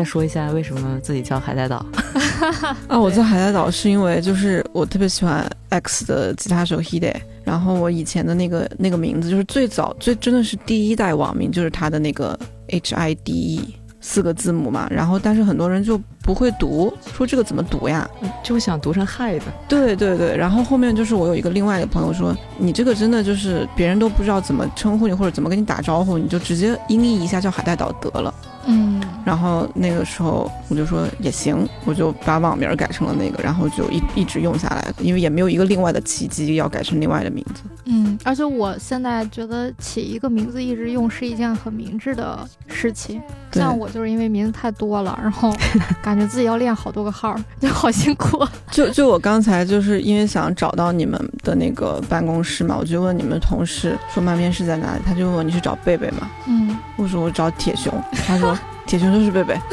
[0.00, 1.84] 再说一下为什么自己叫海带岛？
[2.88, 7.14] 啊，我叫海带岛是因为就是我特别喜欢 X 的吉他手 Hide，
[7.44, 18.08] 然后我以前的那个那个名字就是最早最真的是第一代网名就是他的那个 H I D E 四个字母嘛，然后但是很多人就不会读，说这个怎么读呀？
[18.42, 19.44] 就想读成害的。
[19.68, 28.34] 对对对，然后后面就是我有一个另外一个朋友说，你这个真的就是别人都不知道怎么称呼你或者怎么跟你打招呼，你就直接音译一下叫海带岛得了。
[28.66, 37.62] 嗯，然后那个时候我就说也行，我就把网名改成了那个，然后就一一直用下来，因为也没有一个另外的契机要改成另外的名字。
[37.84, 43.20] 嗯，而且我现在觉得起一个名字一直用是一件很明智的事情。
[43.50, 45.52] 对像我就是因为名字太多了，然后
[46.00, 48.46] 感觉自己要练好多个号， 就好辛苦。
[48.70, 56.30] 就就我刚才就是因为想找到你们的那个办公室嘛，我就问你们同事说慢面是在哪里，他就问我你去找贝贝吗？
[56.46, 57.92] 嗯，我说我找铁熊，
[58.24, 58.56] 他说
[58.90, 59.56] 铁拳就是贝贝。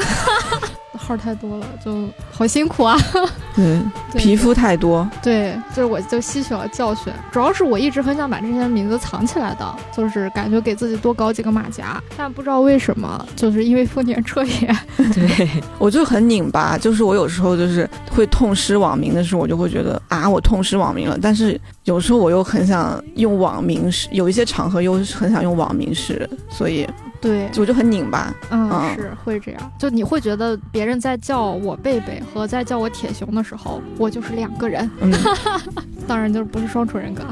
[0.96, 2.96] 号太多了，就好辛苦啊。
[3.56, 3.80] 对，
[4.12, 5.08] 对皮肤太多。
[5.22, 14.76] 对，就是我就吸取了教训，主要是我一直很想把这些名字藏起来的，就是感觉给自己多搞几个马甲，但不知道为什么，就是因为丰田彻也，
[15.14, 21.18] 对，我就很拧巴，就是我有时候就是会痛失网名的时候，我就会觉得啊，我痛失网名了。
[21.20, 26.86] 但是有时候我又很想用网名示，有一些场合又很想用网名示，所以
[27.18, 28.30] 对，我就很拧巴。
[28.50, 35.10] 嗯，嗯是会这样，就你会觉得别人在叫我贝贝和在叫我铁熊的时候，我就是两个人，嗯，
[36.06, 37.22] 当然就是不是双重人格。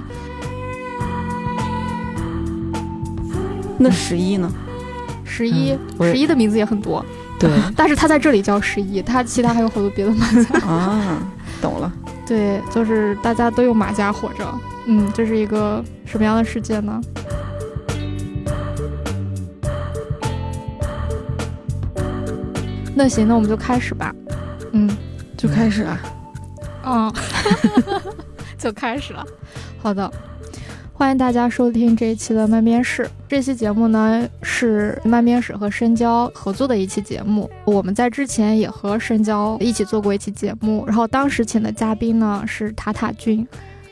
[3.79, 4.51] 那十一呢？
[5.23, 7.05] 十一、嗯十一的名字也很多，
[7.39, 10.55] 对， 但是他在这里叫十一，他其他还有好多别的名字。
[10.61, 11.19] 啊，
[11.61, 11.93] 懂了。
[12.27, 14.45] 对，就是大家都用马甲活着。
[14.87, 17.01] 嗯，这是一个什么样的世界呢？
[22.95, 24.15] 那行，那我们就开始吧。
[24.73, 24.89] 嗯，
[25.37, 26.01] 就开始啊，
[26.85, 27.13] 嗯，
[28.59, 29.25] 就开始了。
[29.83, 30.11] 好的，
[30.99, 33.07] 欢迎大家收听这一期的慢边室。
[33.29, 37.51] 这期节目呢是慢边室和深交合作的一期节目。
[37.67, 43.47] 我们在之前也和深交一起做过一期节目，然后当时请的嘉宾呢是塔塔君。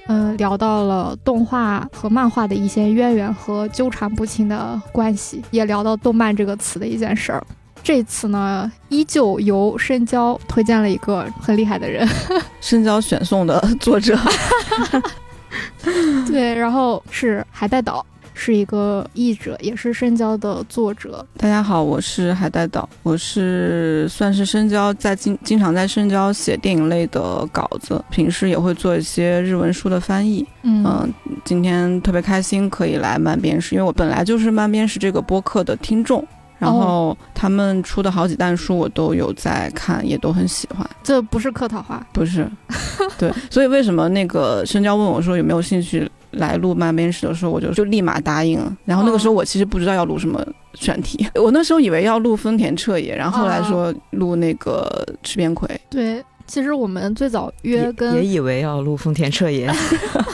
[0.06, 7.46] 嗯，聊到了动画和漫画的一些渊源和纠缠不清的关系，也聊到“动漫”这个词的一件事儿。
[7.82, 12.08] 这次呢，依旧由深交推荐了一个很厉害的人，
[12.62, 14.18] 深交选送的作者，
[16.26, 21.24] 对，然后是海带岛，是一个译者，也是深交的作者。
[21.36, 30.46] 大家好，我是海带岛，我是算是深交在经经常在深交写电影类的稿子，平时也会做一些日文书的翻译。
[30.62, 36.26] 嗯嗯，今天特别开心可以来慢边室，因为我本来就是慢边室这个播客的听众，
[36.58, 40.88] 然后他们出的好几弹书我都有在看，也都很喜欢。
[41.02, 42.48] 这不是客套话，不是，
[43.18, 48.76] 对，所以为什么那个深交问我说有没有兴趣来录慢编室的时候，我就就立马答应了。
[48.84, 50.44] 然后那个时候我其实不知道要录什么
[50.74, 55.68] 选题， 我那时候以为要录丰田彻也，然后后来说录那个池边葵。
[55.90, 56.24] 对。
[56.46, 59.66] 其实我们最早约也跟也以为要录丰田彻也，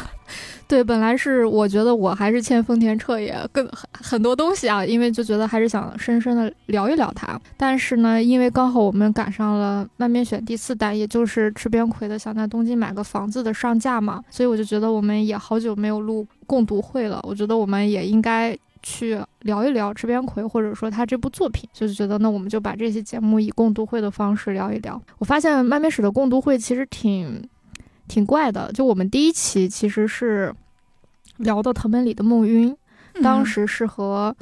[0.70, 7.36] 对，本来是我觉得我还是欠丰田彻也更很很多东西啊，因为就觉得还是想深深的聊一聊他。
[7.56, 18.56] 但是呢，因为刚好我们赶上了漫边选第四弹，也就是池边葵的想在东京买个房子的上架嘛，所以我就觉得我们也好久没有录共读会了，我觉得我们也应该。
[18.82, 24.98] 去聊一聊池边葵，或者说他这部作品，就是觉得那我们就把这期节目以共读会的方式聊一聊。
[25.18, 27.46] 我发现漫边史的共读会其实挺
[28.10, 30.52] 挺怪的，就我们第一期其实是
[31.36, 32.76] 聊的藤本里的梦晕，
[33.22, 34.34] 当时是和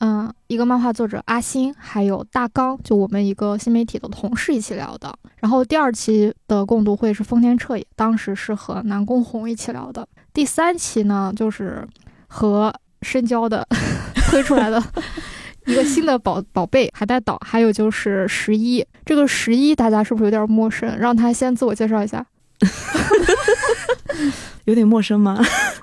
[0.00, 5.18] 嗯一个漫画作者阿星，还有大刚，就我们一个新媒体的同事一起聊的。
[5.38, 10.06] 然后第二期的共读会是丰田彻也，当时是和南宫红一起聊的。
[10.34, 11.88] 第三期呢，就是
[12.26, 12.70] 和
[13.00, 13.66] 深交的
[14.30, 14.82] 推出来的
[15.64, 18.84] 一个新的宝宝贝海带岛，还有就是十一。
[19.06, 20.98] 这个十一大家是不是有点陌生？
[20.98, 22.26] 让他先自我介绍一下。
[24.64, 25.38] 有点陌生吗？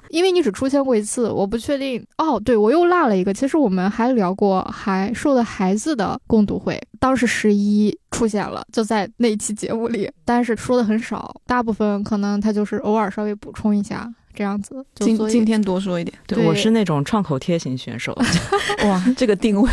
[0.10, 2.06] 因为你只出现过一次，我不确定。
[2.18, 3.34] 哦，对，我又落了一个。
[3.34, 14.86] 其实我们还聊过还受的孩子的共读会，当时十一出现了，就在那一期节目里，但是说的很少，大部分可能他就是偶尔稍微补充一下这样子。
[14.96, 18.14] 今今天多说一点，对对我是那种创口贴型选手，
[18.86, 19.70] 哇，这个定位，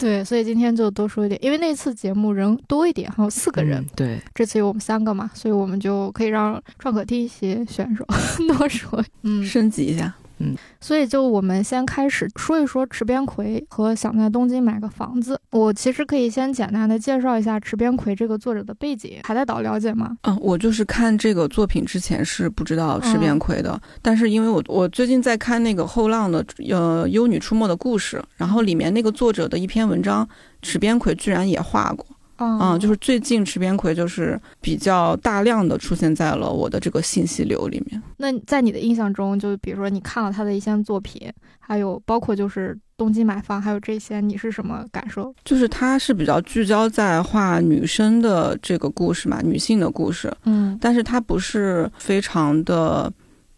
[0.00, 8.04] 对，所以今天就多说一点，因为那次节目人多一点，还有四个人，嗯对，这次有我们三个嘛，所以我们就可以让创可贴一些选手
[8.56, 9.04] 多说。
[9.22, 10.14] 嗯，升级一下。
[10.40, 15.38] 嗯，所以就我们先开始说一说池边葵和想在东京买个房子。
[15.50, 19.18] 我其实可以先简单的介绍一下池边葵这个作者的背景。
[19.22, 20.16] 海带岛了解吗？
[20.22, 30.26] 嗯，我就是看这个作品之前是不知道池边葵的，但是因为我我最近在看那个后浪的呃《幽女出没的故事》，然后里面那个作者的一篇文章，
[30.62, 32.06] 池边葵居然也画过。
[32.40, 38.02] 嗯，就是最近池边葵就是比较大量的出现在了我的这个信息流里面。
[38.16, 45.34] 那在你的印象中，就比如说你看了他的一些作品，还有包括就是东京买房，还有这些，你是什么感受？
[45.44, 50.32] 就是他是比较聚焦在画女生的这个故事嘛，女性的故事。
[50.44, 53.12] 嗯，但是他不是非常的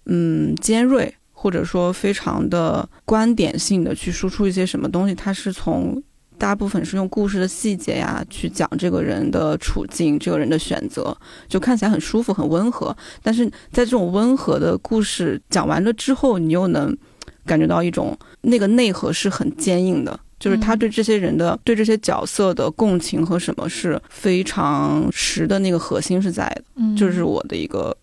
[0.06, 6.02] 嗯尖锐，或者说非常的观点性的去输出一些什么东西，他是从。
[6.43, 11.17] 大部分是用故事的细节呀去讲这个人的处境，这个人的选择，
[11.47, 12.94] 就看起来很舒服、很温和。
[13.23, 16.93] 但是在这种温和的故事讲完了之后，你又能
[17.47, 26.65] 感觉到一种那个内核是很坚硬的，就是他对这些人的、对这些角色的共情和什么是非常实的那个核心是在的。
[26.75, 27.97] 嗯，就是我的一个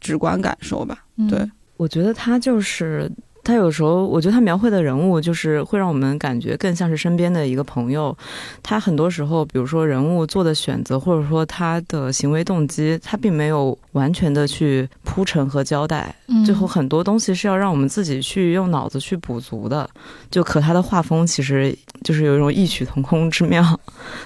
[0.00, 1.02] 直观感受吧。
[1.30, 3.10] 对，我觉得他就是。
[3.46, 8.16] 他有时候，我觉得他描绘的人物就是会让我们感觉更像是身边的一个朋友。
[8.60, 16.12] 他很多时候，比如说人物做的选择，或者说他的行为动机，他并没有完全的去铺陈和交代。
[16.44, 19.88] 最后很多东西是要让我们自己去用脑子去补足的。
[20.28, 21.72] 就可他的画风其实
[22.02, 23.64] 就是有一种异曲同工之妙。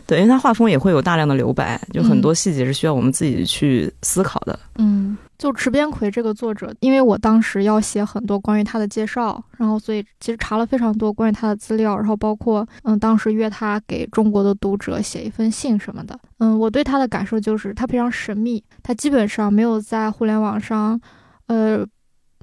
[0.06, 4.58] 对，因为他画风也会有大量的留白，就很多细节是需要我们自己去思考的。
[4.78, 5.19] 嗯。
[5.40, 16.20] 就池边葵这个作者，因为我当时要写很多关于他的介绍，然后所以其实查了非常多关于他的资料，然后包括嗯，当时约他给中国的读者写一封信什么的。
[16.40, 21.00] 嗯，我对他的感受就是他非常神秘，他基本上没有在互联网上，
[21.46, 21.82] 呃，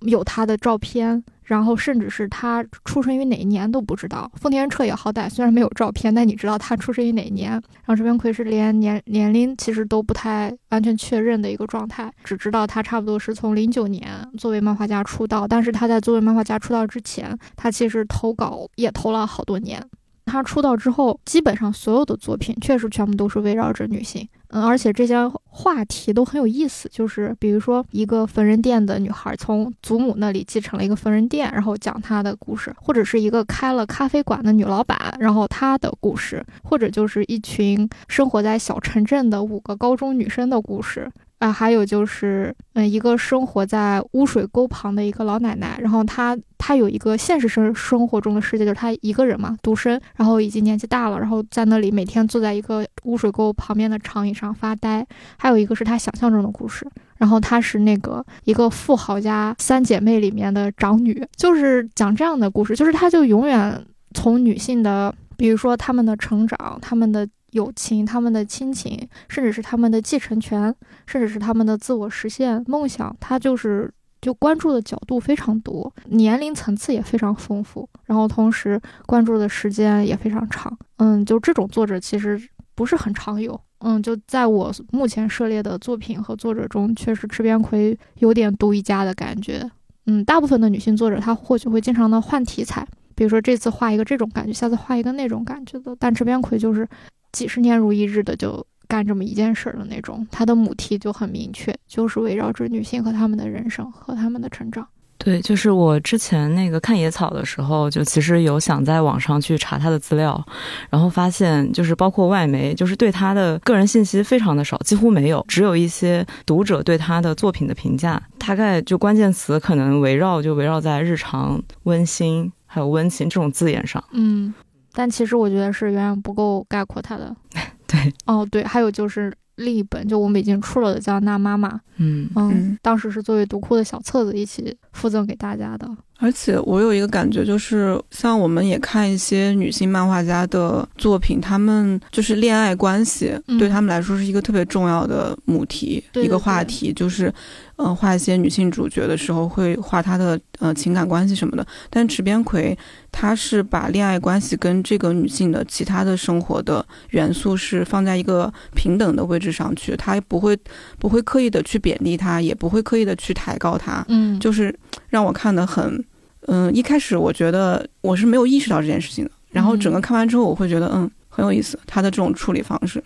[0.02, 1.24] 有他的照片。
[1.48, 4.30] 然后甚至是他出生于哪一年都不知道。
[4.36, 7.52] 丰田彻也好歹虽然没有照片，但你知道他出生于哪一年。
[7.52, 15.48] 然后这边奎是连年年龄其实都不太完全确认的一个状态，只知道他差不多是从零九年作为漫画家出道。
[15.48, 19.82] 但是他在作为漫画家出道之前，他其实投稿也投了好多年。
[20.28, 24.28] 他出道之后，基本上所有的作品确实全部都是围绕着女性。
[24.50, 41.12] 嗯，而且这些话题都很有意思，就是比如说一个缝纫店的女孩从祖母那里继承了一个缝纫店，然后讲她的故事；或者是一个开了咖啡馆的女老板，然后她的故事；或者就是一群生活在小城镇的五个高中女生的故事。
[41.40, 55.06] 啊，还有就是，嗯，一个生活在污水沟旁的一个老奶奶，然后她她有一个现实生生活中的世界，就是她一个人嘛，独身，然后已经年纪大了，然后在那里每天坐在一个污水沟旁边的长椅上发呆。
[55.38, 63.86] 还有一个是她想象中的故事，然后她是那个一个富豪家三姐妹里面的长女，就是讲这样的故事，就是她就永远
[64.16, 67.28] 从女性的，比如说她们的成长，她们的。
[67.58, 70.74] 友情，他们的亲情，甚至是他们的继承权，
[71.08, 73.92] 甚至是他们的自我实现梦想，他就是
[74.22, 80.78] 就关注的角度非常多，年龄层次也非常丰富，然后同时关注的时间也非常长。
[80.98, 82.40] 嗯，就这种作者其实
[82.76, 83.60] 不是很常有。
[83.80, 89.70] 嗯，就在我目前涉猎的作品和作者中，确实池边葵有点独一家的感觉。
[90.08, 96.88] 嗯，大部分的女性作者，她或许会经常的换题材，比如说这次画一个这种感觉，下次画一个那种感觉的，但池边葵就是。
[97.32, 104.88] 几十年如一日的就干这么一件事儿的那种，他的母题就很明确，就是围绕着女性和他们的人生和他们的成长。
[105.20, 110.42] 对，就是我之前那个看野草的时候，就其实有想在网上去查他的资料，
[110.90, 124.02] 然后发现就是包括外媒，就是对他的个人信息非常的少，几乎没有，只有一些读者对他的作品的评价，大概就关键词可能围绕就围绕在日常、温馨还有温情这种字眼上。
[124.12, 124.54] 嗯。
[124.98, 127.36] 但其实我觉得是远远不够概括它的。
[127.86, 131.70] 对，哦对，还有就是另一本，就我们已经出了的叫《那妈妈》。
[131.98, 135.88] 嗯嗯，当时是作为读库的小册子一起附赠给大家的。
[136.20, 147.32] 而且我有一个感觉，就是像我们也看一些女性漫画家的作品，她们就是恋爱关系，对她们来说是一个特别重要的母题，一个话题，就是。
[147.78, 152.78] 嗯，画一些女性主角的时候会画她的呃情感关系什么的，但池边葵
[153.12, 160.58] 她是把恋爱关系跟这个女性的其他的生活的元素是放在一个平等的位置上去，她不会
[160.98, 164.74] 不会刻意的去贬低她，也不会刻意的去抬高她，嗯，就是
[165.10, 166.04] 让我看的很，
[166.48, 171.10] 嗯，一开始我觉得我是没有意识到这件事情的，然后整个看完之后我会觉得嗯。
[171.38, 173.04] 很有意思，他的这种处理方式。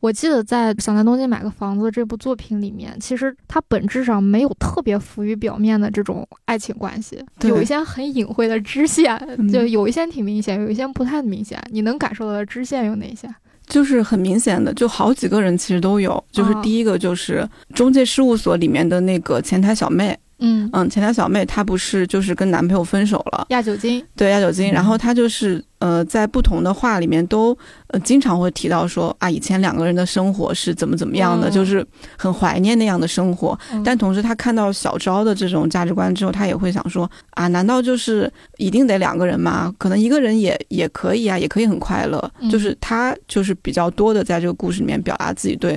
[0.00, 11.58] 我记得在《想在东京买个房子》这部作品里面，其实它本质上没有特别浮于表面的这种爱情关系，对有一些很隐晦的支线，嗯就有一些挺明显，有一些不太明显。
[11.70, 13.26] 你能感受到的支线有哪些？
[13.66, 16.22] 就是很明显的，就好几个人其实都有。
[16.30, 27.56] 就是哦第一个就是中介事务所里面的那个前台小妹，嗯，嗯，前台小妹她不是就是跟男朋友分手了，亚酒精，对亚酒精，然后她就是呃在不同的话里面都
[27.88, 31.86] 呃经常会提到说啊以前两个人的生活是怎么怎么样的，嗯就是
[32.16, 33.58] 很怀念那样的生活。
[33.70, 39.70] 嗯但同时他看到小昭的这种价值观之后，他也会想说啊难道就是一定得两个人吗？
[39.76, 42.18] 可能一个人也也可以啊，也可以很快乐。
[42.40, 45.72] 嗯就是他就是比较多的在这个故事里面表达自己对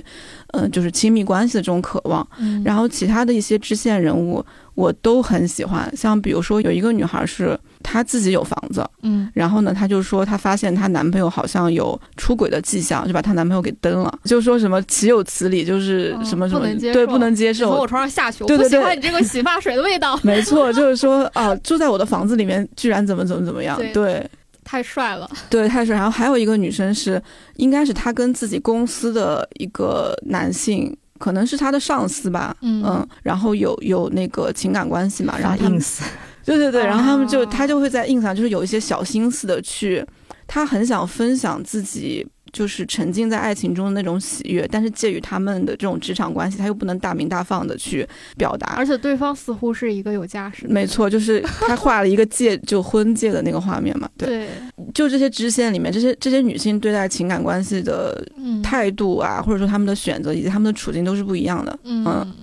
[0.54, 2.26] 嗯、呃就是亲密关系的这种渴望。
[2.38, 4.44] 嗯，然后其他的一些支线人物
[4.78, 17.88] 我都很喜欢，像比如说有一个女孩是她自己有房子，嗯然后呢，她就说她发现她男朋友好像有出轨的迹象，就把她男朋友给蹬了，就说什么岂有此理，就是哦什么什么、不能接受对不能接从我。
[17.88, 23.78] 床上下去，我不喜欢你这个洗发水的味道， 没错，就是说啊，住在我的房子里面，居然怎么怎么怎么样？
[23.78, 24.30] 对对
[24.64, 25.28] 太帅了。
[25.50, 25.96] 对，太帅。
[25.96, 27.20] 然后还有一个女生是，
[27.56, 32.84] 应该是她跟自己公司的一个男性，可能是他的上司吧，嗯。
[32.86, 35.68] 嗯，然后有有那个情感关系嘛，然后他
[36.46, 40.06] 对对对，然后他们就、哦他就会在 ins 上就是有一些小心思的去，
[40.48, 48.76] 他很想分享自己就是沉浸在爱情中的那种喜悦，但是介于他们的这种职场关系，他又不能大明大放的去表达。
[48.76, 54.10] 而且对方似乎是一个有家室的，没错，就是他画了一个戒， 就婚戒的那个画面嘛。
[54.18, 54.50] 对，对，
[54.94, 61.78] 就这些支线里面，这些这些女性对待情感关系的嗯，态度啊，或者说她们的选择以及她们的处境都是不一样的。
[61.84, 62.34] 嗯，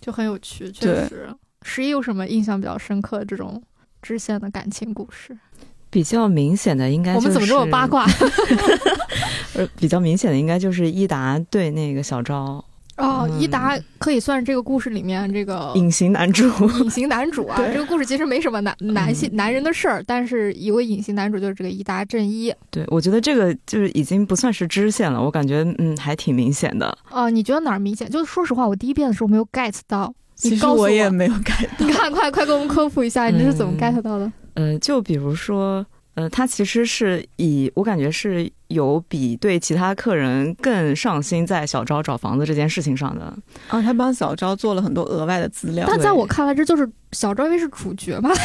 [0.00, 1.28] 就很有趣，确对实。
[1.62, 3.62] 十一有什么印象比较深刻的这种
[4.00, 5.36] 支线的感情故事？
[5.90, 7.86] 比较明显的应该、就是、我们怎么这么八？
[7.86, 8.06] 卦？
[9.54, 12.64] 呃，比较明显的应该就是伊达对那个小昭
[12.96, 16.44] 哦，嗯伊达可以算是这个故事里面这个隐形男主。
[16.80, 17.56] 隐形男主啊。
[17.58, 22.54] 对这个故事其实没什么男男性男人的事儿，但是一位隐形男主就是这个伊达正一。
[22.70, 26.96] 对，我觉得这个就是已经不算是支线了，我感觉嗯还挺明显的。
[27.10, 28.08] 哦，你觉得哪儿明显？
[28.08, 30.14] 就是说实话，我第一遍的时候没有 get 到。
[30.42, 34.32] 你其实告我也没有 get 到你，看，快快给我们科普一下，你这是怎么嗯 get 到的？
[34.54, 43.24] 呃，就比如说，呃，他其实是以我感觉是有比对其他客人更上心在小昭找房子这件事情上的。
[43.68, 45.86] 啊，他帮小昭做了很多额外的资料。
[45.88, 48.30] 但在我看来，这就是小昭因为是主角嘛。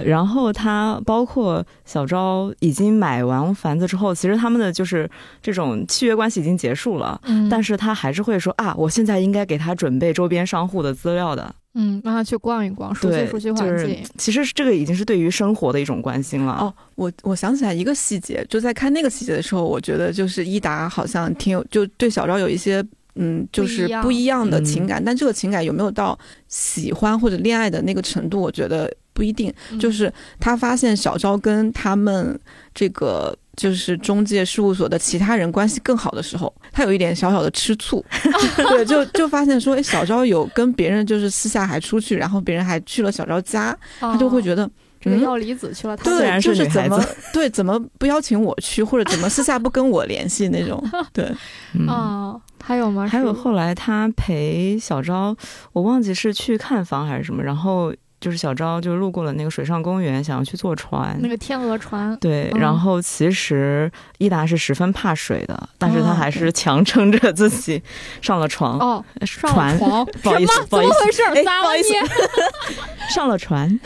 [0.00, 5.08] 对，然后他包括小昭已经买完房子之后，其实他们的就是
[5.42, 11.54] 这种契约关系已经结束了，嗯但是他还是会说啊，我现在应该给他准备周边商户的资料的。
[11.76, 13.98] 嗯，让他去逛一逛，熟悉对，熟悉就是环境。
[14.16, 16.52] 其实这个已经是对于生活的一种关心了。
[16.52, 22.80] 哦，我我想起来一个细节，就在看那个细节的时候，我觉得就是伊达好像挺有，就对小昭有一些
[23.16, 29.50] 嗯，就是不一样的情感，但这个情感有没有到喜欢或者恋爱的那个程度，我觉得不一定。
[29.70, 32.38] 嗯就是他发现小昭跟他们
[32.74, 38.04] 这个就是中介事务所的其他人关系更好的时候，他有一点小小的吃醋，
[38.68, 44.66] 对，就就发现说，哎，小昭有跟别人就是私下还出去，然后别人还去了小昭家，他就会觉得得。
[44.66, 44.70] 嗯
[45.04, 51.30] 这个药离子去了他对，虽然是就是怎么对怎么不邀请我去，或者怎么私下不跟我联系那种， 对，
[51.74, 53.06] 嗯哦，还有吗？
[53.06, 55.36] 还有后来他陪小昭，
[55.74, 57.92] 我忘记是去看房还是什么，然后
[58.24, 61.14] 就是小昭就路过了那个水上公园，想要去坐船。
[61.20, 67.82] 那个天鹅船，对，嗯然后其实伊达是十分怕水的，但是他哦还是强撑着自己
[68.22, 71.22] 上了床，哦，呃上了船，床，不好意思什么不好意思怎么回事？
[71.34, 71.98] 哎咋了不好意思你？
[73.14, 73.78] 上了船。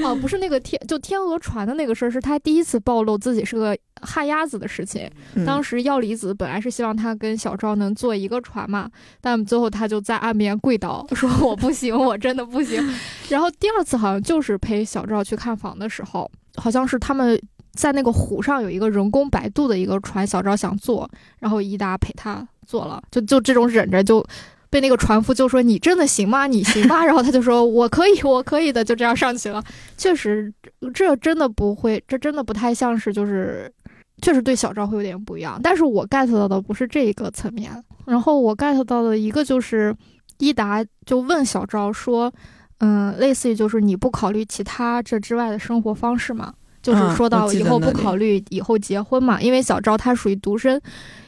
[0.00, 5.10] 哦，不是那个天，就天鹅船的那个事儿，是他第一次暴露自己是个旱鸭子的事情。
[5.34, 8.90] 嗯当时药离子本来是希望他跟小昭能坐一个船嘛，
[9.20, 12.82] 但最后他就在岸边跪倒， 说我不行，我真的不行。
[13.28, 17.40] 然后第二次好像就是陪小赵去看房的时候，好像是他们
[17.72, 24.24] 在那个湖上有一个人工摆渡的一个船，小赵想坐，然后伊达陪他坐了，就就这种忍着就。
[24.70, 26.46] 被那个船夫就说：“你真的行吗？
[26.46, 29.64] 你行吗？” 然后他就说：“我可以，我可以的。”就这样上去了。
[29.96, 30.52] 确实，
[30.92, 33.72] 这真的不会，这真的不太像是就是
[34.20, 37.70] 确实对小赵会有点不一样，但是我 get 到的不是这一个层面，
[38.04, 39.94] 然后我 get 到的一个就是
[40.38, 42.32] 伊达就问小赵说，
[42.78, 46.52] 嗯，类似于就是你不考虑其他这之外的生活方式吗？
[46.82, 50.80] 就是说到以后不考虑以后结婚嘛，因为小昭她属于独身，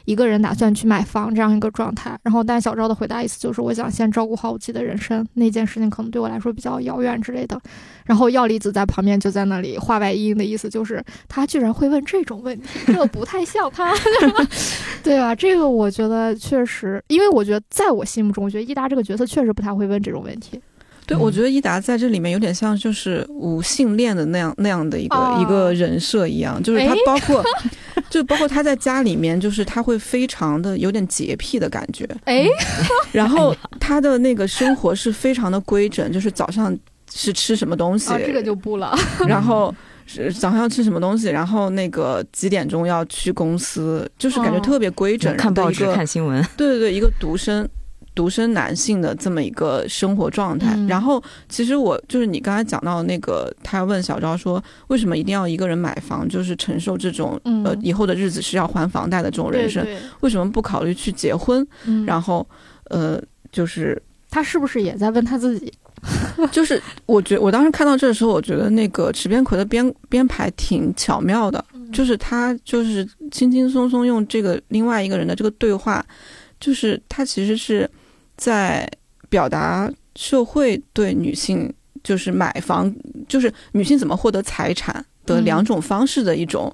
[0.05, 2.17] 一个人打算去买房这样一个状态。
[2.23, 7.59] 然后，但小昭的回答意思就是，我想先照顾好我自己的人生，那件事情可能对我来说比较遥远之类的。
[8.05, 13.93] 然后药离子在旁边就在那里话外音的意思就是，他居然会问这种问题，这不太像他，
[15.03, 15.35] 对吧？
[15.35, 20.59] 这个我觉得确实，因为我觉得在我心目中，我觉得伊达这个角色确实不太会问这种问题。
[21.11, 21.19] 对，嗯。
[21.19, 25.39] 我觉得伊达在这里面有点像就是无性恋的那样那样的一个、哦。
[25.41, 27.43] 一个人设一样，就是他包括，
[28.09, 32.45] 就包括他在家里面，就是他会非常的有点洁癖的感觉，哎，
[33.11, 36.77] 然后他的那个生活是非常的规整，就是早上
[37.13, 38.95] 是吃什么东西，啊，这个就不了。
[39.27, 39.73] 然后
[40.05, 44.61] 是早上要吃什么东西，然后那个几点钟要去公司，就是感觉哦。
[44.61, 47.67] 特别规整，看报纸、的一个看新闻，对对对，一个独生
[48.21, 50.75] 独身男性的这么一个生活状态。
[50.77, 61.65] 嗯然后，其实我就是你刚才讲到那个，他问小昭说，为什么一定要一个人买房，就是承受这种、嗯呃以后的日子是要还房贷的这种人生，对对为什么不考虑去结婚？
[61.85, 62.47] 嗯，然后，
[62.91, 63.19] 呃，
[63.51, 63.99] 就是
[64.29, 65.73] 他是不是也在问他自己？
[66.51, 76.05] 就是，我觉我当时看到这的时候，我觉得那个池边葵的编编排挺巧妙的，就是他就是轻轻松松用这个另外一个人的这个对话，
[76.59, 77.89] 就是他其实是
[78.41, 78.89] 在
[79.29, 81.71] 表达社会对女性
[82.03, 82.91] 就是买房，
[83.27, 86.73] 就是女性怎么获得财产的嗯两种方式的一种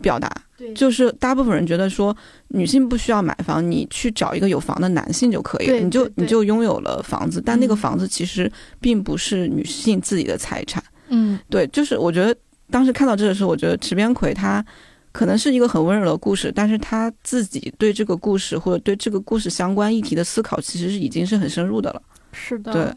[0.00, 0.26] 表达。
[0.56, 2.16] 对就是大部分人觉得说，
[2.48, 7.42] 女性不需要买房，你去找一个有房的男性就可以了，你就你就拥有了房子。
[7.44, 8.50] 但那个嗯房子其实
[8.80, 10.82] 并不是女性自己的财产。
[11.08, 12.34] 嗯对，就是我觉得
[12.70, 14.64] 当时看到这个时候，我觉得池边葵他
[15.12, 22.02] 可能是一个很温柔的故事，但是他自己对这个故事或者对这个故事相关议题的思考，其实是已经是很深入的了。
[22.32, 22.92] 是的，对，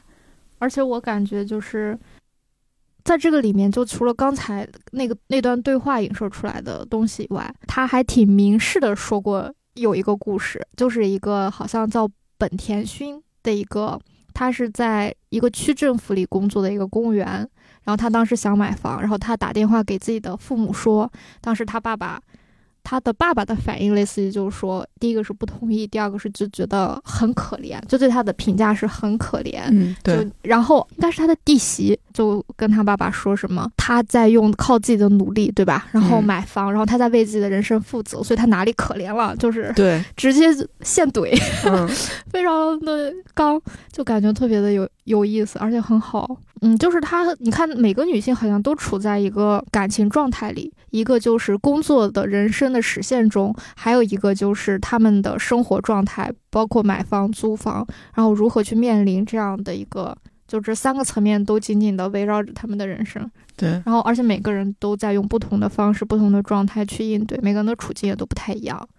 [0.60, 1.98] 而且我感觉就是
[3.04, 14.00] 在这个里面，就除了刚才那个那段对话影射出来的东西以外，他还挺明示的说过有一个故事，就是一个好像叫本田勋的一个，
[14.34, 17.48] 他是在一个区政府里工作的一个公务员，
[17.86, 22.20] 然后他当时想买房，然后他打电话给自己的父母说，当时他爸爸。
[22.88, 29.64] 他的爸爸的反应类似于就是说，第一个是不同意，第二个是就觉得很可怜，就对他的评价是很可怜。
[29.72, 35.88] 嗯，对就，然后应该是他的弟媳就跟他爸爸说什么，他在用靠自己的努力，对吧？
[35.92, 39.36] 然后嗯买房，然后他在为自己的人生负责，所以他哪里可怜了？
[39.38, 40.50] 就是对， 直接
[40.82, 41.88] 现怼，嗯，
[42.30, 43.60] 非常的刚，
[43.92, 46.38] 就感觉特别的有有意思，而且很好。
[46.66, 63.30] 嗯，就是她，你看每个女性好像都处在一个感情状态里，一个就是工作的人生的实现中，还有一个就是他们的生活状态，包括买房、租房，然后如何去面临这样的一个，就这三个层面都紧紧的围绕着他们的人生。
[63.56, 68.90] 对，然后，而且每个人都在用不同的方式、不同的状态去应对，每个人的处境也都不太一样。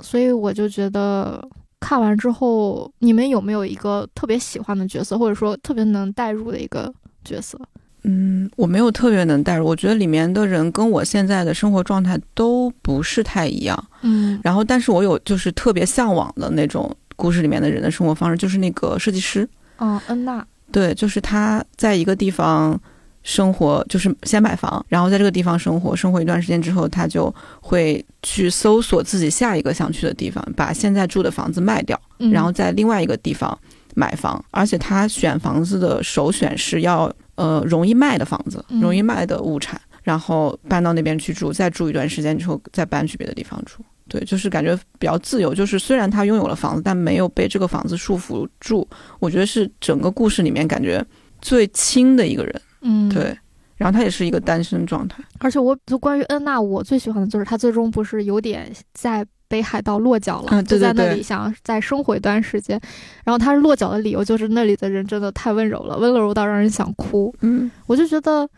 [0.00, 6.92] 所以我就觉得看完之后，你们有没有一个特别喜欢的角色，或者说特别能代入的一个
[7.24, 7.58] 角色？
[8.04, 13.84] 嗯，我没有特别能代入，我觉得里面的人跟我现在的生活状态都不是太一样。
[14.00, 19.48] 嗯然后，但是我有就是特别向往的那种故事里面的人的生活方式，就是那个设计师。
[19.78, 22.76] 哦，恩娜，对，就是他在一个地方
[23.22, 33.56] 生活，就是先买房，然后在这个地方生活，生活一段时间之后，他就会去搜索自己下一个想去的地方，把现在住的房子卖掉，嗯、然后在另外一个地方
[33.94, 34.42] 买房。
[34.50, 43.84] 而且他选房子的首选是要呃容易卖的房子，嗯容易卖的物产，然后搬到那边去住，再住一段时间之后再搬去别的地方住。
[44.08, 45.54] 对，就是感觉比较自由。
[45.54, 48.86] 就是虽然他拥有了房子，但没有被这个房子束缚住。
[49.18, 51.02] 我觉得是整个故事里面感觉
[51.40, 52.62] 最轻的一个人。
[52.82, 53.34] 嗯，对，
[53.82, 55.22] 然后他也是一个单身状态。
[55.38, 62.80] 而且我就关于恩娜，我最喜欢的就是她最终不是有点在北海道落脚了，就在那里想再生活一段时间。
[63.24, 67.34] 然后她落脚的理由就是那里的人真的太温柔了，温柔到让人想哭。
[67.40, 68.48] 嗯，我就觉得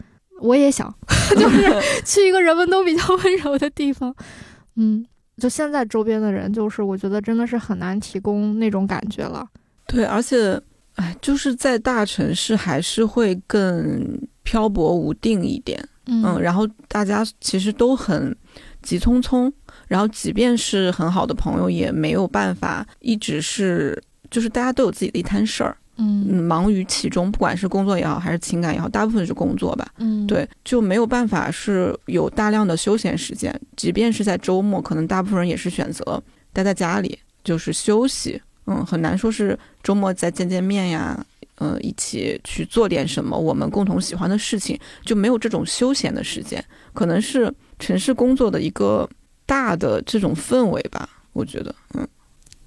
[0.41, 0.95] 我也想，
[1.37, 4.15] 就是去一个人们都比较温柔的地方。
[4.77, 5.05] 嗯，
[5.39, 9.47] 就现在周边的人，就是我觉得真的是很难提供那种感觉了。
[9.87, 10.61] 对，而且，
[10.97, 15.85] 哎，就是在大城市还是会更漂泊无定一点。
[16.07, 18.37] 嗯，然后大家其实都很
[18.83, 19.51] 急匆匆，
[19.89, 29.89] 然后即便是很好的朋友，也没有办法一直是，就是大家都有自己的一摊事儿，嗯嗯，忙于其中，不管是工作也好，还是情感也好，大部分是工作吧。
[29.97, 38.43] 嗯，对，就没有办法是有大量的休闲时间，即便是在周末，可能大部分人也是选择待在家里，就是休息。
[38.67, 41.23] 嗯，很难说是周末再见见面呀，
[41.57, 46.63] 呃，一起去做点什么我们共同喜欢的事情，就没有这种休闲的时间。
[46.93, 49.09] 可能是城市工作的一个
[49.47, 51.09] 大的这种氛围吧。
[51.33, 52.07] 我觉得，嗯，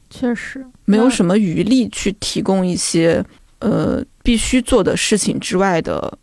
[0.09, 3.23] 确实没有什么余力去提供一些
[3.59, 6.17] 呃必须做的事情之外的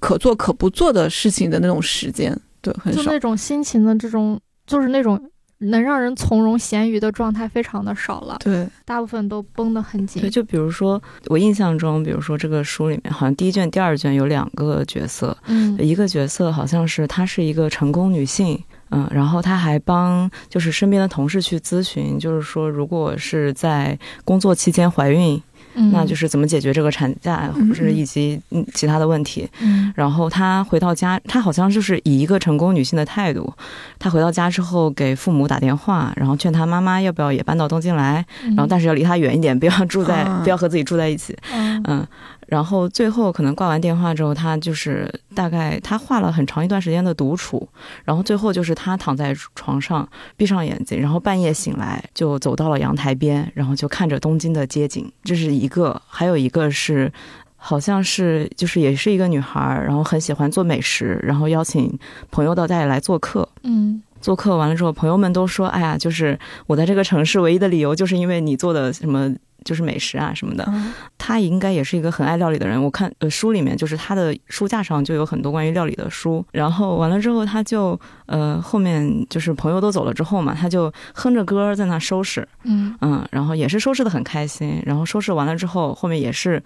[0.00, 3.02] 可做可不做的事情的那种时间，对，很少。
[3.02, 5.20] 就那种心情的这种，就是那种
[5.58, 10.30] 能让人从容闲鱼的状态非常的少了，对，大部分都绷得很紧对，。
[10.30, 25.42] 就比如说我印象中，比如说这个书里面，好像第一卷、第二卷有两个角色，嗯一个角色好像是她是一个成功女性，嗯，然后她还帮就是身边的同事去咨询，就是说如果是在工作期间怀孕，
[25.78, 29.48] 嗯，那就是怎么解决这个产假，嗯或者以及嗯其他的问题。
[29.60, 29.92] 嗯。
[29.96, 33.52] 然后她回到家，她好像就是以一个成功女性的态度，
[33.98, 40.40] 她回到家之后给父母打电话，然后劝她妈妈要不要也搬到东京来，嗯，然后但是要离她远一点，不要住在，啊。
[40.42, 41.36] 不要和自己住在一起。
[41.54, 41.82] 嗯。
[41.86, 42.06] 嗯，
[42.48, 47.68] 然后最后可能挂完电话之后，他就是大概他画了很长一段时间的独处，
[48.04, 57.12] 然后最后就是他躺在床上闭上眼睛，然后半夜醒来就走到了阳台边，然后就看着东京的街景，这是一个，还有一个是。
[57.60, 61.98] 好像是，就是也是一个女孩儿，然后很喜欢做美食，然后邀请
[62.30, 63.46] 朋友到家里来做客。
[63.64, 72.82] 嗯做客完了之后，朋友们都说：“哎呀，就是我在这个城市唯一的理由，就是因为你做的什么，就是美食啊什么的。”嗯他应该也是一个很爱料理的人。
[72.82, 76.44] 我看呃书里面就是他的书架上就有很多关于料理的书。
[76.52, 84.82] 然后完了之后，他就呃后面就是朋友都走了之后嘛，他就哼着歌在那收拾，嗯嗯，然后也是收拾的很开心。
[84.86, 86.62] 然后收拾完了之后，后面也是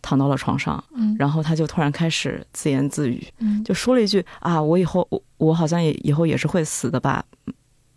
[0.00, 7.24] 躺到了床上，嗯，然后他就突然开始自言自语，嗯就说了一句啊，我以后我我好像也以后也是会死的吧，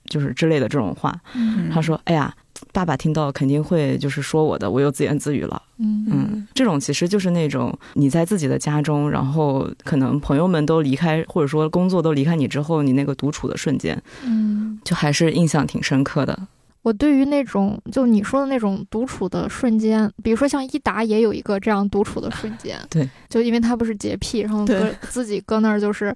[0.05, 1.13] 就是之类的这种话。
[1.35, 2.33] 嗯他说：“哎呀，
[2.77, 16.39] 爸爸听到肯定会就是说我的，我又自言自语了。”嗯嗯，这种其实就是那种你在自己的家中，然后可能朋友们都离开，或者说工作都离开你之后，你那个独处的瞬间，嗯，就还是印象挺深刻的。
[16.83, 26.15] 我对于那种就你说的那种独处的瞬间，比如说像一达也有一个这样独处的瞬间，对，就因为他不是洁癖，然后搁自己搁那儿就是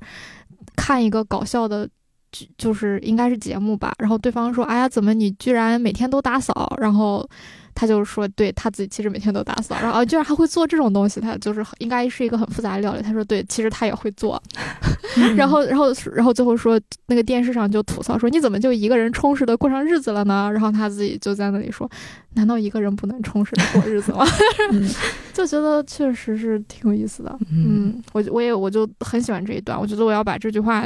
[0.75, 1.89] 看一个搞笑的。
[2.31, 7.27] 剧就是应该是节目吧，然后对方说：“哎呀，怎么你居然每天都打扫？”然后
[7.73, 14.41] 他就说：“对他自己其实每天都打扫，然后啊，居然还会做这种东西，他就是应该是一个很复杂的料理。”他说：“对，其实他也会做。
[15.35, 21.89] ”然后，然后，然后最后说，那个电视上就吐槽说：“你怎么就一个人充实的过上日子了呢？”然后他自己就在那里说
[22.35, 24.25] ：“难道一个人不能充实的过日子吗？”
[24.71, 24.89] 嗯
[25.33, 27.33] 就觉得确实是挺有意思的。
[27.49, 30.85] 嗯，嗯，我我也我就很喜欢这一段，我觉得我要把这句话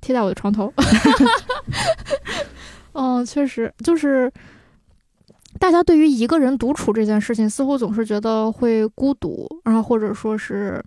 [0.00, 0.72] 贴在我的床头。
[2.92, 4.32] 嗯， 确实就是。
[5.60, 10.84] 大家对于一个人独处这件事情，似乎总是觉得会孤独，然后或者说是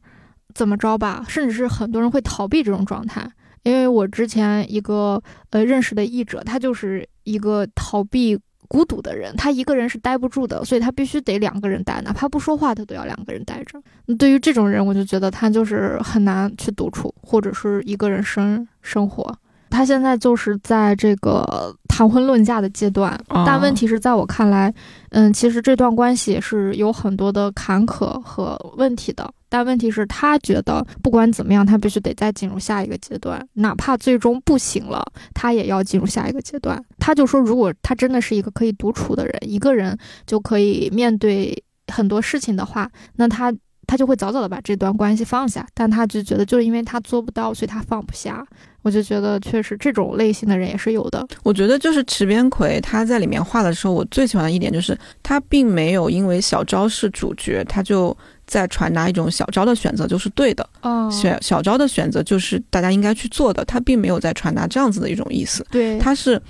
[0.53, 3.25] 怎么着吧，甚至是很多人会逃避这种状态。
[3.63, 5.19] 因为我之前一个
[5.51, 13.81] 呃认识的译者，他就是一个逃避孤独的人，他一个人是待不住的，所以他必须得两个人待，哪怕不说话，他都要两个人待着。
[14.17, 19.33] 对于这种人，我就觉得他就是很难去独处，或者是一个人生生活。
[19.69, 24.73] 他现在就是在这个谈婚论嫁的阶段，哦但问题是在我看来，
[25.09, 29.29] 嗯，其实这段关系也是有很多的坎坷和问题的。
[29.49, 35.01] 但问题是，他觉得不管怎么样，他必须得再进入下一个阶段，哪怕最终不行了，
[35.33, 36.83] 他也要进入下一个阶段。
[36.99, 43.53] 他就说，如果他真的是一个可以独处的人，一个人就可以面对很多事情的话，那他
[43.87, 45.65] 他就会早早的把这段关系放下。
[45.73, 48.45] 但他就觉得，就是因为他做不到，所以他放不下。
[48.83, 51.25] 我就觉得，确实这种类型的人也是有的。
[51.43, 65.65] 我觉得就是池边葵他在里面画的时候，我最喜欢的一点就是他并没有因为小昭是主角，他就在传达一种小昭的选择就是对的，哦小小昭的选择就是大家应该去做的，他并没有在传达这样子的一种意思。
[65.69, 66.41] 对，他是，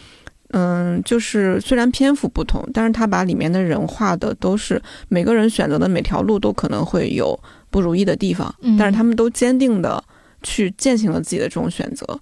[0.52, 7.38] 嗯，就是虽然篇幅不同，但是他把里面的人画的都是每个人选择的每条路都可能会有
[7.70, 10.04] 不如意的地方，嗯但是他们都坚定的
[10.44, 12.20] 去践行了自己的这种选择。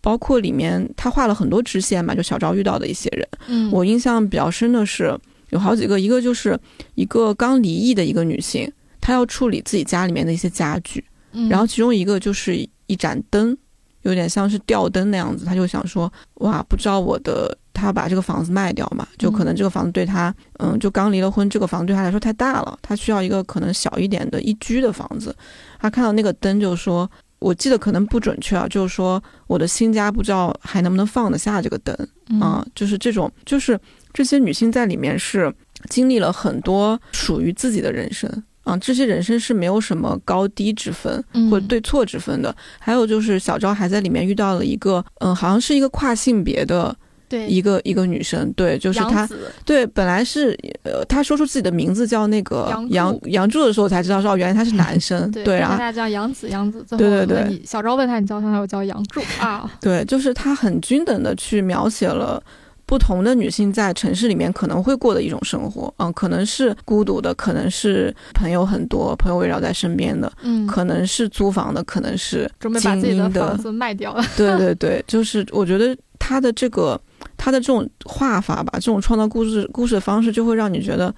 [0.00, 5.12] 包括里面他画了很多支线嘛，就小昭遇到的一些人，嗯，我印象比较深的是
[5.50, 6.58] 有好几个，一个就是
[6.94, 13.56] 一个刚离异的一个女性，她要处理自己家里面的一些家具，嗯然后其中一个就是一盏灯，
[14.02, 25.34] 有点像是吊灯那样子，他就想说，哇，不知道我的他把这个房子卖掉嘛，就可能这个房子对他，嗯，就刚离了婚，这个房子对他来说太大了，他需要一个可能小一点的一居的房子。
[25.78, 27.08] 他看到那个灯就说，
[27.38, 31.96] 我记得可能不准确啊，就是说我的新家不知道还能不能放得下这个灯
[32.30, 33.78] 嗯啊，就是这种，就是
[34.12, 35.52] 这些女性在里面是
[35.88, 38.30] 经历了很多属于自己的人生。
[38.68, 41.50] 啊，这些人生是没有什么高低之分嗯。
[41.50, 42.54] 或者对错之分的。
[42.78, 46.94] 还有就是小昭还在里面遇到了一个，嗯，好像是一个跨性别的
[47.28, 49.28] 对一个一个女生，对，就是她，
[49.64, 62.42] 对，本来是呃，她说出自己的名字叫那个杨杨柱杨柱的时候，我才知道说哦，原来他是男生，对对，然后大家叫杨紫杨紫，对对对小昭问他你叫什么，我叫杨柱啊， 对，就是他很均等的去描写了
[62.88, 76.98] 不同的女性在城市里面可能会过的一种生活，嗯，可能是孤独的，可能是朋友很多，朋友围绕在身边的，嗯，可能是租房的，可能是准备把自己精英的房子卖掉了，对对对，就是我觉得他的这个
[77.36, 81.14] 他的这种画法吧，这种创造故事故事的方式，就会让你觉得，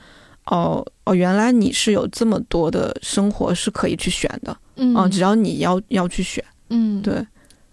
[0.46, 4.92] 哦哦，原来你是有这么多的生活是可以去选的，嗯。
[4.96, 7.24] 嗯，只要你要要去选，嗯，对。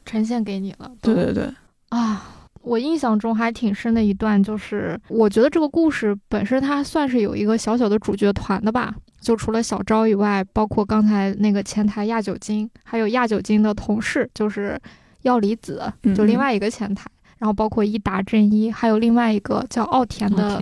[0.05, 1.49] 呈现给你了，对对对，
[1.89, 2.33] 啊。
[2.67, 14.79] 我印象中还挺深的一段，就是我觉得这个故事本身它算是有一个小小的主角团的吧，就除了小昭以外，包括刚才那个前台亚酒精，还有亚酒精的同事，就是
[15.23, 20.61] 药离子，嗯就另外一个前台，然后包括伊达正一，还有另外一个叫奥田的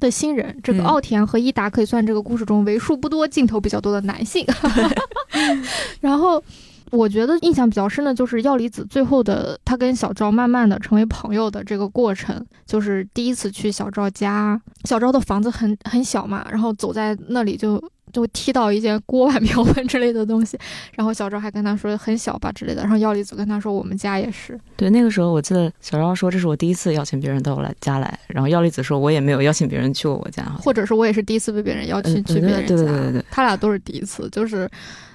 [0.00, 0.56] 的新人。
[0.62, 4.44] 这个嗯奥田和伊达可以算这个故事中为数不多镜头比较多的男性。
[6.00, 6.42] 然后
[6.90, 17.82] 我觉得印象比较深的就是药离子最后的他跟小赵慢慢的成为朋友的这个过程，就是第一次去小赵家，小赵的房子很很小嘛，然后走在那里就。
[18.12, 20.56] 就踢到一些锅碗瓢盆之类的东西，
[20.94, 34.70] 然后小赵还跟他说很小吧之类的，然后药离子跟他说我们家也是，对，那个时候我记得小赵说这是我第一次邀请别人到我来家来，然后药离子说我也没有邀请别人去过我家，或者是我也是第一次被别人邀请去别人家，对对对对对他俩都是第一次，就是，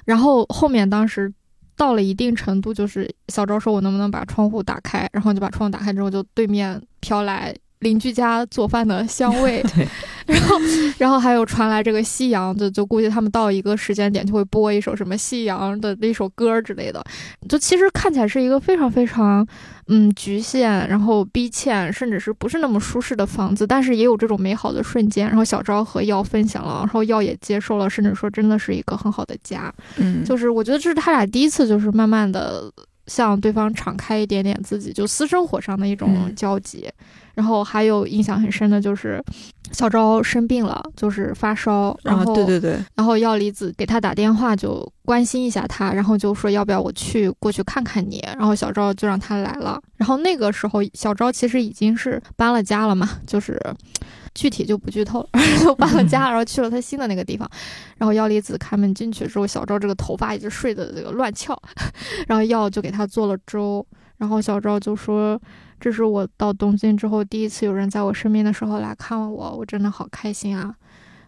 [0.06, 1.32] 然后后面当时
[1.82, 9.66] 到了一定程度，就是小昭说我能不能把窗户打开，然后就把窗户打开之后，就对面飘来邻居家做饭的香味，
[10.26, 10.58] 然后
[10.98, 17.04] 然后还有传来这个夕阳，就就估计他们到一个时间点就会播一首什么夕阳的那首歌之类的，
[17.50, 19.46] 就其实看起来是一个非常非常
[19.88, 25.28] 嗯局限，然后逼欠，甚至是不是那么舒适的房子，但是也有这种美好的瞬间。
[25.28, 29.74] 然后小昭和耀分享了，然后耀也接受了，甚至说真的是一个很好的家。
[29.98, 32.72] 嗯，就是我觉得这是他俩第一次，就是慢慢的
[33.08, 36.88] 向对方敞开一点点自己就私生活上的一种嗯交集。
[37.34, 39.24] 然后还有印象很深的就是
[39.72, 48.22] 小昭生病了，就是发烧，然啊后对对对，然后药离子给他打电话，就关心一下他，然后就说要不要我去过去看看你。
[48.38, 49.82] 然后小昭就让他来了。
[49.96, 53.60] 然后那个时候小昭其实已经是搬了家了嘛，就是
[54.36, 55.30] 具体就不剧透了，
[55.64, 57.50] 就搬了家，然后去了他新的那个地方。
[57.98, 61.58] 然后药离子开门进去之后，小昭这个头发一直睡的这个乱翘，
[62.28, 63.86] 然后药就给他做了粥。
[64.18, 65.40] 然后小昭就说
[65.82, 70.74] ：“这是我到东京之后第一次有人在我身边的时候来看我，我真的好开心啊！”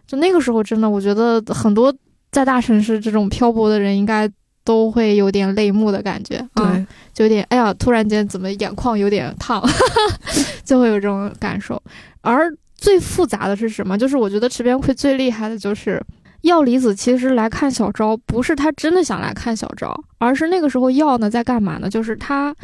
[0.06, 1.92] 就那个时候，真的我觉得很多
[2.30, 4.30] 在大城市这种漂泊的人，应该
[4.62, 9.62] 都会有点泪目的感觉，啊，对，就有点哎呀，突然间怎么眼眶有点烫，
[10.64, 11.82] 就会有这种感受。
[12.22, 13.98] 而最复杂的是什么？
[13.98, 16.00] 就是我觉得池边葵最厉害的就是。
[16.44, 21.88] 药离子其实来看小昭，不是他真的想来看小昭，而是那个时候药呢在干嘛呢？
[21.88, 22.54] 就是他，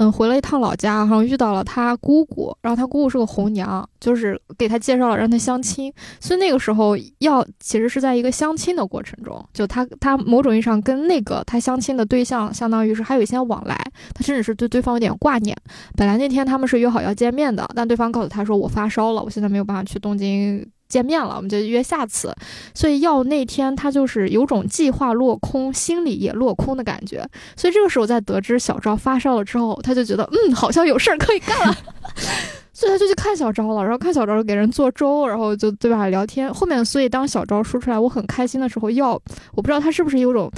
[0.00, 13.76] 嗯，回了一趟老家，然后遇到了他姑姑，然后他姑姑是个红娘，就是给他介绍了让他相亲，所以那个时候要其实是在一个相亲的过程中，就他他某种意义上跟那个他相亲的对象相当于是还有一些往来，
[14.14, 15.54] 他甚至是对对方有点挂念。
[15.94, 20.66] 本来那天他们是约好要见面的，但对方告诉他说我发烧了，我现在没有办法去东京。
[20.90, 22.34] 见面了，我们就约下次。
[22.74, 27.26] 所以药那天他就是有种计划落空，心里也落空的感觉。
[27.56, 31.74] 所以这个时候在得知小昭发烧了之后，他就觉得嗯，好像有事儿可以干了。
[32.72, 36.52] 所以他就去看小昭了，然后看小昭给人做粥，然后就对吧聊天。
[36.52, 39.12] 后面，所以当小昭说出来我很开心的时候，药
[39.54, 40.50] 我不知道他是不是有种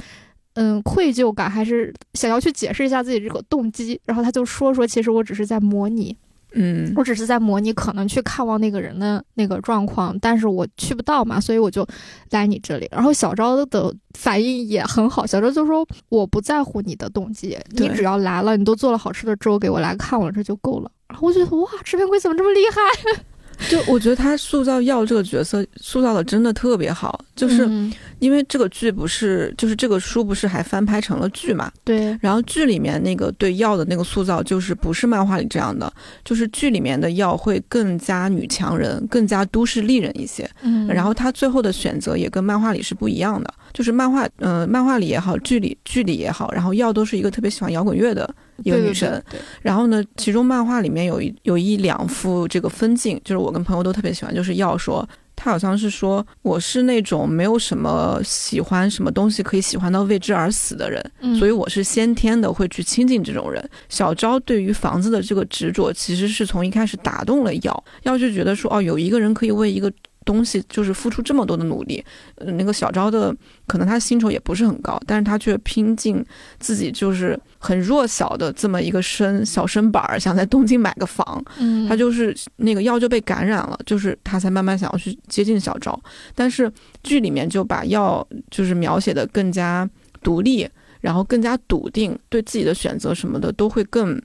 [0.53, 3.99] 嗯愧疚感，还是想要去解释一下自己这个动机。
[4.05, 6.15] 然后他就说说，其实我只是在模拟。
[6.55, 11.85] 嗯，我只是在模拟可能去看望那个人的那个状况，但是我去不到嘛，所以我就
[12.29, 12.87] 来你这里。
[12.91, 23.23] 然后小昭的反应也很好，小昭就说：“我不在乎你的动机，你只要来了，你都做了好吃的粥给我来看我，这就够了。”然后我觉得哇，池边龟怎么这么厉害？
[23.69, 31.69] 就我觉得他塑造药这个角色塑造的真的特别好，就是嗯、因为这个剧不是，就是这个书不是还翻拍成了剧嘛？
[31.83, 35.91] 对，然后剧里面那个对药的那个塑造，就是不是漫画里这样的，
[36.23, 40.49] 就是剧里面的药会更加女强人，更加都市丽人一些。
[40.61, 48.33] 嗯，然后他最后的选择也跟漫画里是不一样的，就是漫画，呃，漫画里也好，剧里剧里也好，然后药都是一个特别喜欢摇滚乐的
[48.63, 49.11] 一个女生。
[49.29, 63.69] 对对对然后呢，其中漫画里面有一有一两幅这个分镜，就是我跟朋友都特别喜欢，就是药说他好像是说我是那种没有什么喜欢什么东西可以喜欢到为之而死的人，嗯所以我是先天的会去亲近这种人。
[63.89, 69.91] 小昭对于房子的这个执着，其实是从一开始打动了耀，耀就觉得说哦，有一个人可以为一个。
[70.25, 72.03] 东西就是付出这么多的努力，
[72.35, 73.35] 呃，那个小昭的
[73.67, 76.23] 可能他薪酬也不是很高，但是他却拼尽
[76.59, 85.99] 自己就是很弱小的这么一个身小身板儿，想在东京买个房，嗯，他就是那个药就被感染了，就是他才慢慢想要去接近小昭，
[86.35, 86.71] 但是
[87.03, 89.89] 剧里面就把药就是描写的更加
[90.21, 90.67] 独立，
[91.01, 94.21] 然后更加笃定，对自己的选择什么的都会更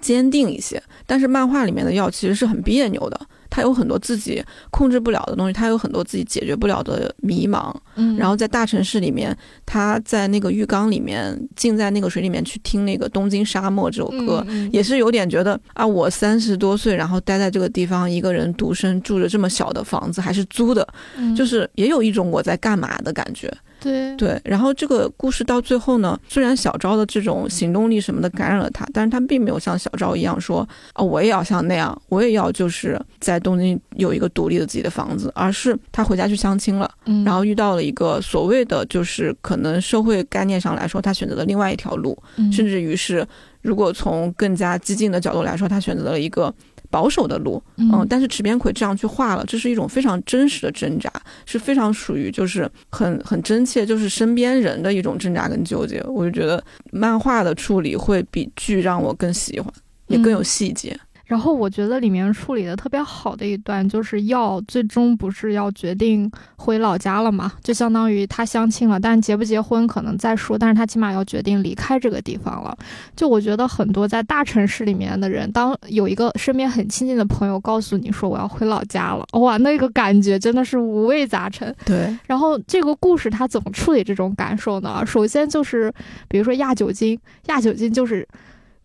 [0.00, 0.82] 坚定一些。
[1.06, 21.34] 但是漫画里面的药其实是很别扭的，他有很多自己控制不了的东西，他有很多自己解决不了的迷茫，嗯，然后在大城市里面，他在那个浴缸里面浸在那个水里面去听那个《东京沙漠》这首歌，也是有点觉得啊，我三十多岁，然后待在这个地方，一个人独身住着这么小的房子，还是租的，嗯。
[21.34, 23.52] 就是也有一种我在干嘛的感觉。
[23.80, 24.16] 对。
[24.16, 36.90] 对，然后这个故事到最后呢，虽然小昭的这种行动力什么的感染了他，但是他并没有像小昭一样说啊，我也要像那样，我也要就是在东京有一个独立的自己的房子，而是他回家去相亲了。
[37.06, 42.52] 嗯，然后遇到了一个所谓的，就是可能社会概念上来说，他选择了另外一条路，嗯。
[42.52, 43.24] 甚至于是，
[43.62, 46.52] 如果从更加激进的角度来说，他选择了一个
[46.90, 51.12] 保守的路，嗯，但是池边葵这样去画了，这是一种非常真实的挣扎，
[51.46, 56.02] 是非常属于就是很很真切，就是身边人的一种挣扎跟纠结。
[56.08, 59.72] 我就觉得漫画的处理会比剧让我更喜欢，
[60.06, 60.98] 也更有嗯细节。
[61.28, 72.74] 然后我觉得里面处理的特别好的一段，就是要最终不是要决定回老家了嘛，就相当于他相亲了，但结不结婚可能再说，但是他起码要决定离开这个地方了。
[73.14, 81.76] 就我觉得很多在大城市里面的人，当有一个身边很亲近的朋友告诉你说我要回老家了，哇，那个感觉真的是五味杂陈。
[81.84, 85.04] 对，然后这个故事他怎么处理这种感受呢？
[85.04, 85.92] 首先就是，
[86.26, 88.26] 比如说亚酒精，亚酒精就是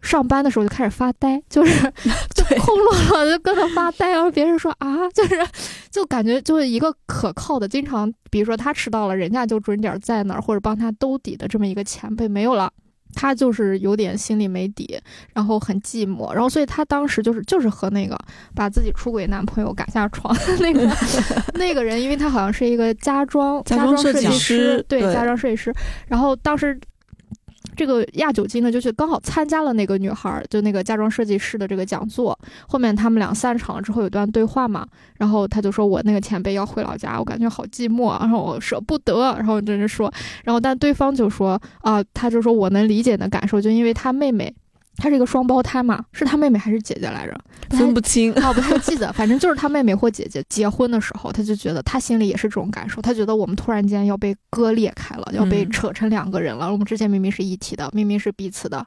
[0.03, 1.81] 上班的时候就开始发呆， 就是
[2.35, 5.35] 就空落落的就跟着发呆，然后别人说啊，就是
[5.89, 12.71] 就感觉就是一个可靠的，经常比如说他迟到了，人家就准点在那儿或者帮他兜底的这么一个前辈没有了。
[13.15, 14.99] 他就是有点心里没底，
[15.35, 18.17] 然后很寂寞，然后所以他当时就是就是和那个
[18.55, 20.81] 把自己出轨男朋友赶下床的那个
[21.53, 25.71] 那个人，因为他好像是一个家装家装设计师对对家装设计师，
[26.07, 26.75] 然后当时。
[27.75, 32.37] 这个亚酒精呢，就是刚好参加了那个女孩，就那个家装设计师的这个讲座。
[32.67, 40.11] 后面他们俩散场了之后有段对话嘛，然后他就说我那个前辈要回老家，我感觉好寂寞，然后我舍不得，然后就是说，
[40.43, 44.53] 然后但对方就说啊、他就说我能理解你的感受，就因为他妹妹。
[44.97, 47.39] 他是一个双胞胎嘛，是他妹妹还是姐姐来着？
[47.69, 48.31] 分不清。
[48.35, 56.71] 我，不太记得，反正就是他妹妹或姐姐结婚的时候，他就觉得他心里也是这种感受，他觉得我们突然间要被割裂开了，要被嗯扯成两个人了。
[56.71, 58.85] 我们之前明明是一体的，明明是彼此的，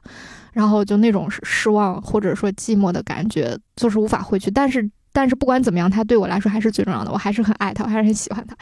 [0.53, 4.49] 然后就那种失失望或者说寂寞的感觉，就是无法挥去。
[4.49, 4.89] 但是。
[5.13, 8.55] 但是不管怎么样，他对我来说还是最重要的，我还是很爱他，我还是很喜欢他。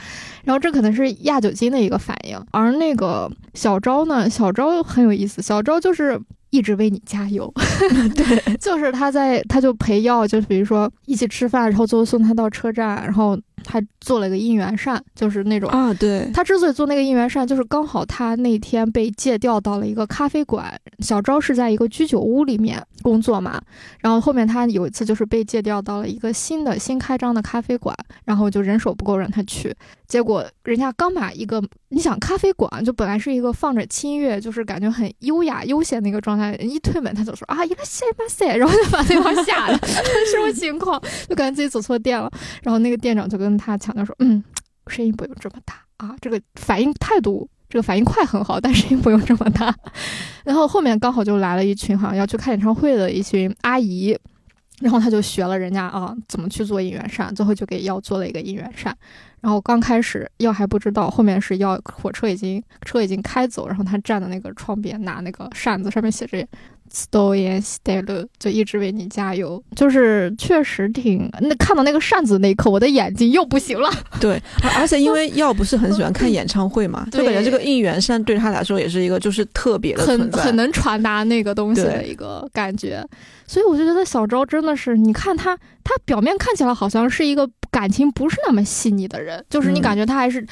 [0.45, 6.17] 然后这可能是亚酒精的一个反应，而那个小昭呢，小昭很有意思，小昭就是
[6.49, 7.51] 一直为你加油，
[8.15, 15.69] 对，就是他在，他就陪药，就是比如说一起吃饭，然后最后送他到车站，然后他做了个应援扇，就是那种。
[15.69, 23.59] 啊，对，他之所以做那个应援扇，就是刚好他那天被借调到了一个咖啡馆，小昭是在一个居酒屋里面工作嘛，
[23.99, 29.73] 然后后面他有一次就是被借调到了一个新的新开张的咖啡馆，然后就人手不够让他去，
[30.07, 41.01] 结果人家刚把一个，你想咖啡馆就本来是一个放着轻音乐，就是感觉很优雅悠闲的一个状态，一推门他就说啊，一个塞吧塞，然后就把对方吓的， 什么情况？
[41.27, 42.31] 就感觉自己走错店了。
[42.63, 44.43] 然后那个店长就跟他强调说，嗯，
[44.87, 47.49] 声音不用这么大啊，这个反应态度。
[47.67, 49.75] 这个反应快很好，但声音不用这么大。
[50.45, 54.17] 然后后面刚好就来了一群好像要去看演唱会的一群阿姨，
[54.79, 58.95] 然后他就学了人家啊怎么去做应援扇，最后就给耀做了一个应援扇。
[59.41, 66.47] 然后刚开始耀还不知道，后面是要火车已经车已经开走，然后他站在那个窗边拿那个扇子，上面写着
[66.95, 69.61] “Stoyan Stelu”，就一直为你加油。
[69.75, 73.91] 就是确实挺那看到那个扇子那一刻，我的眼睛又不行了。
[74.21, 80.05] 对，而而且因为 耀不是很喜欢看演唱会嘛，就感觉这个应援扇对他来说也是一个就是特别的。
[80.05, 83.05] 很很能传达那个东西的一个感觉，
[83.45, 90.45] 所以我就觉得小昭真的是，你看他，他表面看起来好像是一个感情不是那么细腻的人，就是你嗯感觉他还是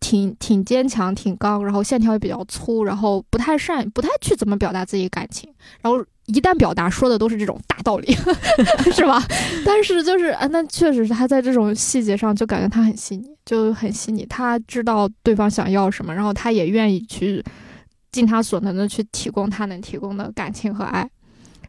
[0.00, 8.12] 挺挺坚强、挺刚，然后线条也比较粗，然后不太善不太去怎么表达自己感情，然后一旦表达说的都是这种大道理，
[8.92, 9.22] 是吧？
[9.64, 14.24] 但是就是啊，那确实是他在这种细节上就感觉他很细腻，就很细腻。
[14.26, 17.44] 他知道对方想要什么，然后他也愿意去
[18.10, 21.08] 尽他所能的去提供他能提供的感情和爱。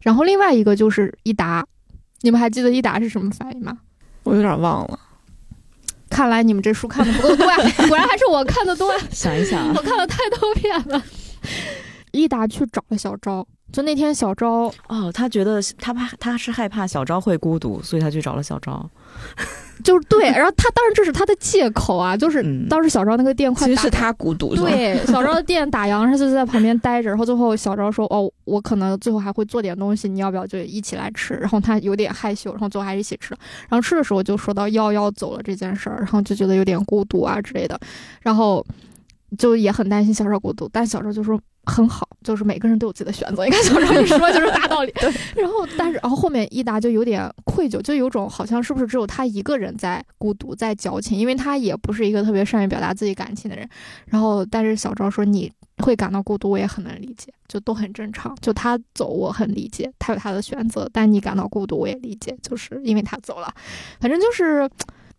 [0.01, 1.65] 然后另外一个就是一达，
[2.21, 3.77] 你们还记得一达是什么反应吗？
[4.23, 4.99] 我有点忘了。
[6.11, 7.57] 看来你们这书看的不够多呀，
[7.87, 8.93] 果然还是我看的多。
[9.09, 11.01] 想一想，我看了太多遍了。
[12.11, 13.45] 一达去找了小昭。
[13.71, 18.89] 就那天，小昭哦，他觉得他怕他是害怕小昭会孤独，所以他去找了小昭。
[19.81, 33.39] 就是对，然后他当然这是他的借口啊，就是当时小昭那个店快其实是他孤独，对，小昭的店打烊，他就在旁边待着，然后最后小昭说：“哦，我可能最后还会做点东西，你要不要就一起来吃？”然后他有点害羞，然后最后还是一起吃了。
[33.69, 37.79] 然后吃的时候就说到要要走了这件事儿，然后就觉得有点孤独啊之类的，
[38.21, 38.65] 然后
[39.37, 41.39] 就也很担心小昭孤独，但小昭就说。
[41.65, 43.45] 很好，就是每个人都有自己的选择。
[43.45, 44.93] 你看小赵一说就是大道理。
[45.35, 53.67] 然后，但是，然后后面一达就有点愧疚，就有种好像是不是只有他一个人在孤独，在矫情，因为他也不是一个特别善于表达自己感情的人。
[54.07, 58.35] 然后，但是小赵说你会感到孤独，我也很能理解，就都很正常。
[58.41, 60.89] 就他走，我很理解，他有他的选择。
[60.91, 63.53] 但你感到孤独，我也理解，就是因为他走了。
[63.99, 64.69] 反正就是，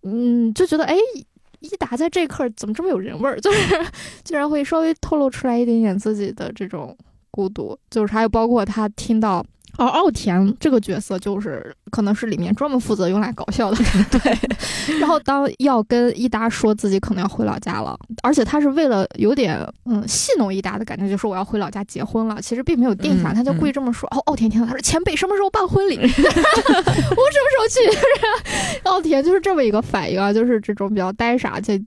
[0.02, 0.96] 嗯，就觉得哎。
[1.62, 3.38] 一达在这刻怎么这么有人味儿？
[3.40, 3.74] 就是
[4.22, 6.96] 竟然会稍微透露出来一点点自己的这种
[7.30, 9.44] 孤独，就是还有包括他听到。
[9.78, 13.76] 而奥田这个角色就是可能是里面专门负责用来搞笑的，
[14.10, 14.98] 对。
[14.98, 24.08] 然后当要跟伊达说自己可能要回老家了，而且他是为了有点嗯戏弄伊达的感觉，就说我要回老家结婚了，其实并没有定下，他就故意这么说。
[24.10, 25.96] 哦，奥田听到他说前辈什么时候办婚礼？
[26.02, 28.82] 我什么时候去？
[28.84, 31.80] 奥田就是这么一个反应啊，就是这种比较呆傻且。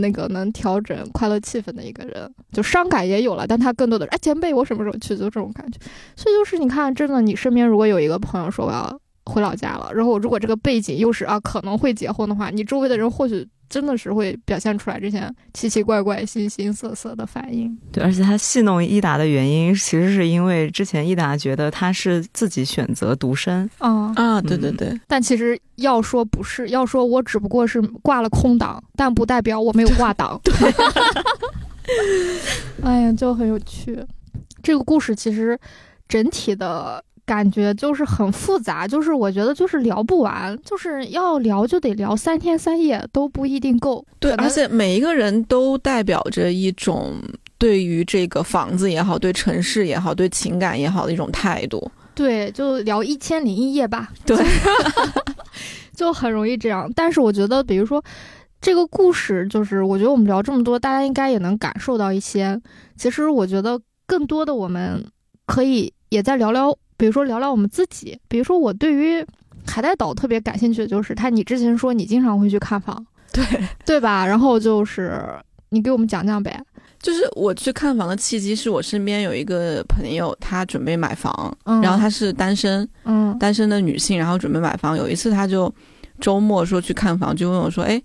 [0.00, 5.16] 那个能调整快乐气氛的一个人，就伤感也有了，但他更多的哎前辈，我什么时候去？
[5.16, 5.78] 就这种感觉。
[6.16, 13.48] 所以就是你看，真的，你身边如果有一个朋友说我要回老家了，然后如果这个背景又是啊可能会结婚的话，你周围的人或许。
[13.68, 17.76] 真的是会表现出来这些奇奇怪怪、形形色色的反应。
[17.92, 23.68] 对，而且他戏弄伊达的原因，其实是因为之前伊达觉得他是自己选择独身。
[23.78, 24.98] 啊啊，对对对。
[25.06, 30.40] 但其实要说不是，要说我只不过是挂了空档，但不代表我没有挂档。
[30.44, 30.54] 对。
[32.82, 33.98] 哎呀，就很有趣。
[34.62, 35.58] 这个故事其实
[36.08, 37.02] 整体的。
[37.26, 44.02] 感觉就是很复杂，就是我觉得就是聊不完，就是要聊就得聊三天三夜都不一定够。
[44.20, 47.16] 对，而且每一个人都代表着一种
[47.58, 51.90] 对于这个房子也好，对城市也好，对情感也好的一种态度。
[52.14, 54.10] 对，就聊一千零一夜吧。
[54.24, 54.36] 对，
[55.94, 56.90] 就很容易这样。
[56.94, 58.02] 但是我觉得，比如说
[58.60, 62.58] 这个故事，就是我觉得我们聊这么多，大家应该也能感受到一些。
[62.96, 65.04] 其实我觉得更多的我们
[65.44, 66.76] 可以也再聊聊。
[66.98, 69.22] 比如说聊聊我们自己，比如说我对于
[69.66, 73.44] 海带岛特别感兴趣的就是他，你之前说你经常会去看房，对
[73.84, 74.26] 对吧？
[74.26, 75.22] 然后就是
[75.68, 76.58] 你给我们讲讲呗。
[76.98, 84.96] 就是我去看房的契机是我身边有一个朋友，他准备买房，然后他是单身，嗯，单身的女性，然后准备买房。
[84.96, 85.72] 有一次他就
[86.18, 88.02] 周末说去看房，就问我说：“哎，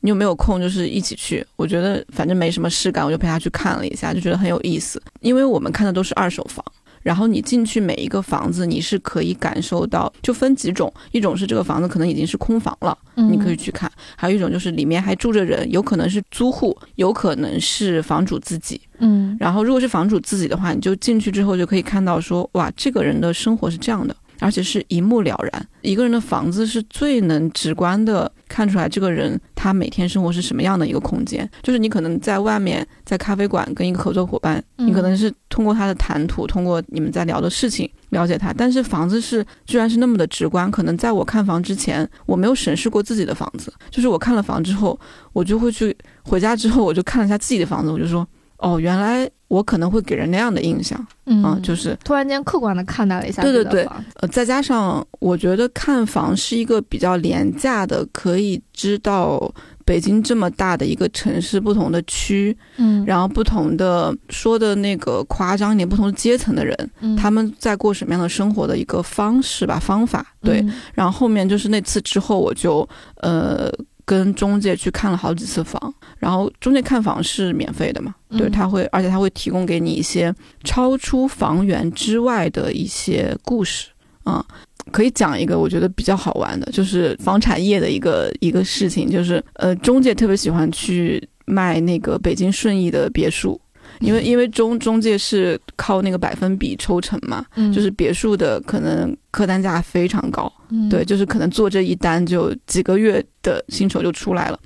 [0.00, 0.60] 你有没有空？
[0.60, 6.62] 就是一起去？”我觉得反正没什么事干，我就陪他去看了一下，就觉得很有意思，因为我们看的都是二手房。
[7.04, 18.80] 然后你进去每一个房子，你是可以感受到，就分几种，一种是这个房子可能已经是空房了，你可以去看；还有一种就是里面还住着人，有可能是租户，有可能是房主自己。
[18.98, 24.16] 嗯，然后如果是房主自己的话，你就进去之后就可以看到说，哇，这个人的生活是这样的。
[24.40, 31.48] 而且是一目了然，一个人的房子是最能直观的看出来这个人他每天生活是什么样的一个空间。
[31.60, 38.52] 就是你可能在外面在咖啡馆跟一个合作伙伴，你可能是通过他的谈吐，通过你们在聊的事情了解他。
[38.52, 40.70] 但是房子是居然是那么的直观。
[40.70, 43.74] 可能在我看房之前，我没有审视过自己的房子。
[43.90, 44.96] 就是我看了房之后，
[45.32, 48.24] 我就会去回家之后，我就看了一下自己的房子，我就说。
[48.58, 53.42] 哦，原来我可能会给人那样的印象，嗯，就是突然间客观的看待了一下。
[53.42, 53.88] 对对对，
[54.20, 59.52] 呃，再加上我觉得看房是一个比较廉价的，可以知道
[59.84, 70.26] 北京这么大的一个城市，不同的区，嗯，然后不同的说的那个夸张一点，不同阶层的人，他们在过什么样的生活的一个方式吧，方法。
[70.42, 70.64] 对，
[70.94, 73.70] 然后后面就是那次之后，我就呃。
[74.04, 78.14] 跟中介去看了好几次房，然后中介看房是免费的嘛？
[78.36, 83.88] 对，他会，而且他会提供给你一些超出房源之外的一些故事
[84.24, 84.44] 啊。
[84.92, 93.58] 可以讲一个我觉得比较好玩的，就是房产业的一个一个事情，就是呃，中介特别喜欢去卖那个北京顺义的别墅，
[94.04, 104.58] 因为因为中中介是靠那个百分比抽成嘛，嗯就是别墅的可能客单价非常高，嗯对，就是可能做这一单就几个月的薪酬就出来了。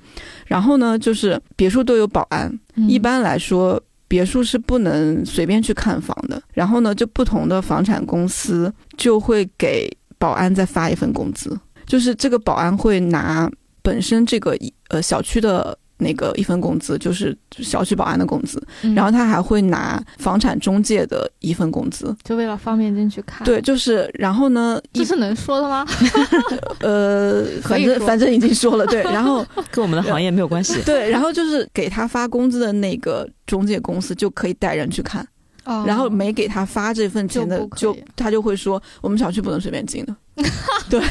[0.45, 6.41] 然后呢，就是别墅都有保安，嗯一般来说，别墅是不能随便去看房的。
[6.53, 13.49] 然后呢，就不同的房产公司就会给保安再发一份工资，就是这个保安会拿
[13.81, 15.77] 本身这个一呃小区的。
[15.99, 22.15] 那个一份工资就是小区保安的工资，嗯然后他还会拿房产中介的一份工资。
[22.23, 25.85] 就为了方便进去看，，对，就是然后呢，一这是能说的吗？
[26.81, 30.81] 呃，反正反正已经说了，对，然后跟我们的行业没有关系。
[30.83, 35.27] 对，然后就是给他发工资的那个中介公司就可以带人去看，
[35.65, 40.15] 哦然后没给他发这份钱的就他就会说我们小区不能随便进的，
[40.89, 41.01] 对，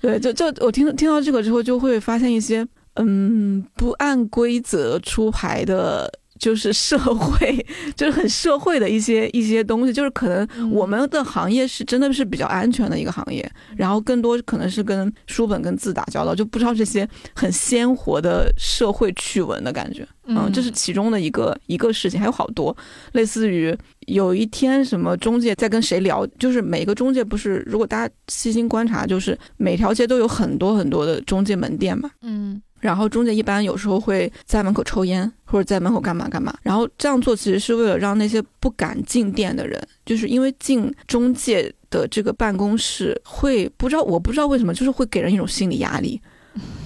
[0.00, 2.66] 对，就就我听听到这个之后就会发现一些
[2.98, 6.10] 嗯不按规则出牌的。
[6.38, 13.44] 就是社会，就是很社会的一些一些东西，就是可能嗯我们的行业是真的是比较安全的一个行业，
[13.76, 20.06] 然后更多可能是跟书本跟字打交道，就不知道这些很鲜活的社会趣闻的感觉。
[20.26, 22.76] 嗯，这是其中的一个一个事情，还有好多，
[23.14, 23.76] 类似于
[24.06, 32.08] 有一天什么中介在跟谁聊，就是每个中介不是，如果大家细心观察，就是每条街都有很多很多的中介门店嘛。
[32.22, 36.56] 嗯然后中介一般有时候会在门口抽烟，或者在门口干嘛干嘛。
[36.62, 46.20] 然后这样做其实是为了让那些不敢进店的人，就是因为进中介的这个办公室会不知道，我不知道为什么，就是会给人一种心理压力，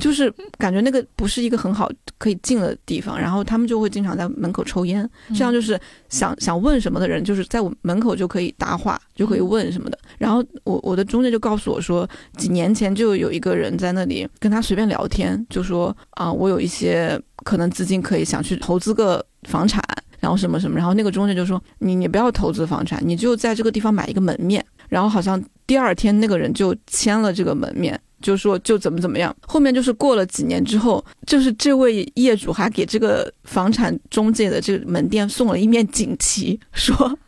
[0.01, 3.19] 就是感觉那个不是一个很好可以进的地方。
[3.19, 9.99] 然后他们就会经常在门口抽烟，这样就是想想问什么的人，就是在我门口就可以搭话，就可以问什么的。
[10.19, 19.83] 然后我我的中介就告诉我说，几年前就有一个人在那里跟他随便聊天，就说啊、我有一些可能资金可以想去投资个房产，
[20.21, 20.77] 然后什么什么。
[20.77, 24.65] 然后那个中介就说，你你不要投资房产，你就在这个地方买一个门面。
[24.89, 27.99] 然后好像第二天那个人就签了这个门面。
[28.23, 37.19] 就说就怎么怎么样，后面就是过了几年之后，就是这位业主还给这个房产中介的这个门店送了一面锦旗， 说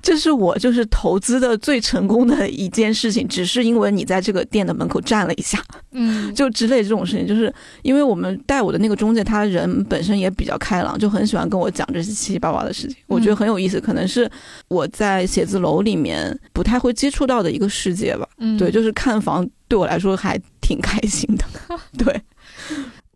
[0.00, 7.52] 这是我就是投资的最成功的一件事情，只是因为你在这个店的门口站了一下，嗯， 就之类这种事情，就是
[7.82, 14.30] 因为我们带我的那个中介，他人本身也比较开朗，就很喜欢跟我讲这些七七八八的事情，我觉得很有意思，可能是
[14.68, 18.28] 我在写字楼里面不太会接触到的一个世界吧。
[18.38, 18.54] 嗯。
[18.56, 21.44] 对，就是看房对我来说还挺开心的。
[21.96, 22.20] 对，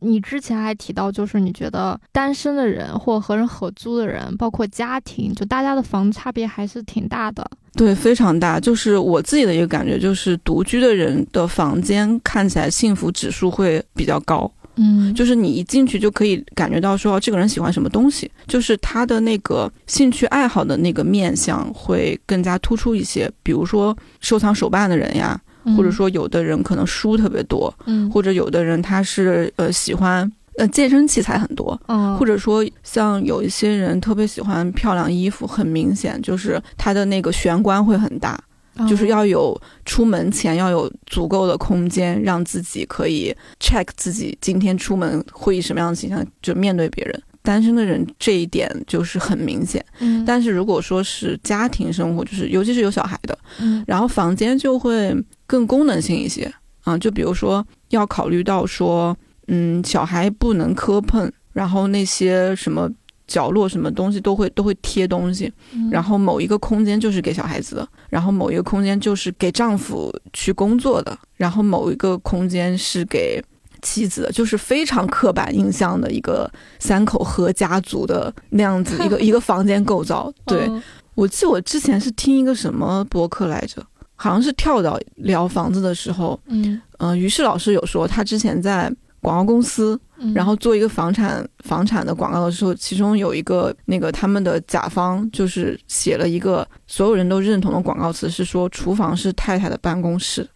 [0.01, 7.49] 你之前还提到，就是你觉得单身的人或和人合租的人，包括家庭，就大家的房子差别还是挺大的。
[7.74, 8.59] 对，非常大。
[8.59, 14.51] 就是我自己的一个感觉，就是独居的人的房间看起来幸福指数会比较高。
[14.80, 23.28] 嗯就是你一进去就可以感觉到说这个人喜欢什么东西，就是他的那个兴趣爱好的那个面相会更加突出一些。
[23.42, 25.40] 比如说收藏手办的人呀，
[25.77, 28.11] 或者，说有的人可能书特别多，嗯。
[28.11, 38.39] 或者有的人他是呃喜欢呃健身器材很多，嗯，或者说像有一些人特别喜欢漂亮衣服，很明显就是他的那个玄关会很大，
[38.77, 47.23] 嗯就是要有出门前要有足够的空间，让自己可以 check 自己今天出门会以什么样的形象就面对别人。
[47.49, 53.82] 单身的人这一点就是很明显，嗯，但是如果说是家庭生活，就是尤其是有小孩的，嗯。
[53.86, 56.53] 然后房间就会更功能性一些。
[56.84, 62.86] 啊，就比如说要考虑到说，嗯，小孩不能磕碰，然后那些什么
[63.26, 65.88] 角落什么东西都会都会贴东西，嗯。
[65.90, 73.42] 然后某一个空间就是给小孩子的，然后某一个空间就是给丈夫去工作的，然后某一个空间是给
[73.83, 80.33] 妻子的，就是非常刻板印象的一个三口和家族的那样子 一个一个房间构造。
[80.47, 80.83] 对嗯。
[81.14, 88.89] 我记得我之前是听一个什么博客来着，好像是跳蚤聊房子的时候，嗯，呃、于是老师有说他之前在
[89.20, 90.33] 广告公司嗯。
[90.33, 100.49] 然后做一个房产房产的广告的时候，其中有一个那个他们的甲方就是写了一个所有人都认同的广告词，是说厨房是太太的办公室，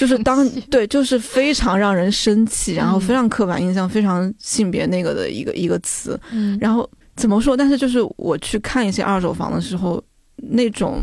[0.00, 6.18] 就是当对，就是非常让人生气，然后嗯非常刻板印象、非常性别那个的一个一个词。
[6.32, 7.54] 嗯，然后怎么说？
[7.54, 10.02] 但是就是我去看一些二手房的时候，
[10.36, 11.02] 那种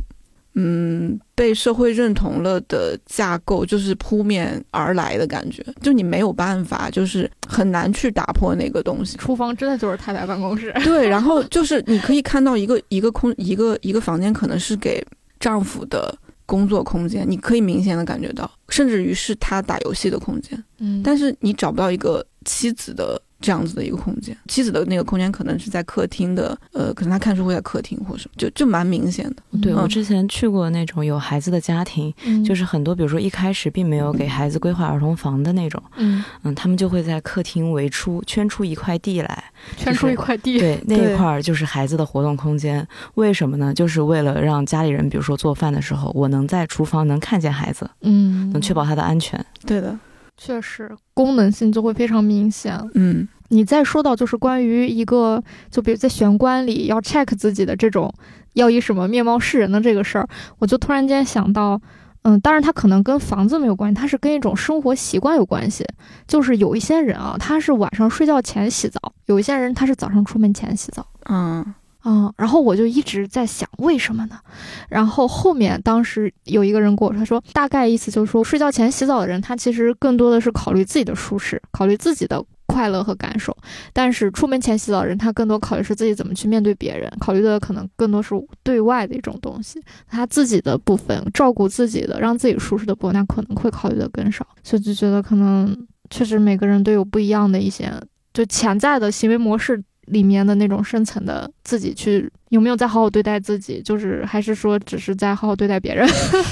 [0.55, 9.15] 嗯被社会认同了的架构，就是扑面而来的感觉，就你没有办法，就是很难去打破那个东西。
[9.17, 10.73] 厨房真的就是太太办公室。
[10.83, 15.05] 对，然后就是你可以看到一个一个空一个一个房间，可能是给
[15.39, 16.17] 丈夫的
[16.47, 20.63] 工作空间，你可以明显的感觉到，甚至于是他打游戏的空间。
[20.79, 24.35] 嗯，但是你找不到一个妻子的这样子的一个空间。
[24.47, 29.35] 妻子的那个空间可能是在客厅的，呃，可能他看书会在客厅或者什么，就就蛮明显的。
[29.51, 39.43] 嗯对我之前去过那种有孩子的家庭，嗯就是很多，比如说一开始并没有给孩子规划儿童房的那种，嗯，嗯，他们就会在客厅围出圈出一块地来，
[39.77, 42.88] 圈出一块地，对， 那一块儿就是孩子的活动空间。
[43.15, 43.73] 为什么呢？
[43.73, 49.43] 就是为了让家里人，比如说做饭的时候，我能在厨房能看见孩子，嗯，能确保他的安全。
[49.65, 49.97] 对的，
[50.38, 52.79] 确实功能性就会非常明显。
[52.93, 58.13] 嗯你再说到就是关于一个，就比如在玄关里要 check 自己的这种
[58.53, 60.27] 要以什么面貌示人的这个事儿，
[60.59, 61.79] 我就突然间想到，
[62.23, 65.85] 嗯，当然它可能跟房子没有关系，它是跟一种生活习惯有关系。
[66.27, 71.07] 就是有一些人啊，他是晚上睡觉前洗澡，有一些人他是早上出门前洗澡。
[71.29, 71.73] 嗯
[72.09, 74.39] 嗯，然后我就一直在想，为什么呢？
[74.87, 83.51] 然后后面当时有一个人跟我说，他说大概意思就是说，睡觉前洗澡的人，他其实更多的是考虑自己的舒适，考虑自己的快乐和感受；
[83.91, 88.33] 但是出门前洗澡的人，他更多考虑是自己怎么去面对别人，考虑的可能更多是
[88.63, 89.83] 对外的一种东西。
[90.07, 94.47] 他自己的部分，照顾自己的，让自己舒适的部分，那可能会考虑的更少。
[94.63, 95.75] 所以就觉得可能
[96.09, 97.91] 确实每个人都有不一样的一些，
[98.33, 99.83] 就潜在的行为模式。
[100.07, 106.07] 里面的那种深层的自己去有没有在好好对待自己，就是还是说只是在好好对待别人？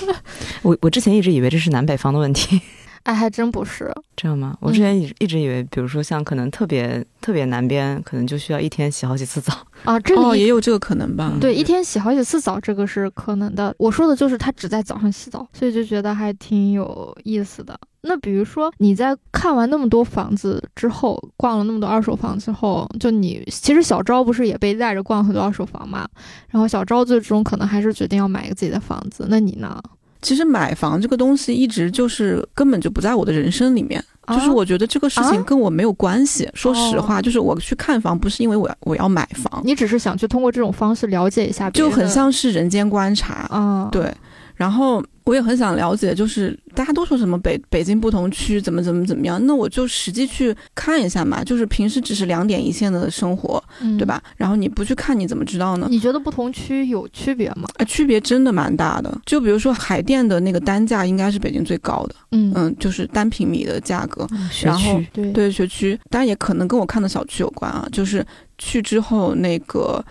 [0.63, 2.59] 我我之前一直以为这是南北方的问题，
[3.05, 3.91] 哎，还真不是。
[4.15, 4.57] 这样吗？
[4.59, 9.53] 我之前一直一直以为，比如说像可能特别特别南边，可能就需要一天洗好几次澡。
[9.85, 11.31] 啊，这哦，也有这个可能吧。
[11.39, 13.73] 对一天洗好几次澡，这个是可能的。
[13.77, 17.79] 我说的就是他只在早上洗澡，所以就觉得还挺有意思的。
[18.01, 26.07] 那比如说你在看完那么多房子之后，逛了那么多二手房之后，就你其实小昭不是也被带着逛很多二手房嘛？
[26.49, 29.27] 然后小昭最终可能还是决定要买一个自己的房子。
[29.29, 29.79] 那你呢？
[30.25, 36.49] 其实买房这个东西一直就是根本就不在我的人生里面，就是啊我觉得这个事情啊跟我没有关系。
[36.55, 43.45] 说实哦话，就是我去看房不是因为我要我要买房，你只是想去通过这种方式了解一下就很像是人间观察。
[43.51, 44.11] 啊，对，
[44.55, 51.43] 然后我也很想了解，就是大家都说什么北北京不同区怎么怎么怎么样，那我就实际去看一下嘛。
[51.43, 54.05] 就是平时只是两点一线的生活，嗯对？
[54.05, 54.21] 吧？
[54.37, 55.87] 然后你不去看，你怎么知道呢？
[55.89, 57.67] 你觉得不同区有区别吗？
[57.77, 59.19] 啊，区别真的蛮大的。
[59.25, 64.27] 就比如说海淀的那个单价应该是北京最高的，嗯嗯，就是单平米的价格。
[64.51, 65.01] 学然后
[65.33, 67.87] 对学区，当然也可能跟我看的小区有关啊。
[67.91, 68.23] 就是
[68.59, 70.05] 去之后那个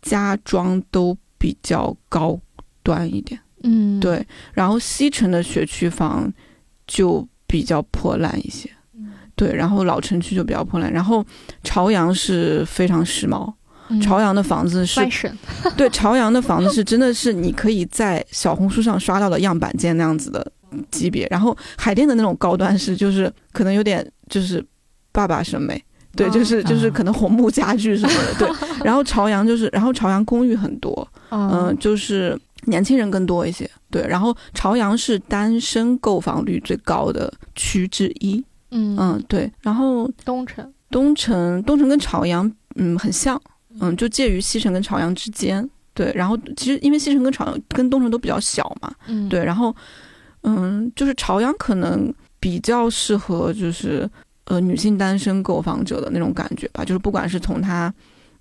[0.00, 2.38] 家装都比较高
[2.84, 4.24] 端一点，嗯，对。
[4.52, 6.32] 然后西城的学区房
[6.86, 9.54] 就比较破烂一些，嗯对。
[9.54, 10.92] 然后老城区就比较破烂。
[10.92, 11.24] 然后
[11.62, 13.52] 朝阳是非常时髦，
[13.88, 15.00] 嗯朝阳的房子是
[15.76, 20.52] 对，朝阳的房子是真的是你可以在小红书上刷到的样板间那样子的
[20.90, 24.64] 级别，然后海淀的那种高端是就是可能有点就是
[25.12, 25.82] 爸爸审美。
[26.16, 28.48] 对，哦就是就是啊可能红木家具什么的，对。
[28.84, 34.06] 然后朝阳就是，然后朝阳公寓很多，嗯、嗯就是年轻人更多一些，对。
[34.06, 39.50] 然后朝阳是单身购房率最高的区之一，嗯嗯，对。
[39.60, 43.40] 然后东城，东城，东城跟朝阳，嗯，很像，
[43.80, 45.68] 嗯，就介于西城跟朝阳之间。
[45.92, 49.74] 对，然后其实因为西城跟朝阳跟东城都比较小嘛，嗯对，然后
[50.42, 54.10] 嗯，就是朝阳可能比较适合就是
[54.46, 57.94] 呃女性单身购房者的那种感觉吧，就是不管是从它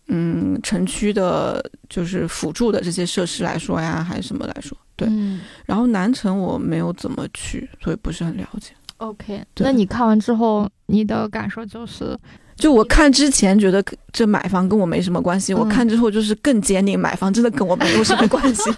[0.08, 5.08] 嗯城区的就是辅助的这些设施来说呀，还是什么来说，对。
[5.10, 8.74] 嗯然后南城我没有怎么去，所以不是很了解。
[8.98, 9.44] ，OK。
[9.58, 12.18] 那你看完之后，你的感受就是，
[12.56, 18.70] 就我看之前觉得这买房跟我没什么关系，我嗯看之后就是更坚定买房真的跟我没有什么关系，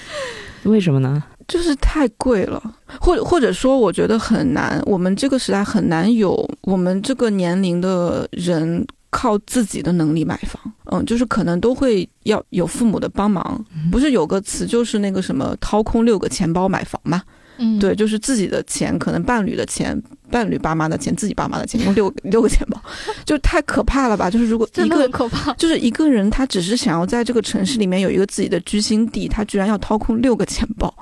[0.64, 1.22] 为什么呢？
[1.48, 2.62] 就是太贵了，
[3.00, 17.22] 或者或者说我觉得很难，我们这个时代很难有我们这个年龄的人靠自己的能力买房，嗯，就是可能都会要有父母的帮忙，不是有个词就是那个什么掏空六个钱包买房嘛，
[17.58, 22.82] 嗯，对，就是自己的钱，可能伴侣的钱，伴侣爸妈的钱，自己爸妈的钱，用六六个钱包，
[23.26, 24.30] 就太可怕了吧？
[24.30, 25.52] 就是如果一个可怕。
[25.54, 30.92] 就是一个人，他只是想要在这个城市里面有一个自己的居心地，他居然要掏空六个钱包，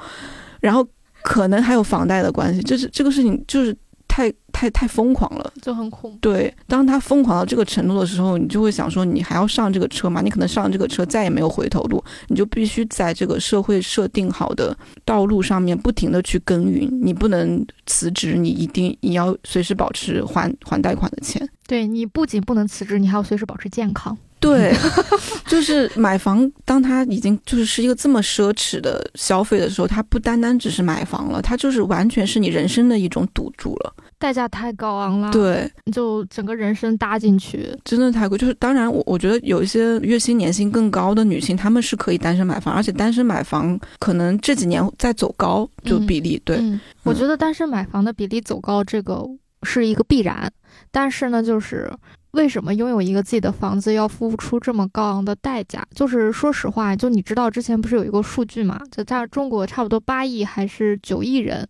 [0.61, 0.85] 然后
[1.23, 3.75] 可能还有房贷的关系，这是这个事情就是
[4.11, 5.53] 太太太疯狂了。
[5.63, 6.19] 就很恐怖。
[6.21, 10.21] 对，当他疯狂到这个程度的时候，你就会想说，你还要上这个车吗？
[10.21, 21.49] 你可能上这个车再也没有回头路，你就必须在这个社会设定好的道路上面不停的去耕耘，你不能辞职，你一定你要随时保持还还贷款的钱。
[21.69, 24.19] 对你不仅不能辞职，你还要随时保持健康。
[24.41, 24.75] 对，
[25.47, 33.95] 就是买房，当他已经就是是一个这么奢侈的消费的时候，它不单单只是买房了，它就是完全是你人生的一种赌注了。
[34.19, 38.37] 代价太高昂了，，对，就整个人生搭进去，真的太贵。
[38.37, 46.41] 就是当然我，我觉得有一些月薪年薪更高的女性，她们是可以单身买房，而且单身买房可能这几年在走高，就嗯比例。
[46.45, 49.23] 对，嗯，我觉得单身买房的比例走高，这个
[49.63, 50.51] 是一个必然。
[50.91, 51.91] 但是呢，就是
[52.33, 55.85] 为什么拥有一个自己的房子要付出这么高昂的代价？
[55.95, 58.81] 就是说实话，就你知道之前不是有一个数据嘛？
[58.91, 61.67] 就在中国差不多八亿还是九亿人，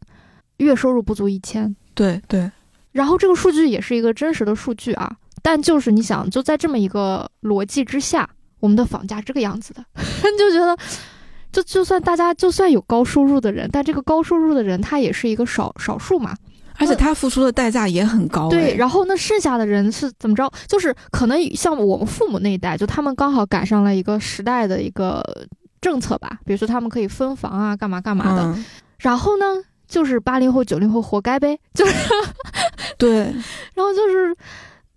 [0.59, 1.75] 月收入不足一千。
[1.95, 2.51] 对对，
[2.93, 8.29] 然后这个数据也是一个真实的数据啊，但就是你想，就在这么一个逻辑之下，
[8.61, 10.03] 我们的房价这个样子的，你
[10.39, 10.77] 就觉得，
[11.51, 16.37] 就就算大家就算有高收入的人，但这个高收入的人他也是一个少少数嘛，
[16.81, 18.49] 而且他付出的代价也很高。
[18.49, 20.51] 对，哎然后那剩下的人是怎么着？
[20.67, 25.23] 就是可能像我们父母那一代，就他们刚好赶上了一个时代的一个
[25.81, 28.43] 政策吧，比如说他们可以分房啊，干嘛干嘛的。
[28.43, 28.65] 嗯，
[28.99, 29.45] 然后呢，
[29.87, 31.95] 就是八零后、九零后活该呗，就是，
[32.99, 33.19] 对，
[33.75, 34.35] 然后就是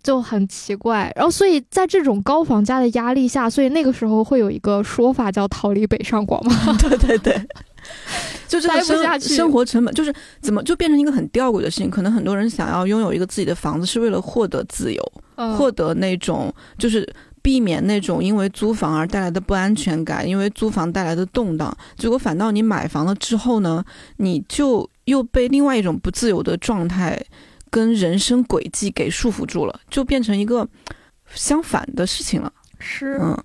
[0.02, 1.12] 就很奇怪。
[1.14, 6.54] 然后所以在这种高房价的压力下，所以那个时候会有一个说法叫“逃离北上广”嘛。
[6.80, 7.48] 对对对。
[8.48, 11.90] 就这个生生活成本，就是怎么就变成一个很吊诡的事情。
[11.90, 17.08] 可能很多人想要拥有一个自己的房子，是为了获得自由，嗯获得那种就是
[17.42, 21.76] 避免那种因为租房而带来的不安全感，因为租房带来的动荡。
[21.96, 23.84] 结果反倒你买房了之后呢，
[24.18, 27.20] 你就又被另外一种不自由的状态
[27.70, 30.66] 跟人生轨迹给束缚住了，就变成一个
[31.34, 32.52] 相反的事情了。
[32.78, 33.42] 是嗯。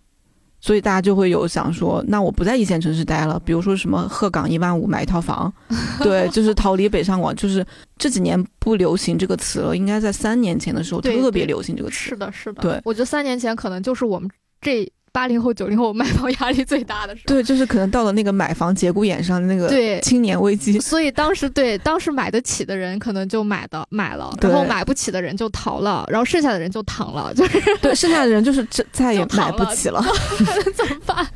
[0.61, 5.51] 所以大家就会有想说，那我不在一线城市待了，比如说什么鹤岗一万五买一套房，
[6.03, 7.65] 对，就是逃离北上广，就是
[7.97, 11.95] 这几年不流行这个词了，应该在三年前的时候特别流行这个词。
[11.95, 12.61] 是的，是的。
[12.61, 14.29] 对我觉得三年前可能就是我们
[14.61, 17.27] 这八零后、九零后买房压力最大的时候。
[17.27, 20.79] 对，就是可能到了那个买房节骨眼上的那个对青年危机。
[20.79, 30.01] 所以当时对当时买得起的人可能就买的买了，然后买不起的人就逃了，然后剩下的人就躺了，就是对，剩下的人就是这再也买不起了。
[30.73, 31.27] 怎么办？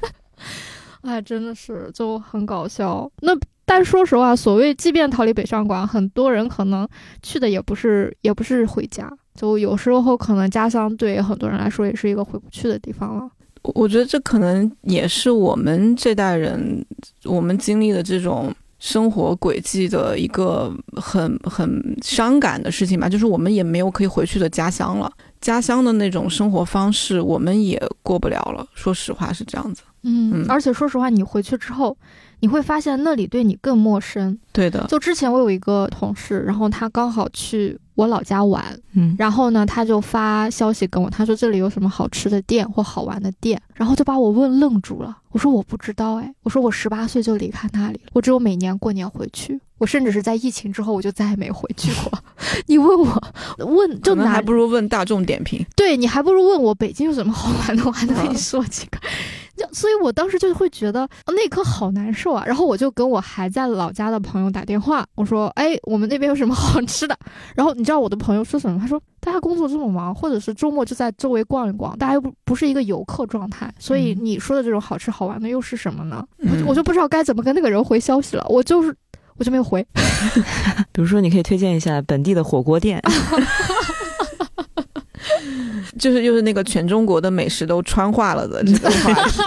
[1.01, 3.11] 哎，真的是就很搞笑。
[3.19, 3.33] 那
[3.65, 6.87] 但说实话，所谓即便逃离北上广，很多人可能
[7.21, 13.29] 去的也不是也不是回家，就有时候可能家乡对很多人来说也是一个回不去的地方了。
[13.63, 16.85] 我我觉得这可能也是我们这代人
[17.25, 28.67] 我们经历的这种生活轨迹的一个很很伤感的事情吧，就是我们也没有可以回去的家乡了，家乡的那种生活方式我们也过不了了。
[28.75, 29.81] 说实话是这样子。
[30.03, 31.97] 嗯嗯而且说实话，你回去之后，
[32.43, 34.37] 你会发现那里对你更陌生。
[34.51, 45.17] 对的，就之前我有一个同事，然后他刚好去我老家玩，嗯，然后呢，他就发消息跟我，他说这里有什么好吃的店或好玩的店，然后就把我问愣住了。
[45.31, 52.11] 我说我不知道哎，我说我十八岁就离开那里了，我只有每年过年回去，我甚至是在疫情之后我就再也没回去过。
[52.67, 53.21] 你问我
[53.59, 55.65] 问就拿可能还不如问大众点评。
[55.77, 58.99] 对你还不如问我北京有什么好玩的，我还能跟你嗯说几个。
[59.55, 62.43] 就所以，我当时就会觉得、哦那一刻好难受啊。
[62.45, 67.17] 然后我就跟我还在老家的朋友打电话，我说：“哎，我们那边有什么好吃的？”
[67.55, 68.79] 然后你知道我的朋友说什么？
[68.79, 78.95] 他说：“大家工作这么忙，或者是周末就在周围逛一逛，大家又不不是一个游客状态，所以嗯你说的这种好吃好玩的又是什么呢？”我我就不知道该怎么跟那个人回消息了，我就是
[79.37, 79.85] 我就没有回。
[80.91, 83.01] 比如说你可以推荐一下本地的火锅店，
[85.99, 89.41] 就是又是那个全中国的美食都川化了的这个话题。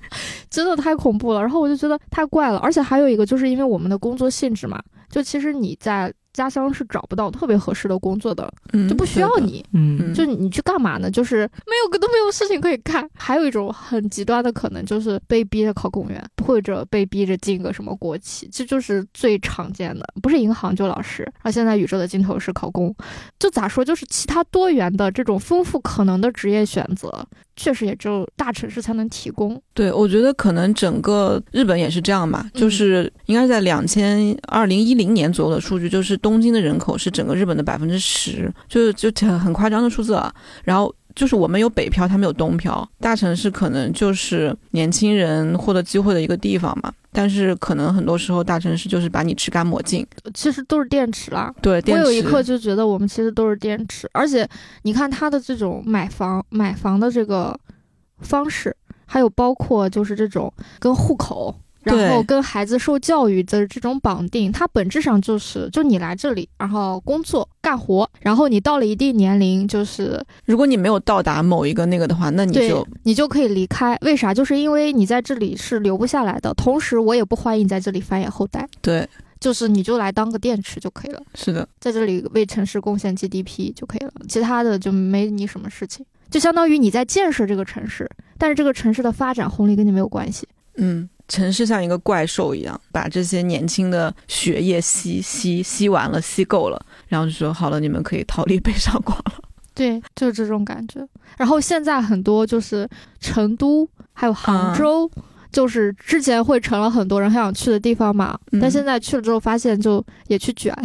[0.50, 1.40] 真的太恐怖了。
[1.40, 4.80] 然后我就觉得太怪了，而且还有一个就是因为我们的工作性质嘛，
[5.10, 9.64] 就其实你在家乡是找不到特别合适的工作的，嗯就不需要你。
[9.72, 11.10] 嗯嗯就你你去干嘛呢？
[11.10, 13.08] 就是没有都没有事情可以干。
[13.14, 20.06] 还有一种很极端的可能，就是被逼着考公务员，或者被逼着进个什么国企，这就是最常见的。
[20.20, 22.94] 不是银行就老师，而现在宇宙的尽头是考公，
[23.38, 27.26] 就咋说，就是其他多元的这种丰富可能的职业选择，
[27.56, 29.60] 确实也只有大城市才能提供。
[29.74, 40.32] 对，我觉得可能整个日本也是这样吧，嗯就是应该是在两千二零一零年左右的数据，就是东京的人口是整个日本的百分之十，就就很很夸张的数字啊。
[40.64, 46.92] 然后就是我们有北漂，他们有东漂，大城市可能就是年轻人获得机会的一个地方嘛。
[47.10, 50.06] 但是可能很多时候大城市就是把你吃干抹净。
[50.34, 54.46] 其实都是电池啦，对，我有一刻就觉得我们其实都是电池，而且
[54.82, 57.58] 你看他的这种买房买房的这个
[58.20, 61.58] 方式，还有包括就是这种跟户口。
[61.94, 73.96] 然后跟孩子受教育的这种绑定，它本质上就是，就你来这里，然后工作干活，然后你到了一定年龄，就是如果你没有到达某一个那个的话，那你就你就可以离开。
[74.02, 74.34] 为啥？
[74.34, 78.68] 就是因为你在这里是留不下来的，同时我也不欢迎你在这里繁衍后代。
[78.80, 79.08] 对
[79.38, 90.48] 就是你就来当个电池就可以了，是的，在这里为城市贡献 GDP 就可以了，其他的就没你什么事情，就相当于你在建设这个城市，但是这个城市的发展红利跟你没有关系。
[90.78, 99.32] 嗯，城市像一个怪兽一样，把这些年轻的血液吸吸吸完了，吸够了，然后就说好了，你们可以逃离北上广了。
[99.74, 101.06] 对，就是这种感觉。
[101.36, 102.88] 然后现在很多就是
[103.20, 105.10] 成都还有杭州。
[105.52, 110.76] 就是之前会成了很多人很想去的地方嘛，但现在去了之后发现就也去卷，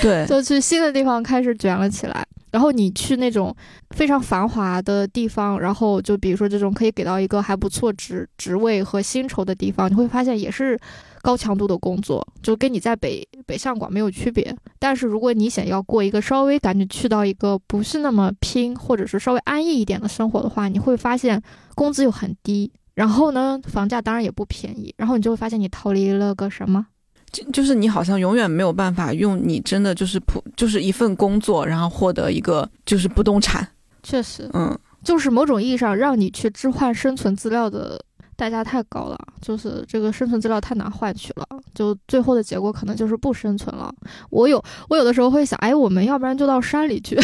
[0.00, 2.24] 对， 就去新的地方开始卷了起来。
[2.50, 3.54] 然后你去那种
[3.90, 10.78] 非常繁华的地方，然后就比如说这种可以给到一个还不错职职位和薪酬的地方，你会发现也是
[11.22, 14.54] 高强度的工作，就跟你在北北上广没有区别。
[14.78, 21.40] 但是如果你想要过一个稍微感觉去到一个不是那么拼，或者是稍微安逸一点的生活的话，你会发现
[21.74, 22.72] 工资又很低。
[22.94, 24.92] 然后呢，房价当然也不便宜。
[24.98, 26.86] 然后你就会发现，你逃离了个什么？
[27.32, 33.66] 就就是你好像永远没有办法用你真的就是普就是一份工作，然后获得一个就是不动产。
[34.02, 38.04] 确实，嗯，就是某种意义上让你去置换生存资料的。
[38.40, 43.94] 代价太高了，就是这个生存资料太难换取了，就最后的结果可能就是不生存了。
[44.30, 47.18] 我有，我有的时候会想，哎，我们要不然就到山里去。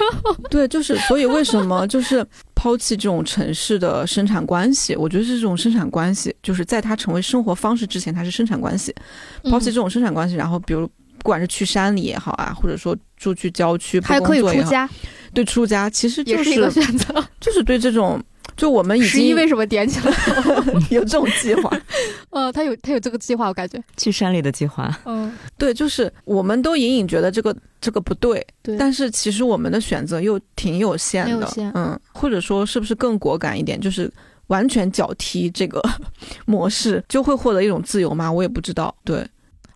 [0.48, 4.96] 对，就是所以为什么就是抛弃这种城市的生产关系？
[4.96, 8.94] 我觉得是这种生产关系，就是在它成为生活方式之前，它是生产关系。
[9.50, 10.86] 抛弃这种生产关系，然后比如
[11.18, 14.88] 不管是去山里也好啊，或者说住去郊区，还可以出家。
[15.34, 18.18] 对，出家其实也是一个选择，就是对这种。
[18.56, 20.14] 就我们已经十一为什么点起来
[20.90, 21.70] 有这种计划？
[22.30, 24.94] 呃，他有他有这个计划，我感觉去山里的计划。
[25.04, 34.10] 嗯，对，就是我们都隐隐觉得这个这个不对，对，但是其实我们的选择又挺有限的，嗯，或者说是不是更果敢一点，就是
[34.48, 35.82] 完全脚踢这个
[36.46, 38.30] 模式，就会获得一种自由吗？
[38.30, 38.94] 我也不知道。
[39.04, 39.26] 对，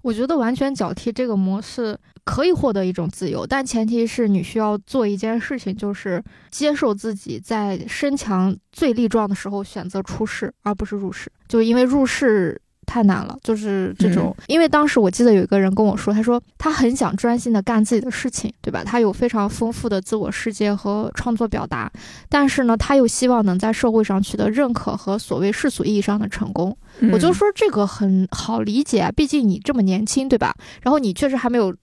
[0.06, 1.98] 我觉得完全脚踢这个模式。
[2.24, 11.30] 可以获得一种自由，但前提是你需要做一件事情，就是接受自己在身强最力壮的时候选择出世，而不是入世。
[11.46, 14.34] 就因为入世太难了，就是这种。
[14.46, 18.82] 因为当时我记得有一个人跟我说，他说他很想专心的干自己的事情，对吧？
[18.84, 21.90] 他有非常丰富的自我世界和创作表达，
[22.28, 26.76] 但是呢，他又希望能在社会上取得认可和所谓世俗意义上的成功。
[27.12, 30.54] 我就说这个很好理解，毕竟你这么年轻，对吧？
[30.82, 31.74] 然后你确实还没有。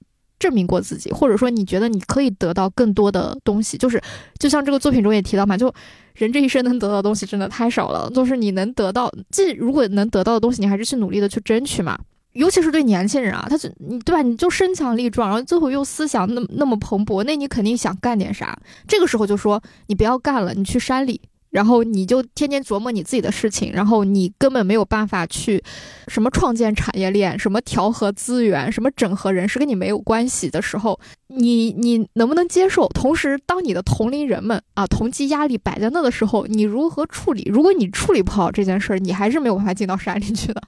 [0.43, 4.01] 证明过自己，或者说你觉得你可以得到更多的东西，就是
[4.37, 5.73] 就像这个作品中也提到嘛，就
[6.15, 8.11] 人这一生能得到的东西真的太少了。
[8.13, 11.97] 就是你能得到，既如果能得到的东西，你还是去努力的去争取嘛。
[12.33, 14.21] 尤其是对年轻人啊，他就你对吧？
[14.21, 18.57] 你就身强力壮，然后最后又思想那么那么蓬勃，那你肯定想干点啥。
[18.85, 21.21] 这个时候就说你不要干了，你去山里。
[21.53, 25.63] 然后你就天天琢磨你自己的事情，然后你根本没有办法去
[26.07, 32.87] 什么创建产业链，什么调和资源，什么整合人，是跟你没有关系的时候，你你能不能接受？
[32.87, 37.43] 同时，当你的同龄人们啊，同级压力摆在那的时候，你如何处理？
[37.53, 40.59] 如果你处理不好这件事儿，你还是没有办法进到山里去的。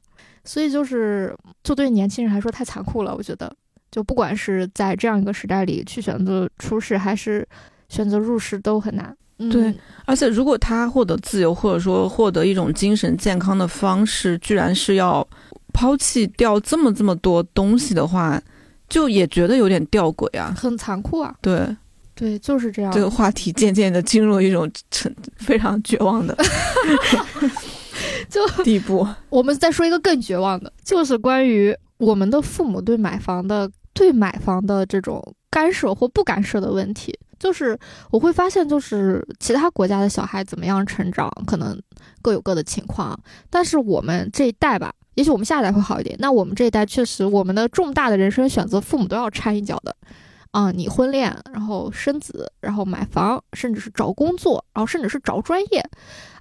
[0.43, 3.15] 所以就是，就对年轻人来说太残酷了。
[3.15, 3.51] 我觉得，
[3.89, 7.43] 就不管是在这样一个时代里去选择出世，还是
[7.89, 9.17] 选择入世，都很难。
[9.37, 9.73] 对，
[10.05, 15.27] 而且如果他获得自由，或者说获得一种精神健康的方式，居然是要
[15.73, 18.41] 抛弃掉这么这么多东西的话，
[18.87, 21.35] 就也觉得有点吊诡啊，很残酷啊。
[21.41, 21.67] 对，
[22.15, 22.89] 对，就是这样。
[22.93, 26.37] 这个话题渐渐的进入一种成非常绝望的
[28.29, 29.05] 就地步。
[29.29, 37.13] 我们再说一个更绝望的，就是关于我们的父母对买房的对买房的这种干涉或不干涉的问题。
[37.45, 37.77] 就是
[38.09, 41.79] 我会发现，就是其他国家的小孩怎么样成长，可能
[42.23, 43.15] 各有各的情况。
[43.51, 46.15] 但是我们这一代吧，也许我们下一代会好一点。
[46.17, 49.95] 那我们这一代确实，我们的重大的人生选择，父母都要掺一脚的。
[50.49, 55.87] 啊，你婚恋，然后生子，然后买房，甚至是找工作，然后甚至是找专业，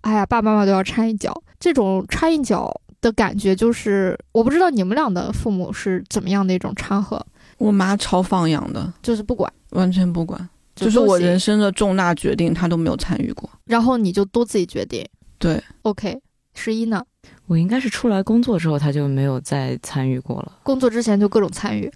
[0.00, 1.34] 哎呀，爸爸妈妈都要掺一脚。
[1.60, 7.20] 这种掺一脚的感觉，就是我不知道你们俩的父母是怎么样的一种掺和。
[7.58, 10.48] 我妈超放养的，就是不管，完全不管。
[10.74, 15.06] 就是我人生的重大决定，他都没有参与过，然后你就都自己决定。
[15.38, 16.20] 对，OK，
[16.54, 17.02] 十一呢？
[17.46, 20.52] 我应该是出来工作之后，他就没有再参与过了。
[20.62, 21.90] 工作之前就各种参与，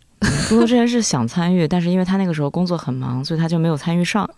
[0.49, 4.29] 工作之前是想参与，但是因为他那个时候工作很忙，所以他就没有参与上。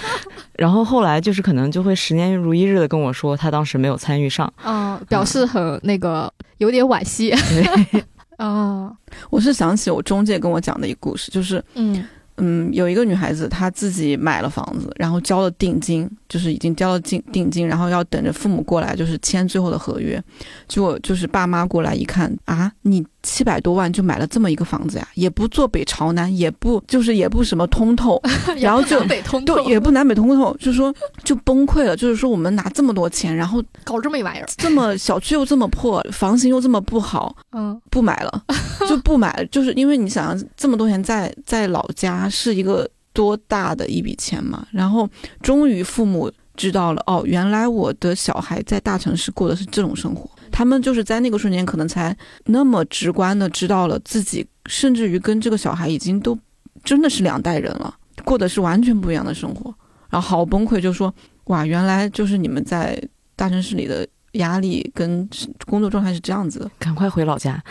[0.54, 7.30] 然后后来就是可能就会十年如一日的跟我说，他当时没有参与上，嗯，表示很那个有点惋惜。
[7.30, 8.04] 对，
[8.38, 8.90] 啊，
[9.30, 12.04] 我是想起我中介跟我讲的一个故事，就是嗯。
[12.38, 20.22] 嗯，有一个女孩子，她自己买了房子，然后交了定金，就是已经交了定定金，然后要等着父母过来，就是签最后的合约。
[20.68, 28.22] 结果就是爸妈过来一看，啊，你七百多万就买了这么一个房子呀，也不坐北朝南，也不就是也不什么通透，
[28.58, 31.96] 然后就南北通对，透，也不南北通透，就是说就崩溃了。
[31.96, 38.44] 就是说我们拿这么多钱，然后搞这么一玩意儿，这么小区又这么破，房型又这么不好， 嗯，不买了，
[38.88, 39.46] 就不买了。
[39.46, 44.64] 就是因为你想这么多钱在在老家是一个多大的一笔钱嘛。
[44.70, 45.08] 然后
[45.42, 50.30] 终于父母知道了，哦，原来我的小孩在大城市过的是这种生活。
[50.56, 56.38] 他们就是在那个瞬间，可能才那么直观的知道了自己，甚至于跟这个小孩已经都
[56.82, 57.94] 真的是两代人了，
[58.24, 59.66] 过的是完全不一样的生活。
[60.08, 61.14] 然后好崩溃，就说
[61.48, 62.98] 哇，原来就是你们在
[63.36, 65.28] 大城市里的压力跟
[65.66, 66.70] 工作状态是这样子的。
[66.78, 67.62] 赶快回老家，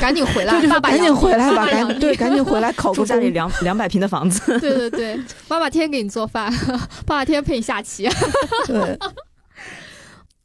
[0.00, 3.28] 赶紧回来，就是爸爸赶紧回来吧，赶对，赶紧回来考个家里。
[3.32, 6.50] 两两百平的房子， 对对对，妈妈天天给你做饭，
[7.04, 8.08] 爸爸天天陪你下棋。
[8.66, 8.98] 对，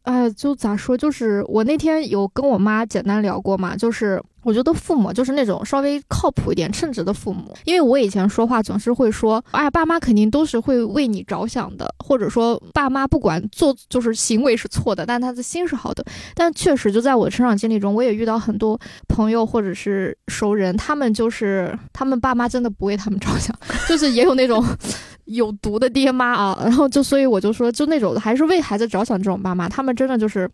[0.07, 16.01] 哎，就咋说，就是我那天有跟我妈简单聊过嘛，就是我觉得父母就是那种稍微靠谱一点、称职的父母，因为我以前说话总是会说，哎，爸妈肯定都是会为你着想的，或者说爸妈不管做就是行为是错的，但他的心是好的。
[16.33, 18.79] 但确实就在我成长经历中，我也遇到很多
[19.09, 23.53] 朋友或者是熟人，他们就是他们爸妈真的不为他们着想，
[23.89, 24.65] 就是也有那种。
[25.27, 30.49] 有毒的爹妈啊， 然后就所以我就说，就那种还是为孩子着想这种爸妈，他们真的就是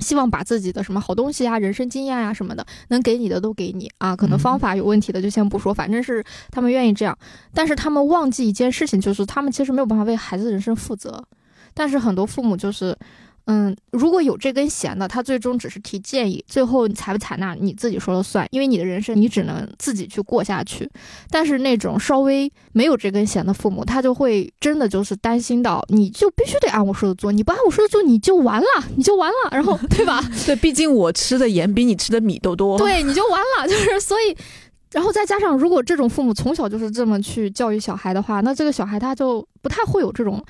[0.00, 4.14] 希望把自己的什么好东西啊、人生经验啊什么的，能给你的都给你啊。
[4.14, 7.18] 可能方法有问题的就先不说，反正是他们愿意这样。
[7.54, 11.24] 但是他们忘记一件事情，就是他们其实没有办法为孩子人生负责。
[11.74, 12.96] 但是很多父母就是。
[13.50, 20.86] 嗯，如果有这根弦的，他最终只是提建议，最后你采不采纳你自己说了算，因为你的人生你只能自己去过下去。
[21.30, 30.22] 但是那种稍微没有这根弦的父母，他就会真的就是担心到，你就必须得按我说的做，你不按我说的做，你就完了，你就完了，然后对吧？
[30.44, 32.76] 对，毕竟我吃的盐比你吃的米都多。
[32.76, 34.36] 对，你就完了，就是所以。
[34.90, 40.42] 然后再加上，如果这种父母从小就是这么去教育小孩的话，那这个小孩他就不太会有这种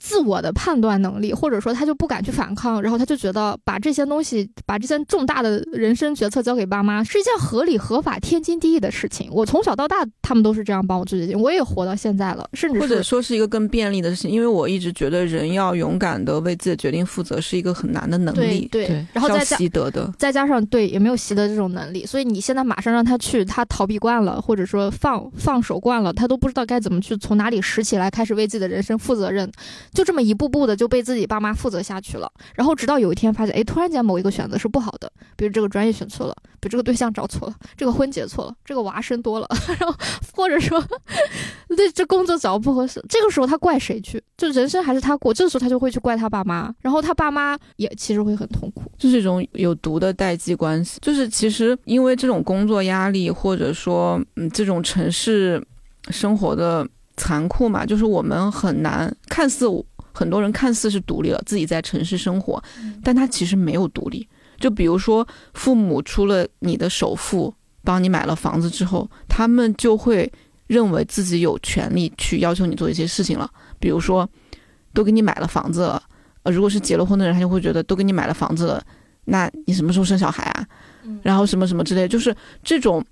[0.00, 9.28] 自我的判断能力，或者说他就不敢去反抗，然后他就觉得把这些东西、把这些重大的人生决策交给爸妈是一件合理、合法、天经地义的事情。
[9.30, 20.10] 我从小到大，他们都是这样帮我做决定，我也活到现在了，甚至或者说是一个更便利的事情，因为我一直觉得人要勇敢的为自己的决定负责是一个很难的能力，对对，然后再加习得的。
[20.18, 29.50] 再加上对也没有习得这种能力，所以你现在马上让他去，他逃避惯了，或者说放放手惯了，他都不知道该怎么去从哪里拾起来，开始为自己的人生负责任，
[29.92, 32.30] 就这么一步步的就被自己爸妈负责下去了。
[32.54, 39.94] 然后直到有一天发现，哎，突然间某一个选择是不好的，比如这个专业选错了，比如这个对象找错了，这个婚结错了，这个娃生多了， 然后
[40.34, 40.82] 或者说
[41.68, 44.22] 对这工作找不合适，这个时候他怪谁去？
[44.36, 48.82] 就人生还是他过，这个时候他就会去怪他爸妈，然后他爸妈也其实会很痛苦。
[48.98, 55.62] 就是一种有毒的代际关系，就是其实因为这种工作压力，或者说嗯这种城市
[56.10, 56.86] 生活的
[57.16, 59.66] 残酷嘛，就是我们很难看似
[60.12, 62.62] 很多人看似是独立了，自己在城市生活，
[63.02, 64.26] 但他其实没有独立。
[64.58, 70.30] 就比如说父母出了你的首付，帮你买了房子之后，他们就会
[70.66, 74.28] 认为自己有权利去要求你做一些事情了，比如说
[74.92, 76.02] 都给你买了房子了。
[76.42, 78.82] 呃，如果是结了婚的人，他就会觉得都给你买了房子了，
[79.26, 80.66] 那你什么时候生小孩啊？
[81.22, 83.04] 然后什么什么之类，就是这种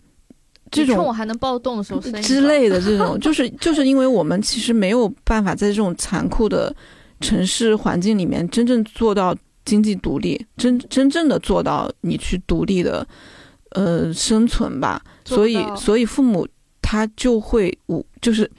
[0.71, 6.75] 这种我还能暴动的时候之类的这种， 就是就是因为我们其实没有办法在这种残酷的
[7.21, 13.07] 城市环境里面真正做到经济独立，真真正的做到你去独立的
[13.71, 15.03] 呃生存吧。
[15.25, 16.47] 所以所以父母
[16.81, 18.51] 他就会无就是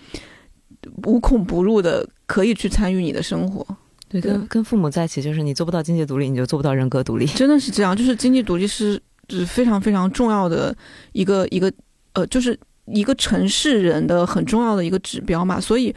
[1.05, 3.65] 无孔不入的可以去参与你的生活。
[4.07, 7.25] 对，对跟跟父母在一起，就是你做不到经济独立，你就做不到人格独立。
[7.27, 8.99] 真的是这样，就是经济独立是
[9.29, 10.75] 是非常非常重要的
[11.11, 11.71] 一个一个
[12.19, 15.59] 呃，就是一个城市人的很重要的一个指标嘛。
[15.59, 15.95] 所以，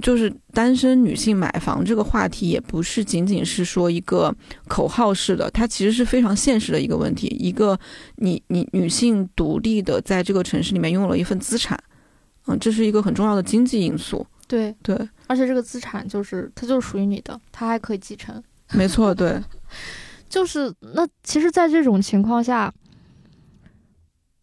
[0.00, 4.34] 就是单身女性买房这个话题，也不是仅仅是说一个
[4.66, 7.28] 口号式的，它其实是非常现实的一个问题。
[7.38, 7.78] 一个
[8.16, 11.78] 你你女性独立的在这个城市里面拥有了一份资产，
[12.46, 14.26] 嗯，这是一个很重要的经济因素。
[14.48, 14.96] 对，对，
[15.28, 18.42] 而且这个资产就是它就是属于你的，它还可以继承。
[18.72, 19.38] 没错，对，
[20.28, 22.72] 就是那其实，在这种情况下，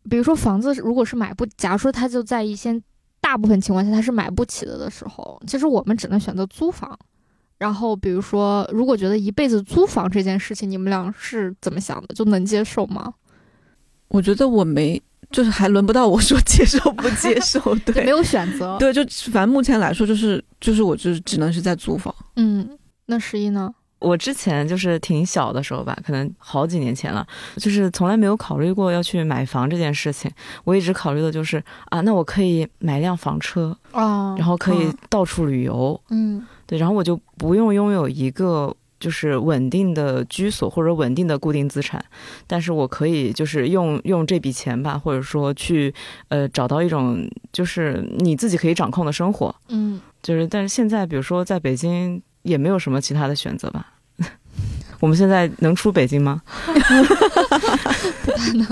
[0.09, 2.81] 比如说房子如果是买不，假如说他就在一些
[3.21, 6.97] 大部分情况下他是买不起的的时候，其实我们只能选择租房。
[7.57, 12.15] 然后，比如说，如果觉得一辈子租房这件事情，你们俩是怎么想的？
[12.15, 13.13] 就能接受吗？
[14.07, 18.77] 我觉得我没，就是还轮不到我说接受不接受， 对，没有选择。
[18.77, 22.15] 对，就反正目前来说，就是就是我就是只能是在租房。
[22.37, 23.69] 嗯，那十一呢？
[23.99, 27.25] 我之前就是挺小的时候吧，可能好几年前了，
[27.57, 30.31] 就是从来没有考虑过要去买房这件事情。
[30.63, 36.45] 我一直考虑的就是啊，那我可以买辆房车，哦然后可以到处旅游，嗯。
[36.65, 41.99] 对，然后我就不用拥有一个就是稳定的居所或者稳定的固定资产，
[42.45, 45.91] 但是我可以就是用用这笔钱吧，或者说去
[46.27, 53.93] 呃找到一种就是你自己可以掌控的生活，嗯，就是但是现在比如说在北京也没有什么其他的选择吧。
[54.99, 56.41] 我们现在能出北京吗？
[58.25, 58.67] 不能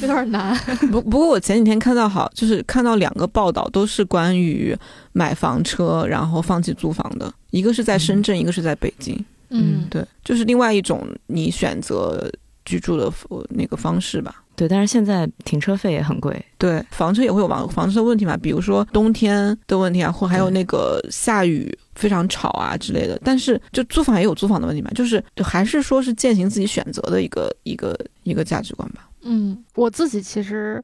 [0.00, 0.56] 有点难。
[0.90, 4.74] 不不过我前几天看到好，就是看到两个报道，都是关于
[5.12, 9.22] 买房车然后放弃租房的，一个是在深圳，一个是在北京。
[9.50, 12.30] 嗯，对，就是另外一种你选择
[12.64, 14.42] 居住的呃那个方式吧。
[14.54, 16.44] 对，但是现在停车费也很贵。
[16.58, 23.18] 对，房车也会有房房车的问题嘛，比如说冬天的问题啊，或还有那个下雨非常吵啊之类的。
[23.24, 29.08] 但是就租房也有租房的问题嘛，就是就还是说是践行自己选择的一个一个一个价值观吧。
[29.22, 30.82] 嗯，我自己其实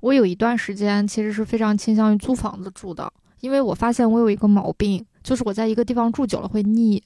[0.00, 7.02] 我有一段时间其实是非常倾向于租房子住的，因为我发现我有一个毛病，就是我在一个地方住久了会腻，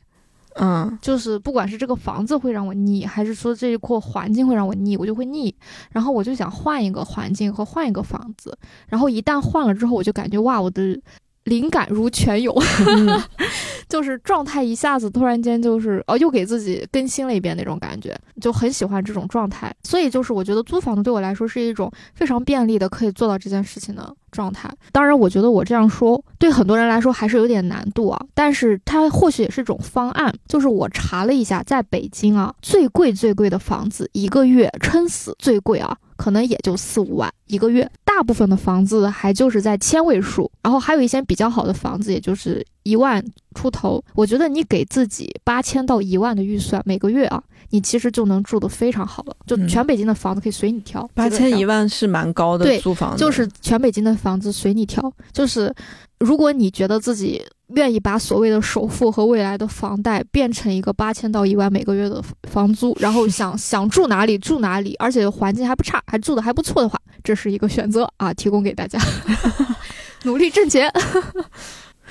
[0.56, 5.54] 嗯就是不管是这个房子会让我腻，还是说这一块环境会让我腻，我就会腻。
[5.90, 8.56] 然后我就想换一个环境和换一个房子，
[8.88, 11.00] 然后一旦换了之后，我就感觉哇，我的
[11.44, 12.54] 灵感如泉涌，
[12.86, 13.20] 嗯
[13.88, 19.74] 就是状态一下子突然间就是哦，又给自己更新了一遍那种感觉，就很喜欢这种状态。
[19.82, 24.68] 所以就是我觉得租房子对我来说是一种非常便利的可以做到这件事情的状态。
[24.90, 30.34] 当然，我觉得我这样说对很多人来说还是有点难度啊，但是它或许也是一种方案。
[30.48, 35.96] 就是我查了一下，在北京啊，最贵最贵的房子一个月撑死最贵啊。
[36.14, 43.24] 可能也就四五万一个月，大部分的房子还就是在千位数，然后还有一些比较好的房子，也就是一万
[43.56, 44.00] 出头。
[44.14, 47.42] 我觉得你给自己八千到一万的预算每个月啊，
[47.72, 49.36] 你其实就能住得非常好了。
[49.46, 55.12] 就嗯全北京的房子可以随你挑，八千一万是蛮高的对租房的，就是全北京的房子随你挑。
[55.32, 55.74] 就是
[56.20, 68.98] 如果你觉得自己愿意把所谓的首付和未来的房贷变成一个八千到一万每个月的房租，然后 想想住哪里住哪里，而且环境还不差，还住的还不错的话，这是一个选择啊，提供给大家。
[70.24, 70.88] 努力挣钱，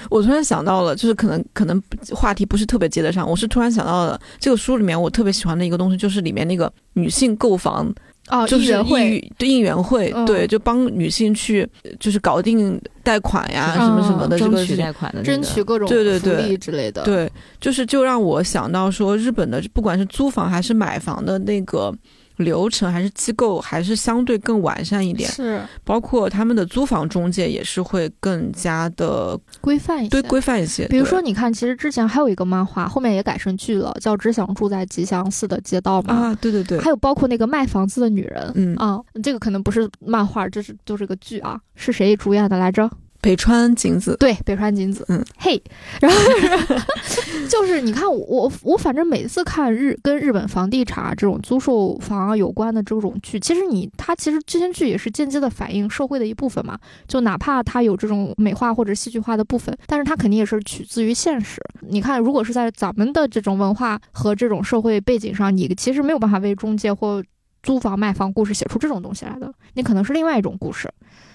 [0.10, 1.82] 我突然想到了，就是可能可能
[2.14, 7.94] 话题不是特别接得上，我是突然想到了这个书里面我特别喜欢的一个东西，就是里面那个女性购房，
[8.30, 11.68] 哦，就是艺人会，对应援会，嗯对，就帮女性去
[12.00, 14.82] 就是搞定贷款呀、嗯什么什么的这争取个。
[14.82, 21.94] 贷款的、那个，争取各种对对对福利之类的。，对，就是就让我想到说，日本的不管是租房还是买房的那个
[22.42, 25.30] 流程，还是机构，还是相对更完善一点。
[25.30, 30.10] 是包括他们的租房中介也是会更加的规范一些。
[30.10, 30.88] 对规范一些。
[30.88, 36.14] 比如说，你看，其实之前还有一个漫画，后面也改成剧了，叫《只想住在吉祥寺的街道》嘛。
[36.14, 42.90] 啊，对对对，还有包括那个卖房子的女人，嗯啊，这个可能不是漫画，这是就是个剧啊，是谁主演的来着？
[43.22, 45.06] 北川景子，对，北川景子。
[45.08, 45.62] 嗯，嘿，
[46.02, 61.62] 然后就是 就是你看我我我反正每次看日跟日本房地产啊这种租售房啊有关的这种剧，其实你它其实这些剧也是间接的反映社会的一部分嘛，就哪怕它有这种美化或者戏剧化的部分，但是它肯定也是取自于现实。
[61.82, 67.24] 你看，如果是在咱们的这种文化和这种社会背景上，你其实没有办法为中介或
[67.62, 70.90] 租房卖房故事写出这种东西来的，你可能是另外一种故事。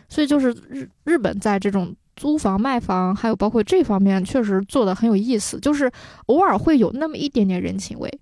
[0.08, 5.90] 所以就是日日本在这种租房卖房，还有包括这方面，确实做的很有意思，就是
[6.26, 8.20] 偶尔会有那么一点点人情味。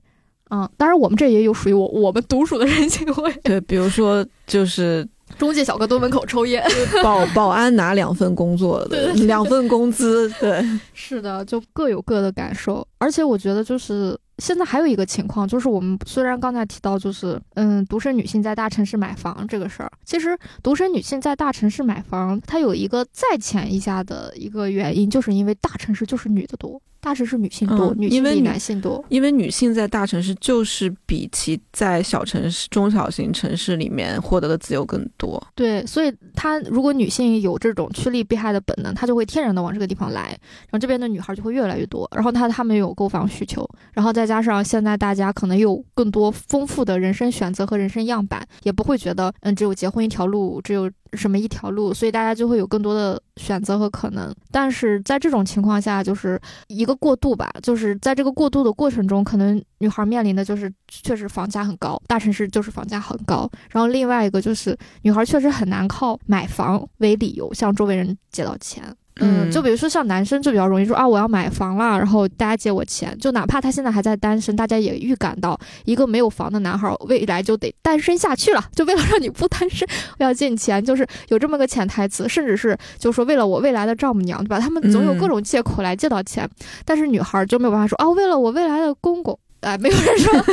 [0.50, 3.32] 嗯，当然我们这也有属于我我们独属的人情味。
[3.42, 5.06] 对，比如说就是
[5.38, 6.62] 中介小哥蹲门口抽烟，
[7.02, 10.62] 保保安拿两份工作的，两份工资，对，
[10.92, 12.86] 是的，就各有各的感受。
[12.98, 29.04] 而且我觉得就是现在还有一个情况，就是我们虽然刚才提到就是嗯，独生女性在大城市买房这个事儿，其实独生女性在大城市买房，它有一个再浅一下的一个原因，就是因为大城市就是女的多，大城市女性多，嗯女性比男性多。
[29.10, 35.40] 因为女性在大城市就是比其在小城市、中小型城市里面获得的自由更多。
[35.54, 54.34] 对，所以她如果女性有这种趋利避害的本能，她就会天然的往这个地方来，然后这边的女孩就会越来越多，然后她她们有购房需求，然后再加上现在大家可能有更多丰富的人生选择和人生样板，也不会觉得嗯只有结婚一条路，只有什么一条路，所以大家就会有更多的选择和可能。
[54.50, 68.82] 但是在这种情况下，就是一个过渡吧，就是在这个过渡的过程中，可能女孩面临的就是确实房价很高，大城市就是房价很高，然后另外一个就是女孩确实很难靠买房为理由向周围人借到钱。
[69.20, 79.86] 嗯，就比如说像男生就比较容易说啊，我要买房了，然后大家借我钱，就哪怕他现在还在单身，大家也预感到一个没有房的男孩未来就得单身下去了，就为了让你不单身，
[80.18, 84.58] 我要借你钱，就是有这么个潜台词，甚至是就说为了我未来的丈母娘，对吧？
[84.58, 86.48] 他们总有各种借口来借到钱，
[86.84, 89.38] 但是女孩就没有办法说啊，为了我未来的公公。
[89.64, 90.52] 哎，没有人说， 好像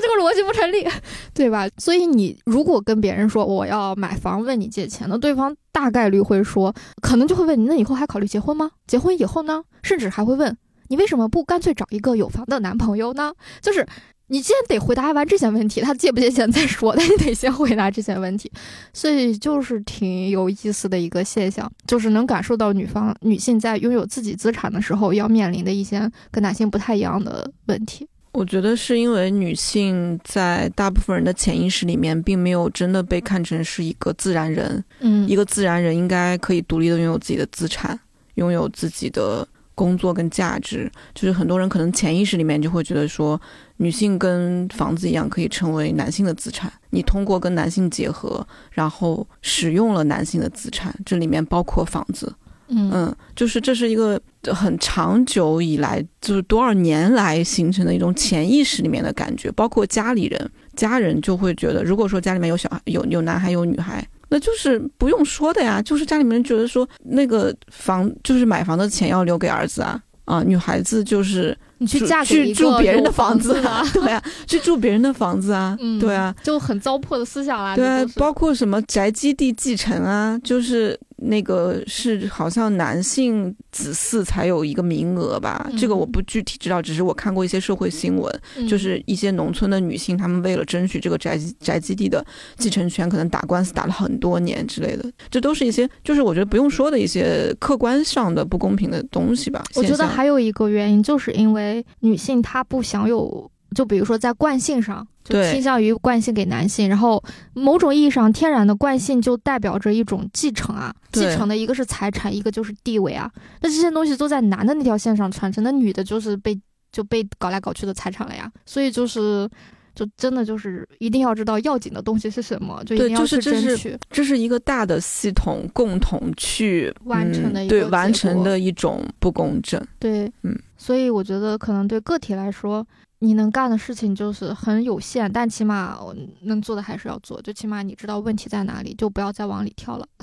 [0.00, 0.86] 这个逻辑不成立，
[1.34, 1.68] 对吧？
[1.76, 8.70] 所以你如果跟别人说我要买房，问你借钱，那对方大概率会说，可能就会问你，那以后还考虑结婚吗？
[8.86, 9.62] 结婚以后呢？
[9.82, 10.56] 甚至还会问
[10.88, 13.32] 你为什么不干脆找一个有房的男朋友呢？
[13.60, 13.86] 就是
[14.28, 18.50] 你既然得回答完这些问题，他借不借钱再说，但你得先回答这些问题。
[18.92, 28.08] 所以就是挺有意思的一个现象，就是能感受到女方女性在拥有自己资产的时候要面临的一些跟男性不太一样的问题。
[28.34, 34.84] 我觉得是因为女性在大部分人的潜意识里面，并没有真的被看成是一个自然人。
[34.98, 37.98] 嗯，一个自然人应该可以独立的拥有自己的资产，
[38.34, 39.46] 拥有自己的
[39.76, 40.90] 工作跟价值。
[41.14, 43.40] 就是很多人可能潜意识里面就会觉得说，
[43.76, 46.72] 女性跟房子一样，可以成为男性的资产。
[46.90, 52.34] 你通过跟男性结合，然后使用了男性的资产，这里面包括房子。
[52.68, 80.98] 嗯，就是这是一个很长久以来，就是多少年来形成的一种潜意识里面的感觉，包括家里人，家人就会觉得，如果说家里面有小孩，有有男孩有女孩，那就是不用说的呀，就是家里面觉得说那个房就是买房的钱要留给儿子啊，啊，女孩子就是你去嫁去住别人的房子啊， 对啊，去住别人的房子啊，对啊，就很糟粕的思想啊，对啊，包括什么宅基地继承啊，就是。
[81.24, 92.24] 那个是好像男性子嗣才有一个名额吧，这个我不具体知道，只是我看过一些社会新闻，就是一些农村的女性，她们为了争取这个宅宅基地的
[92.56, 99.64] 继承权，可能打官司打了很多年之类的，这都是一些就是我觉得不用说的一些客观上的不公平的东西吧。
[99.74, 103.50] 我觉得还有一个原因，就是因为女性她不享有。
[103.74, 107.22] 就比如说，在惯性上，就倾向于惯性给男性，然后
[107.52, 113.30] 某种意义上，天然的惯性就代表着一种继承啊，继承的一个是财产，一个就是地位啊。
[113.60, 116.58] 那这些东西都在男的那条线上传承，那女的就是被
[116.92, 118.50] 就被搞来搞去的财产了呀。
[118.64, 119.48] 所以就是，
[119.94, 123.98] 就真的就是一定要知道要紧的东西是什么，就一定要去争取。
[124.10, 129.84] 这是一个大的系统共同去完成的，对完成的一种不公正。
[129.98, 132.86] 对，嗯，所以我觉得可能对个体来说。
[133.24, 135.98] 你能干的事情就是很有限，但起码
[136.42, 137.40] 能做的还是要做。
[137.42, 140.06] 就起码你知道问题在哪里，就不要再往里跳了。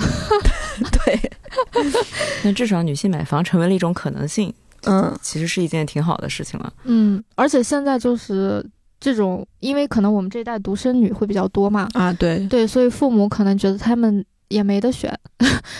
[0.91, 1.31] 对，
[2.43, 4.53] 那至少女性买房成为了一种可能性，
[4.83, 6.71] 嗯，其实是一件挺好的事情了。
[6.83, 8.63] 嗯，而且现在就是
[8.99, 14.23] 这种，因为可能我们这一代独生女会比较多嘛，啊，对，对，所以父母可能觉得他们。
[14.51, 15.11] 也没得选，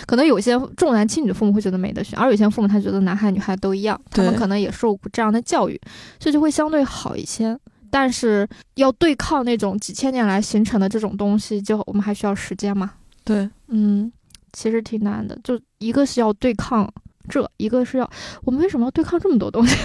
[0.06, 5.80] 可能有些重男轻女的父母会觉得没得选，而有些父母他觉得男孩女孩都一样，他们可能也受过这样的教育，
[6.18, 7.56] 所以就会相对好一些。
[7.90, 12.92] 但是要对抗那种几千年来形成的这种东西，就我们还需要时间嘛？
[13.22, 14.10] 对，嗯，
[14.54, 15.38] 其实挺难的。
[15.44, 16.90] 就一个是要对抗
[17.28, 18.10] 这，一个是要
[18.44, 19.76] 我们为什么要对抗这么多东西？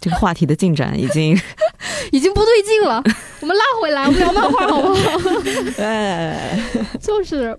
[0.00, 1.38] 这个话题的进展已经
[2.10, 3.00] 已经不对劲了，
[3.42, 4.94] 我们拉回来，我们聊漫画好不好？
[5.78, 6.58] 哎，
[7.00, 7.56] 就是。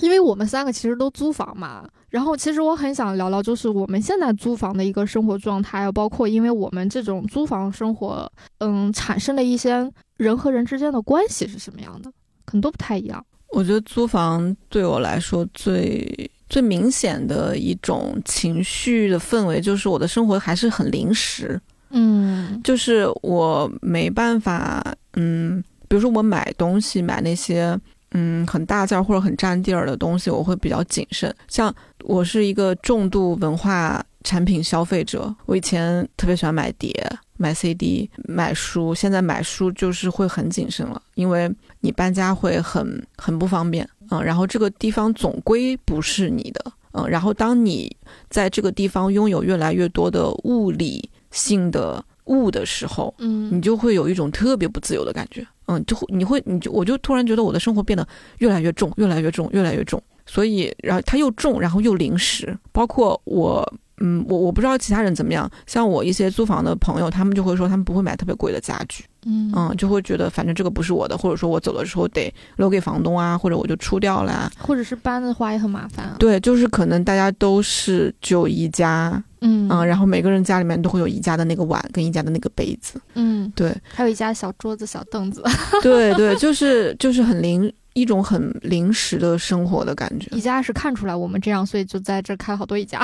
[0.00, 12.10] 因为我们三个其实都租房嘛，然后其实我很想聊聊，就是我们现在租房的一个生活状态，包括因为我们这种租房生活，嗯，产生的一些人和人之间的关系是什么样的，
[12.44, 13.24] 可能都不太一样。
[13.50, 21.60] 我觉得租房对我来说最最明显的一种情绪的氛围，就是我的生活还是很临时，
[21.90, 24.84] 嗯，就是我没办法，
[25.14, 27.78] 嗯，比如说我买东西买那些。
[28.12, 31.34] 嗯，很大件或者很占地儿的东西，我会比较谨慎。
[31.48, 31.74] 像
[32.04, 36.90] 我是一个重度文化产品消费者，我以前特别喜欢买碟、
[37.36, 43.88] 买 CD、买书，现在买书就是会很谨慎了，因为你搬家会很很不方便。
[44.10, 46.72] 嗯，然后这个地方总归不是你的。
[46.92, 47.94] 嗯，然后当你
[48.30, 55.46] 在这个地方拥有越来越多的物理性的物的时候，嗯，你就会有一种特别不自由的感觉。
[55.66, 58.06] 嗯，就会你会你就我就突然觉得我的生活变得
[58.38, 60.02] 越来越重，越来越重，越来越重。
[60.24, 62.56] 所以，然后它又重，然后又临时。
[62.72, 63.66] 包括我，
[64.00, 65.50] 嗯，我我不知道其他人怎么样。
[65.66, 69.52] 像我一些租房的朋友，他们就会说他们不会买特别贵的家具，嗯。
[69.54, 76.14] 嗯，就会觉得反正这个不是我的，或者说我走的时候得留给房东啊，或者我就出掉了，或者是搬的话也很麻烦。
[76.18, 79.22] 对，就是可能大家都是就宜家。
[79.40, 79.68] 嗯。
[79.68, 85.44] 然后每个人家里面都会有宜家的那个碗跟宜家的那个杯子，嗯，对，还有一家小桌子、小凳子，
[85.82, 90.28] 对对，就是就是很临，一种很临时的生活的感觉。
[90.36, 93.02] 宜家是看出来我们这样，所以就在这开好多宜家。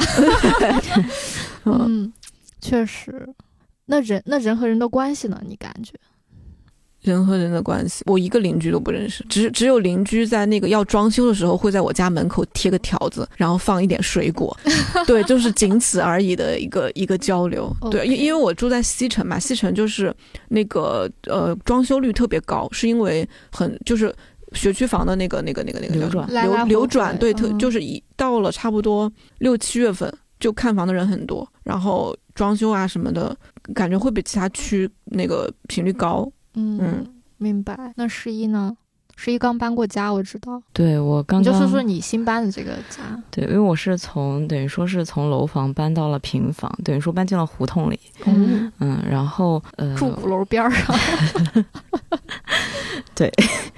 [1.64, 2.12] 嗯，嗯，
[2.60, 3.28] 确实。
[3.86, 5.40] 那人那人和人的关系呢？
[5.46, 5.92] 你感觉？
[7.02, 14.56] 人和人的关系，我一个邻居都不认识，只只有邻居在那个要装修的时候，会在我家门口贴个条子，然后放一点水果，
[15.06, 17.70] 对，就是仅此而已的一个一个交流。
[17.90, 20.14] 对因因为我住在西城嘛，西城就是
[20.48, 24.10] 那个呃装修率特别高，是因为很就是
[24.54, 33.36] 学区房的那个那个那个那个流转流流转，对，特嗯就是一到了差不多六七月份，就看房的人很多，然后装修啊什么的，
[33.74, 36.30] 感觉会比其他区那个频率高。
[36.54, 37.06] 嗯嗯
[37.38, 37.92] 明白。
[37.96, 38.76] 那十一呢？
[39.16, 40.60] 十一刚搬过家，我知道。
[40.72, 43.02] 对我刚就说说你新搬的这个家。
[43.30, 47.98] 对，因为我是从等于说是从楼房搬到了平房，等于说搬进了胡同里。
[48.26, 50.94] 嗯，嗯，然后呃，住鼓楼边儿上。
[53.14, 53.32] 对，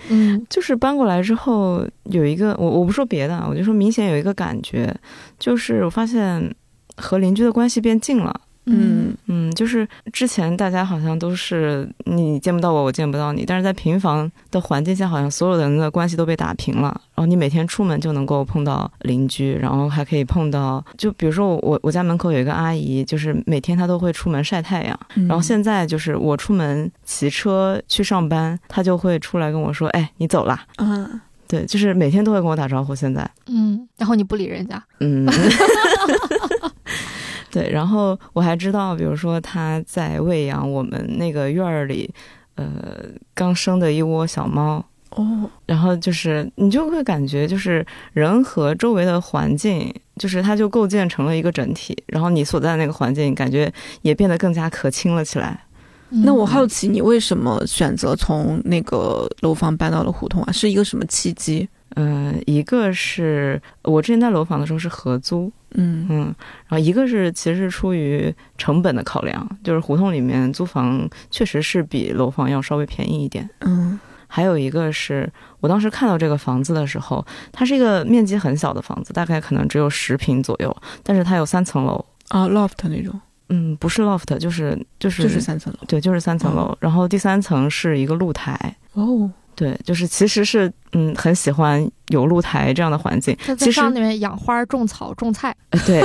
[0.09, 4.95] 嗯就是搬过来之后有一个，我我不说别的，啊，我就说明显有一个感觉，
[5.39, 6.55] 就是我发现
[6.97, 8.41] 和邻居的关系变近了。
[8.67, 16.89] 嗯嗯，就是之前大家好像都是你见不到我，我见不到你，但是在平房的环境下，好像所有人的关系都被打平了。
[17.15, 24.99] 然后你每天出门就能够碰到邻居，然后还可以碰到，就比如说我我家门口有一个阿姨，就是每天她都会出门晒太阳。
[25.15, 30.65] 嗯然后现在就是我出门骑车去上班，她就会出来跟我说：“哎，你走啦。
[30.79, 32.95] 嗯，”对，就是每天都会跟我打招呼。
[32.95, 34.83] 现在，嗯，然后你不理人家。
[34.99, 35.25] 嗯，
[37.51, 42.13] 对，然后我还知道，比如说他在喂养我们那个院儿里，
[42.57, 42.67] 呃，
[43.35, 44.85] 刚生的一窝小猫。
[45.11, 51.97] 哦，然后就是你就会感觉，就是人和周围的环境，就是它就构建成了一个整体。
[52.07, 55.59] 然后你所在的那个环境，感觉也变得更加可亲了起来。
[56.11, 60.53] 那我嗯好奇你为什么选择从那个楼房搬到了胡同啊？
[60.53, 61.67] 是一个什么契机？
[61.95, 66.35] 嗯、一个是我之前在楼房的时候是合租，嗯嗯，
[66.67, 73.49] 然后一个是其实是出于成本的考量，就是胡同里面租房确实是比楼房要稍微便宜一点。
[73.61, 73.99] 嗯
[74.29, 82.05] 还有一个是我当时看到这个房子的时候，它是一个面积很小的房子，大概可能只有十平左右，但是它有三层楼。
[82.29, 83.19] 啊，loft 那种，
[83.51, 85.79] 嗯，不是 loft，就是就是就是三层楼。
[85.87, 86.77] 对，就是三层楼。
[86.81, 88.77] 然后第三层是一个露台。
[88.95, 93.37] 哦，对，就是其实是嗯很喜欢有露台这样的环境。
[93.59, 95.53] 其实上面养花、种草、种菜。
[95.71, 96.01] 呃，对，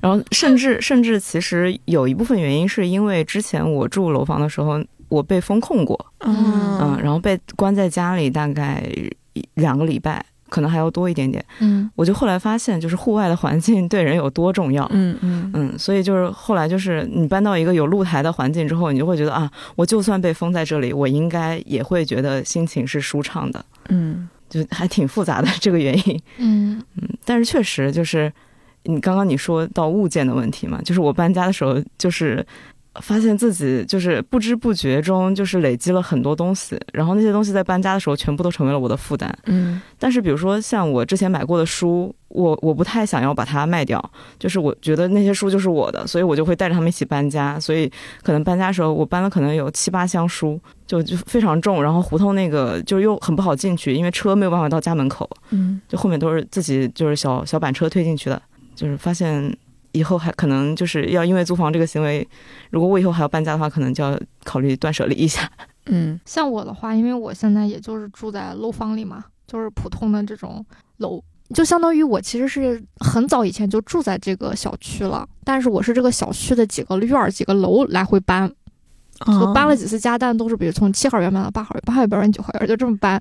[0.00, 8.82] 然后甚至甚至其实有一部分原因是因为之前我住楼房的时候，我被封控过，嗯，嗯然后被关在家里大概
[9.54, 11.44] 两个礼拜，可能还要多一点点。
[11.60, 14.86] 嗯我就后来发现，就是户外的环境对人有多重要。
[14.92, 26.22] 嗯嗯嗯，所以就是后来就是你搬到一个有露台的环境之后，你就会觉得啊，我就算被封在这里，我应该也会觉得心情是舒畅的，嗯就还挺复杂的这个原因。
[26.38, 28.32] 嗯嗯，但是确实就是
[28.84, 32.44] 你刚刚你说到物件的问题嘛，就是我搬家的时候，就是
[33.00, 39.36] 发现自己就是不知不觉中就是累积了很多东西，然后那些东西在搬家的时候全部都成为了我的负担。
[39.46, 44.02] 嗯但是比如说像我之前买过的书，我我不太想要把它卖掉，
[44.38, 47.58] 就是我觉得那些书就是我的，所以我就会带着他们一起搬家。
[47.58, 47.90] 所以
[48.22, 55.28] 可能搬家的时候，我搬了可能有七八箱书，就就非常重，然后胡同那个就又很不好进去，因为车没有办法到家门口。
[55.50, 58.40] 嗯就后面都是自己就是小小板车推进去的，
[58.74, 59.56] 就是发现
[59.96, 62.26] 以后还可能就是要因为租房这个行为，
[62.70, 65.50] 如果我以后还要搬家的话，可能就要考虑断舍离一下。
[65.88, 70.64] 嗯像我的话，因为我现在也就是住在楼房里嘛，就是普通的这种
[70.98, 71.22] 楼，
[71.54, 78.52] 就相当于我其实是很早以前就住在这个小区了，但是我是这个小区的几个院儿、几个楼来回搬，
[79.24, 83.20] 就搬了几次家，但都是比如从七号院搬到八号院，八号院搬到九号院，就这么搬。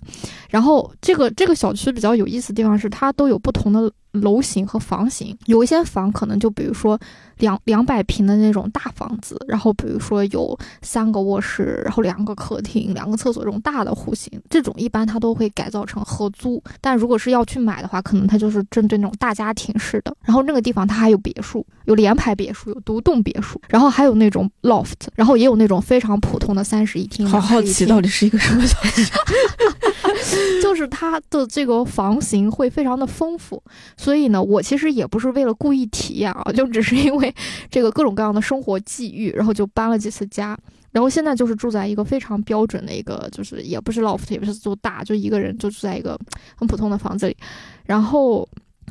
[0.49, 6.99] 然后这个这个小区比较有意思的地方是，它都有不同的楼型和房型，有一些房可能就比如说
[7.37, 16.61] 两两百平的那种大房子，然后比如说有三个卧室，然后两个客厅、两个厕所这种大的户型，这种一般它都会改造成合租。
[16.81, 20.15] 但如果是要去买的话，可能它就是针对那种大家庭式的。
[20.23, 27.27] 然后那个地方它还有别墅，有联排别墅，有独栋别墅，然后还有那种 loft，然后也有那种非常普通的三室一厅。
[27.27, 29.03] 好好奇到底是一个什么小区？
[30.61, 33.61] 就是它的这个房型会非常的丰富，
[33.97, 37.24] 所以呢，我其实也不是为了故意体验啊，就只是因为
[37.69, 40.57] 这个各种各样的生活际遇，然后就搬了几次家，
[40.91, 46.17] 然后现在就是住在一个非常标准的一个，就是也不是 loft，也不是住大，就一个人就住在一个
[46.55, 47.37] 很普通的房子里，
[47.85, 48.47] 然后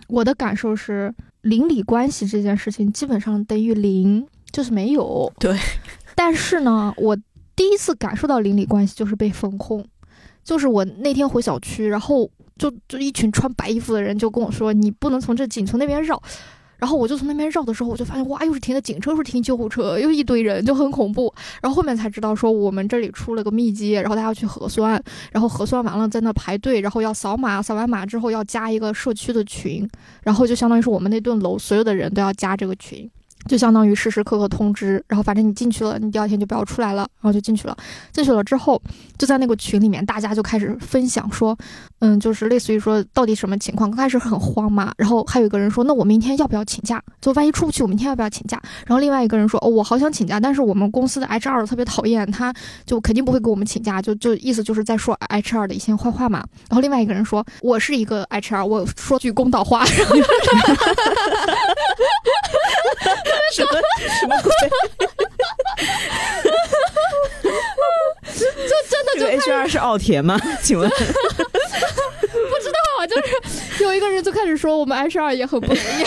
[0.08, 5.32] 我的感受是邻里关系这件事情基本上等于零，就是没有。
[5.38, 5.58] 对，
[6.14, 7.16] 但是呢，我
[7.56, 9.84] 第一次感受到邻里关系就是被封控。
[10.42, 16.22] 就是我那天回小区，然后就就一群穿白衣服的人就跟我说，你不能从这进，从那边绕。
[16.78, 21.32] 然后我就从那边绕的时候，我就发现哇，又是停的警车，又是停救护车，又一堆人，就很恐怖。
[21.62, 25.02] 然后后面才知道说我们这里出了个密接，然后大家要去核酸，
[25.32, 29.88] 然后核酸完了在那排队，然后要扫码，扫完码之后要加一个社区的群，
[30.22, 33.10] 然后就相当于是我们那栋楼所有的人都要加这个群。
[33.46, 37.76] 就相当于时时刻刻通知，然后反正你进去了，你第二天就不要出来了，然后就进去了。
[38.10, 38.80] 进去了之后，
[39.18, 41.54] 就在那个群里面，大家就开始分享说，
[42.04, 43.90] 嗯，就是类似于说到底什么情况。
[43.90, 47.02] 刚开始很慌嘛，然后还有一个人说，那我明天要不要请假？
[47.18, 48.60] 就万一出不去，我明天要不要请假？
[48.86, 52.52] 然后另外一个人说，哦，我好想请假，但是我们公司的 HR 特别讨厌，他
[52.84, 56.44] 就肯定不会给我们请假，就就意思就是在说 HR 的一些坏话嘛。
[56.68, 59.86] 然后另外一个人说，我是一个 HR，我说句公道话。
[63.54, 63.70] 什么
[64.20, 64.52] 什么鬼？
[68.38, 68.44] 就
[68.88, 70.38] 真的就 HR 是奥田吗？
[70.62, 70.88] 请问？
[70.88, 76.04] 不知道啊，就是有一个人就开始说我们 HR 也很不容易，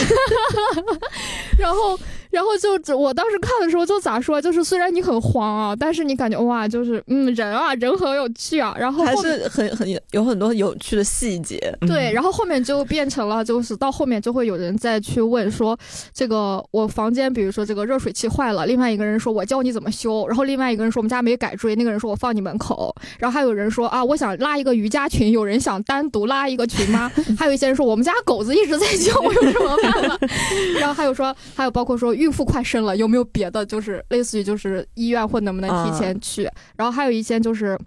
[1.59, 1.97] 然后。
[2.31, 11.57] 然后就我当时看的时候就咋说，就是虽然你很慌啊，但是你感觉哇，就是嗯人啊人很有趣啊，然后还是很很有很多有趣的细节。
[11.81, 15.77] 对，然后后面就变成了，就是到后面就会有人再去问说，
[16.13, 27.11] 这个我房间比如说这个热水器坏了，另外一个人说我教你怎么修，然后另外一个人说我们家没改锥，那个人说我放你门口，然后还有人说啊我想拉一个瑜伽群，有人想单独拉一个群吗？
[27.37, 30.19] 还有一些人说我们家狗子一直在叫，我有什么办法？
[30.79, 32.16] 然后还有说还有包括说。
[32.17, 33.65] 孕妇快生了，有没有别的？
[33.65, 36.49] 就是类似于就是医院或能不能提前去？
[36.75, 37.77] 然后还有一些就是。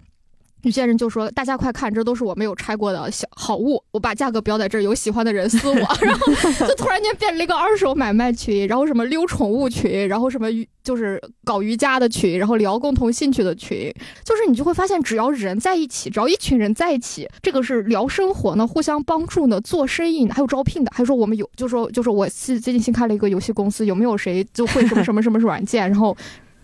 [0.63, 5.75] 有些人就说：“大家快看，这都是我没有拆过的小好物，我把价格标在这儿，有喜欢的人私我。
[6.01, 6.27] ”然后
[6.67, 10.47] 就突然间变成了一个二手买卖群，然后什么溜宠物群，然后什么
[10.83, 13.91] 就是搞瑜伽的群，然后聊共同兴趣的群，
[14.23, 26.15] 就是你就会发现，只要人在一起，只要一群人在一起，这个是聊生活呢，互相帮助呢，做生意呢，还有招聘的，还说我们有，就说就说我是最近新开了一个游戏公司，有没有谁就会什么什么什么软件，然后。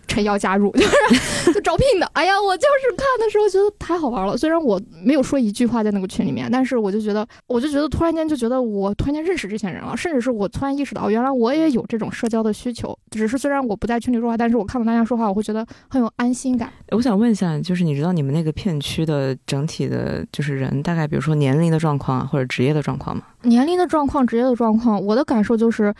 [0.08, 2.10] 陈要加入，就是就招聘的。
[2.14, 4.36] 哎呀，我就是看的时候觉得太好玩了。
[4.36, 12.98] 虽然我没有说一句话在那个群里面，但是我就觉得，我就觉得突然间就觉得我突然间认识这些人了，甚至是我突然意识到，原来我也有这种社交的需求。
[13.10, 16.72] 只是虽然我不在群里说话，但是我看到大家说话，我会觉得很有安心感。
[16.90, 23.22] 我想问一下，就是你知道你们那个片区的整体的，就是人大概，比如说年龄的状况或者职业的状况吗？
[23.42, 25.94] 年龄的状况、职业的状况，我的感受就是。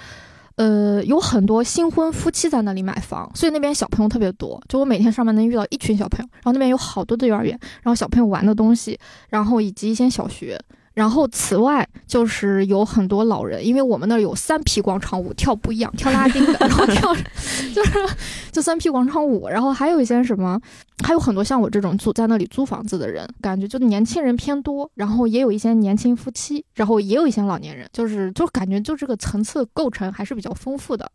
[0.59, 4.61] 呃，有很多新婚夫妻在那里买房，所以那边小朋友特别多。
[4.69, 8.99] 就我每天上班能遇到一群小朋友，然后那边有好多的幼儿园，然后小朋友玩的东西，
[9.29, 10.61] 然后以及一些小学。
[10.99, 17.15] 然后此外就是有很多老人，因为我们那儿有三批广场舞，跳不一样，跳拉丁的，然后跳
[17.73, 17.93] 就是
[18.51, 19.47] 就三批广场舞。
[19.49, 20.61] 然后还有一些什么，
[21.05, 31.09] 还有很多像我这种租在那里租房子的人，感觉就年轻人偏多，然后也有一些年轻夫妻，然后也有一些老年人，就是就感觉就这个层次构成还是比较丰富的。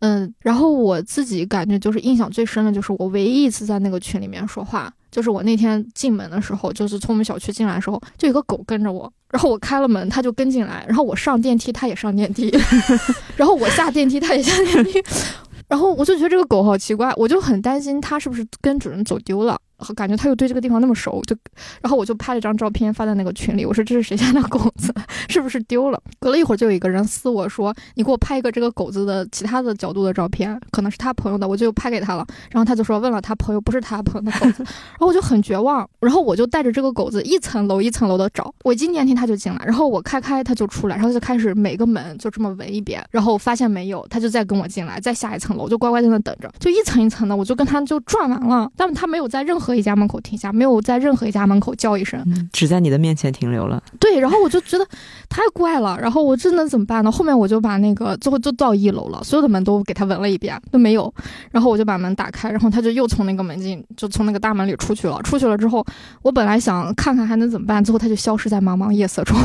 [0.00, 4.92] 嗯，然后我自己感觉就是印象最深的就是我唯一一次在那个群里面说话。
[5.10, 12.50] 就是我那天进门的时候，就是从我们小区进来的时候，就有个狗跟着我，然后我开了门，它就跟进来，然后我上电梯，它也上电梯，
[13.36, 15.02] 然后我下电梯，它也下电梯，
[15.68, 19.58] 然后我就觉得这个狗好奇怪，我就很担心它是不是跟主人走丢了。
[19.94, 21.36] 感觉他又对这个地方那么熟，就，
[21.80, 24.92] 然后我就拍了一张照片发在那个群里，我说这是谁家的狗子，
[25.28, 26.00] 是不是丢了？
[26.18, 32.26] 隔了一会儿就有一个人私我说，你给我拍一个这个狗子的其他的角度的照片，可能是他朋友的，我就拍给他了。
[32.50, 49.67] 然后他就说问了他朋友，不是他朋友的狗子，然后我就很绝望，然后我就带着这个狗子一层楼一层楼的找，我进电梯他就进来，然后我开开他就出来，然后就开始每个门就这么闻一遍，然后发现没有，他就再跟我进来，再下一层楼就乖乖在那等着，就一层一层的，我就跟他就转完了，但他没有在任何。
[49.68, 53.82] 和一家门口停下，没有在任何一家门口叫一声，只在你的面前停留了。
[54.00, 54.86] 对，然后我就觉得
[55.28, 57.12] 太怪了，然后我这能怎么办呢？
[57.12, 61.12] 后面我就把那个最后就到一楼了，所有的门都给他闻了一遍，都没有。
[61.50, 65.20] 然后我就把门打开，然后他就又从那个门进，就从那个大门里出去了。
[65.22, 65.84] 出去了之后，
[66.22, 69.36] 我本来想看看还能怎么办，最后他就消失在茫茫夜色中。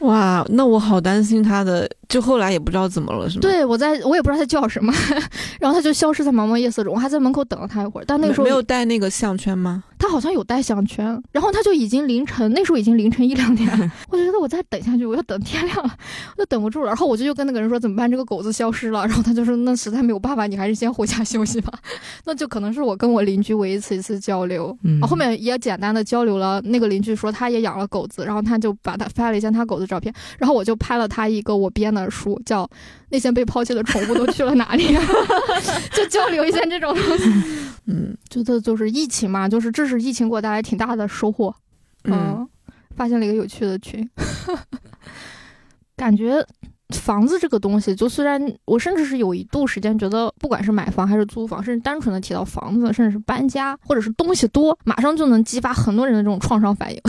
[0.00, 3.40] 哇，那我好担心他的，就后来也不知道怎么了，是吗？
[3.40, 4.92] 对，我在我也不知道他叫什么，
[5.60, 6.92] 然后他就消失在茫茫夜色中。
[6.92, 9.84] 我还在门口等了他一会儿，但那个时候没有带那个项圈吗？
[10.00, 13.68] 他好像有带项圈，然后他就已经凌晨，那时候已经凌晨一两点，
[14.08, 15.94] 我就觉得我再等下去，我要等天亮了，
[16.36, 16.86] 我就等不住了。
[16.86, 18.10] 然后我就又跟那个人说怎么办？
[18.10, 19.06] 这个狗子消失了。
[19.06, 21.70] 然后他就说那实在没有办法，你还是先回家休息吧。
[22.24, 26.60] 那就可能是我跟我邻居唯一一次一次交流，嗯，后面也简单的交流了。
[26.62, 32.68] 那个邻居说他也养了狗子，然后他就把他拍了一下他狗子照片，然后我就拍了他一个我编的书，叫。
[33.10, 34.96] 那些被抛弃的宠物都去了哪里？
[35.92, 37.24] 就交流一下这种东西。
[37.86, 41.54] 嗯，觉得就是疫情嘛，就是这是疫情给我带来挺大的收获。
[42.04, 42.48] 嗯，
[42.96, 44.08] 发现了一个有趣的群，
[45.96, 46.44] 感觉
[46.94, 57.00] 房子这个东西，就虽然我甚至是有一度时间觉得，不管是买房还是租房，甚至单纯的提到房子，甚至是搬家，或者是东西多，马上就能激发很多人的这种创伤反应。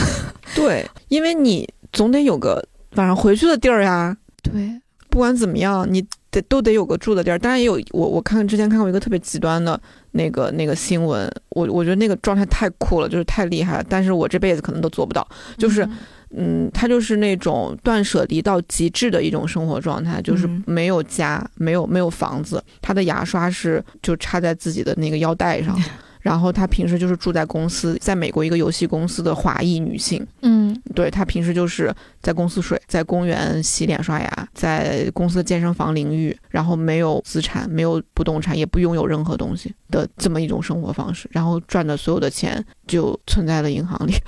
[0.56, 2.66] 对，因为你总得有个
[2.96, 4.16] 晚上回去的地儿呀。
[4.44, 4.82] 对，
[5.12, 7.38] 不管怎么样，你得都得有个住的地儿。
[7.38, 9.80] 当然也有我我看之前看过一个特别极端的
[10.12, 13.86] 那个那个新闻，我我觉得那个状态太酷了，就是太厉害了。
[13.88, 15.28] 但是我这辈子可能都做不到。
[15.58, 15.88] 就是
[16.30, 25.78] 嗯，他就是那种断舍离到极致的一种生活状态，就是嗯没有家，没有没有房子，他的牙刷是就插在自己的那个腰带上。
[26.22, 44.14] 然后她平时就是住在公司，在美国一个游戏公司的华裔女性，嗯对她平时就是在公司睡，在公园洗脸刷牙，在公司的健身房淋浴，然后没有资产，没有不动产，也不拥有任何东西的这么一种生活方式，然后赚的所有的钱就存在了银行里，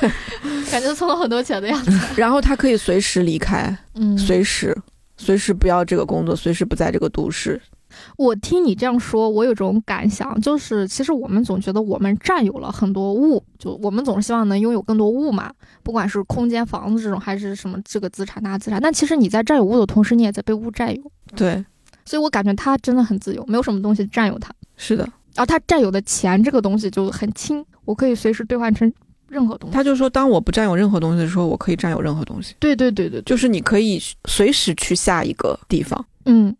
[0.00, 0.10] 对
[0.70, 1.92] 感觉存了很多钱的样子。
[2.16, 4.76] 然后她可以随时离开，嗯，随时
[5.16, 7.60] 随时不要这个工作，随时不在这个都市。
[8.16, 15.52] 我听你这样说，我有种感想，就是其实我们总觉得我们占有了很多物，就我们总是希望能拥有更多物嘛，
[15.82, 18.80] 不管是空间、房子这种，还是什么这个资产那资产。
[18.80, 21.02] 但其实你在占有物的同时，你也在被物占有。
[21.36, 21.64] 对，
[22.04, 24.52] 所以我感觉他真的很自由，没有什么东西占有他。
[24.76, 25.02] 是的，
[25.34, 28.90] 然后他占有的钱这个东西就很轻，我可以随时兑换成
[29.28, 29.74] 任何东西。
[29.74, 36.02] 他就说，当我不占有任何东西的时候，我可以占有任何东西，对对对对，对就是你可以随时去下一个地方。
[36.24, 36.54] 嗯，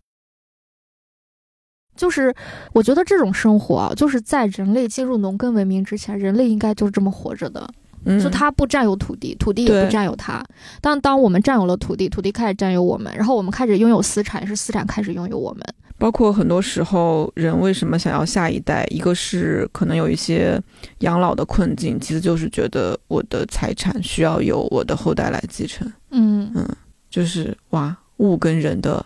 [1.98, 2.34] 就是
[2.72, 7.68] 我觉得这种生活啊，就是在人类进入农耕文明之前，人类应该就是这么活着的。
[8.04, 10.42] 嗯，就他不占有土地，土地也不占有他。
[10.80, 15.62] 但当我们占有了土地，土地开始占有我们，然后我们开始拥有私产，是私产开始拥有我们。
[15.98, 18.86] 包括很多时候，人为什么想要下一代？
[18.88, 20.62] 一个是可能有一些
[21.00, 25.92] 养老的困境，其次就是觉得我的财产需要由我的后代来继承。
[26.12, 26.64] 嗯嗯，
[27.10, 29.04] 就是哇，物跟人的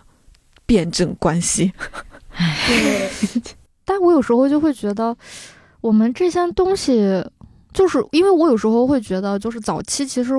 [0.67, 1.73] 辩证关系。
[2.67, 3.09] 对。
[3.85, 5.15] 但我有时候就会觉得，
[5.81, 7.23] 我们这些东西，
[7.73, 10.33] 就是因为我有时候会觉得，就是早期其实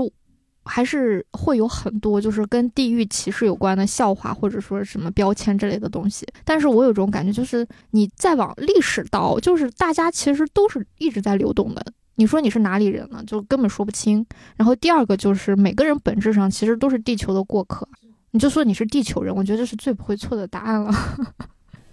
[0.64, 6.26] 还是会有很多就是跟地域歧视有关的笑话，或者说什么标签之类的东西。
[6.42, 11.84] 但是我有种感觉，就是你再往历史倒，就是大家其实都是一直在流动的。
[12.16, 13.22] 你说你是哪里人呢？
[13.26, 14.24] 就根本说不清。
[14.56, 17.86] 然后第二个就是每个人本质上其实都是地球的过客。
[18.30, 20.92] 你就说你是地球人，我觉得这是最不会错的答案了。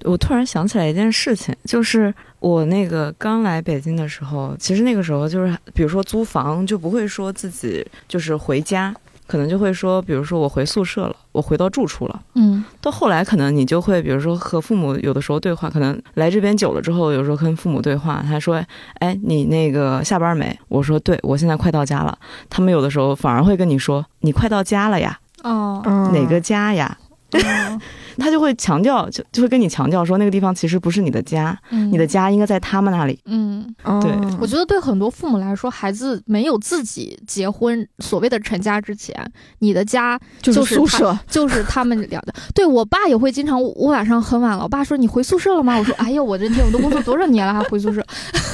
[0.04, 8.94] 我突然想起来一件事情，就是我那个刚来北京的时候，其实那个时候就是，比如说租房就不会说自己就是回家，
[9.28, 12.22] 可能就会说，比如说我回宿舍了，我回到住处了。
[12.36, 18.64] 嗯到后来可能你就会，比如说和父母有的时候对话，可能来这边久了之后，有时候跟父母对话，他说
[19.00, 22.18] ：“哎，你那个下班没？”我说：“对，我现在快到家了。”
[22.50, 26.98] 他们有的时候反而会跟你说：“你快到家了呀，哦，嗯哪个家呀？”
[27.34, 27.82] 哦
[28.18, 33.20] 他就会强调，就就会跟你强调说，那个地方其实不是你的家，嗯你的家应该在他们那里。
[33.26, 39.16] 嗯，对哦我觉得对很多父母来说，孩子没有自己结婚所谓的成家之前，
[39.60, 41.20] 你的家就就是他宿舍。
[41.28, 42.34] 就是他们俩的。
[42.54, 45.78] 对我爸也会经常，我我晚上很晚了，我爸说你回宿舍了吗？
[45.78, 48.06] 我说哎呦，我这天我都工作多少年了还回宿舍，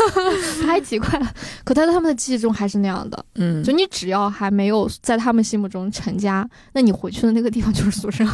[0.66, 1.32] 太奇怪了。
[1.64, 8.26] 可在他们的记忆中还是那样的，嗯，就你只要还没有在他们心目中成家，那你回去的那个地方就是宿舍。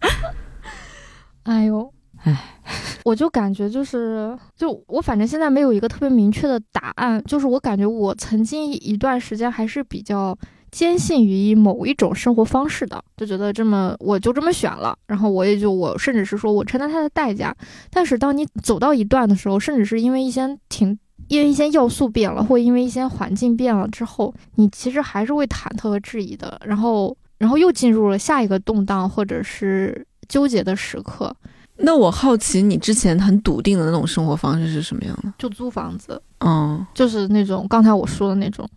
[1.44, 2.60] 哎呦，唉，
[3.04, 10.36] 我就感觉就是，就我反正现在没有一个特别明确的答案，就是我感觉我曾经一段时间还是比较
[10.70, 17.54] 坚信于某一种生活方式的，就觉得这么我就这么选了，然后我也就我甚至是说我承担它的代价。
[17.90, 20.96] 但是当你走到一段的时候，甚至是因为一些挺
[21.28, 31.34] 因为一些要素变了，或因为一些环境变了之后，你其实还是会忐忑和质疑的，然后然后又进入了下一个动荡或者是纠结的时刻，
[31.78, 35.32] 那我好奇，你之前很笃定的那种生活方式是什么样的？
[35.38, 36.20] 就租房子。
[36.40, 38.68] 嗯就是那种刚才我说的那种，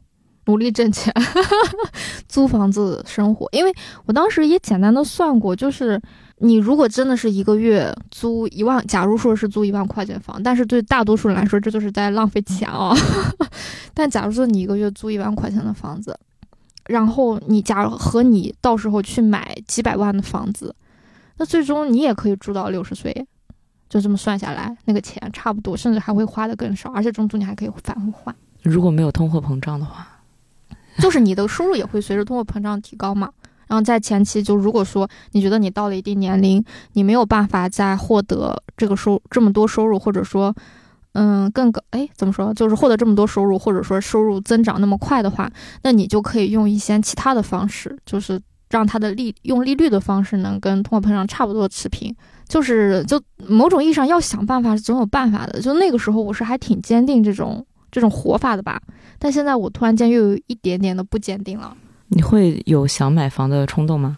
[0.45, 1.13] 努力挣钱，
[2.27, 3.47] 租房子生活。
[3.51, 3.73] 因为
[4.05, 6.01] 我当时也简单的算过，就是
[6.37, 12.95] 你如果真的是一个月租一万，假如说是租一万块钱房，但是对大多数人来说，这就是在浪费钱啊。
[13.93, 16.17] 但假如说你一个月租一万块钱的房子，
[16.85, 20.75] 然后你假如和你到时候去买几百万的房子，
[21.37, 23.25] 那最终你也可以住到六十岁。
[23.89, 28.35] 就这么算下来，那个钱差不多，甚至还会花的更少，而且中途你还可以反复换。
[28.63, 30.07] 如果没有通货膨胀的话，
[30.97, 33.29] 就是你的收入也会随着通货膨胀提高嘛。
[33.67, 40.55] 然后在前期，就如果说你觉得你到了一定年龄，你没有办法再获得这个收这么多收入，或者说，
[41.13, 42.53] 嗯更高，哎，怎么说？
[42.53, 45.49] 就是获得这么多收入，或者说收入增长那么快的话，
[45.83, 52.15] 那你就可以用一些其他的方式，就是让它的利用利率的方式能跟通货膨胀差不多持平。
[52.45, 55.61] 就是就某种意义上要想办法是总有办法的。
[55.61, 58.81] 就那个时候我是还挺坚定这种这种活法的吧，
[59.17, 61.75] 但现在我突然间又有一点点的不坚定了。
[62.09, 64.17] 你会有想买房的冲动吗？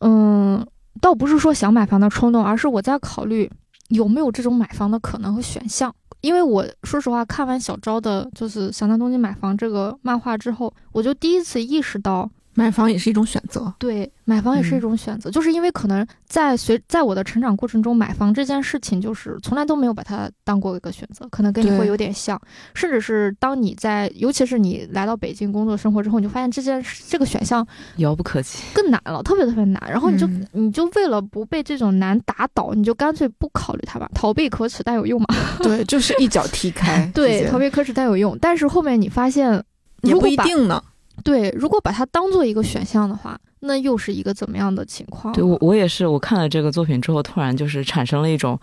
[0.00, 0.66] 嗯，
[1.00, 3.50] 倒不是说想买房的冲动，而是我在考虑
[3.88, 5.94] 有没有这种买房的可能和选项。
[6.22, 12.30] 因为我说实话，看完小昭的就是《想在东京买房》这个漫画之后，我就第一次意识到。
[12.54, 22.38] 买房也是一种选择，对，买房也是一种选择，就是因为可能在随在我的成长过程中，买房这件事情就是从来都没有把它当过一个选择，可能跟你会有点像，
[22.74, 27.66] 甚至是当你在，尤其是你来到北京工作生活之后，你就发现这件这个选项
[27.96, 35.26] 遥不可及，更难了，特别特别难，然后你就你就为了不被这种难打倒，你就干脆不考虑它吧，逃避可耻但有用嘛，
[35.64, 39.64] 对，就是一脚踢开，对，逃避可耻但有用，但是后面你发现
[40.02, 40.82] 也不一定呢。
[41.24, 45.32] 对，如果把它当做一个选项的话，那又是一个怎么样的情况？
[45.32, 48.58] 对我，我也是，我看了这个作品之后，突然就是产生了一种，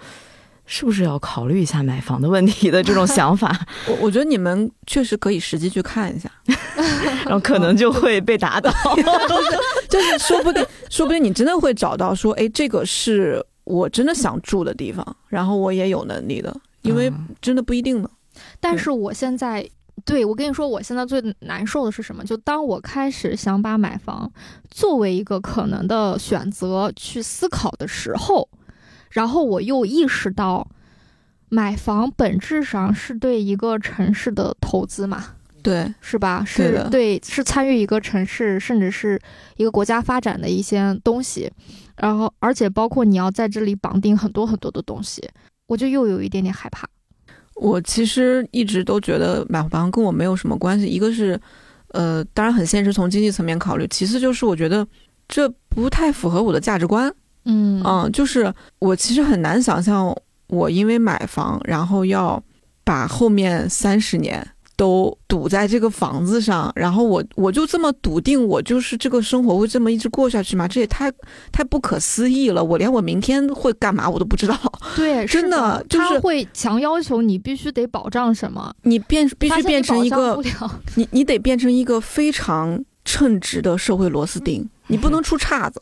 [0.66, 3.58] 是不是要考虑一下买房的问题的这种想法。
[3.88, 6.30] 我我觉得你们确实可以实际去看一下，
[7.26, 8.72] 然后可能就会被打倒，
[9.90, 17.12] 就是说不定，说不定你真的会找到说，哎，这个是我真的想住的地方，然后我也有能力的，因为
[17.42, 18.10] 真的不一定呢。
[18.60, 19.70] 但是我现在。
[20.06, 22.24] 对，我跟你说，我现在最难受的是什么？
[22.24, 24.32] 就当我开始想把买房
[24.70, 28.50] 作为一个可能的选择去思考的时候，
[29.12, 30.68] 然后我又意识到，
[31.50, 35.36] 买房本质上是对一个城市的投资嘛？
[35.62, 36.44] 对，是吧？
[36.46, 39.20] 是对，是参与一个城市甚至是
[39.58, 41.52] 一个国家发展的一些东西，
[41.98, 45.28] 然后而且包括你要在这里绑定很多很多的东西，
[45.68, 46.88] 我就又有一点点害怕。
[47.60, 50.88] 我其实一直都觉得买房跟我没有什么关系。
[50.88, 51.40] 一个是，
[51.90, 54.88] 呃，当然很现实，从经济层面考虑；其次就是我觉得
[55.28, 57.14] 这不太符合我的价值观。
[57.46, 60.16] 嗯嗯，就是我其实很难想象，
[60.48, 62.42] 我因为买房，然后要
[62.84, 64.46] 把后面三十年。
[64.80, 70.66] 都堵在这个房子上，然后我我就这么笃定，我就是这个生活会这么一直过下去吗？
[70.66, 71.12] 这也太
[71.52, 72.64] 太不可思议了！
[72.64, 74.58] 我连我明天会干嘛我都不知道。
[74.96, 80.42] 对，真的就是会强要求你必须得保障什么，你变必须变成一个，
[80.96, 85.82] 你你得变成一个非常称职的社会螺丝钉，你不能出岔子，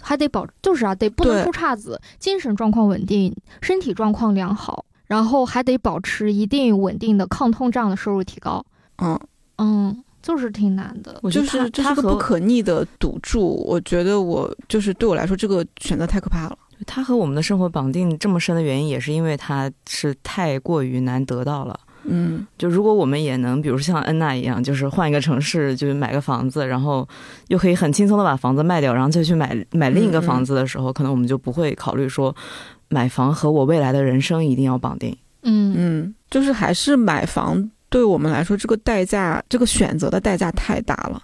[0.00, 4.84] 还得保，就是啊，得不能出岔子，精神状况稳定，身体状况良好。
[5.10, 8.64] 然后还得保持一定稳定的抗通胀的收入提高，
[8.98, 9.18] 嗯
[9.58, 13.56] 嗯，就是挺难的，就是这是个不可逆的赌注。
[13.66, 16.56] 我觉得我就是对我来说，这个选择太可怕了。
[16.86, 21.76] 它和我们的生活绑定这么深的原因，也是因为它是太过于难得到了。
[22.04, 27.06] 嗯，就如果我们也能，比如像恩娜一样，就是换一个城市，就是买个房子，然后
[27.48, 32.32] 又可以很轻松的把房子卖掉，然后再去买买另一个房子的时候，可能我们就不会考虑说。
[32.90, 35.16] 买房和我未来的人生一定要绑定。
[35.42, 41.22] 嗯嗯，就是还是买房对我们来说，这个代价，这个选择的代价太大了。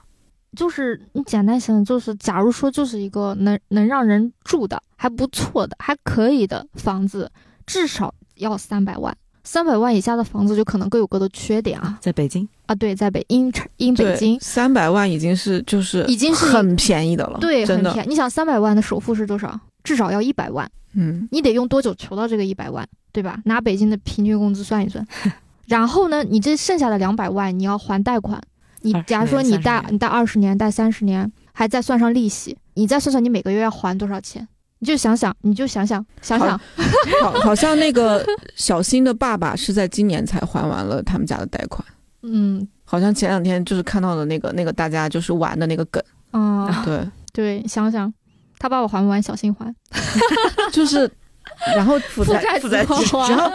[0.57, 7.31] 就是你简单想，就是假如说，就是一个能能让人住的还不错的、还可以的房子，
[7.67, 9.15] 至少要三百万。
[9.45, 11.99] 三百万以下的房子就可能各有各的缺点啊。
[12.01, 17.39] 在北京啊，对，在北因因北京，三百万已经是就是已经是很便宜的了。
[17.39, 18.09] 对，很便宜。
[18.09, 19.61] 你想，三百万的首付是多少？
[19.85, 20.69] 至少要一百万。
[20.97, 23.41] 嗯，你得用多久筹到这个一百万，对吧？
[23.45, 25.07] 拿北京的平均工资算一算，
[25.69, 28.43] 然后呢，你这剩下的两百万你要还贷款。
[28.81, 34.47] 你假如说你贷你贷二十年，贷三十年，还再算上利息，你再算算你每个月要还多少钱？
[34.79, 36.61] 你就想想，你就想想想想，
[37.23, 38.25] 好，好像那个
[38.55, 41.85] 小新的爸爸是在今年才还完了他们家的贷款。
[42.23, 46.03] 嗯，好像前两天就是看到的那个那个大家就是玩的那个梗。
[46.31, 48.13] 啊，对对，想想。
[48.59, 49.75] 他爸爸还不完，小心还，
[50.73, 51.11] 就是，
[51.75, 52.85] 然后负债负债，
[53.29, 53.51] 然后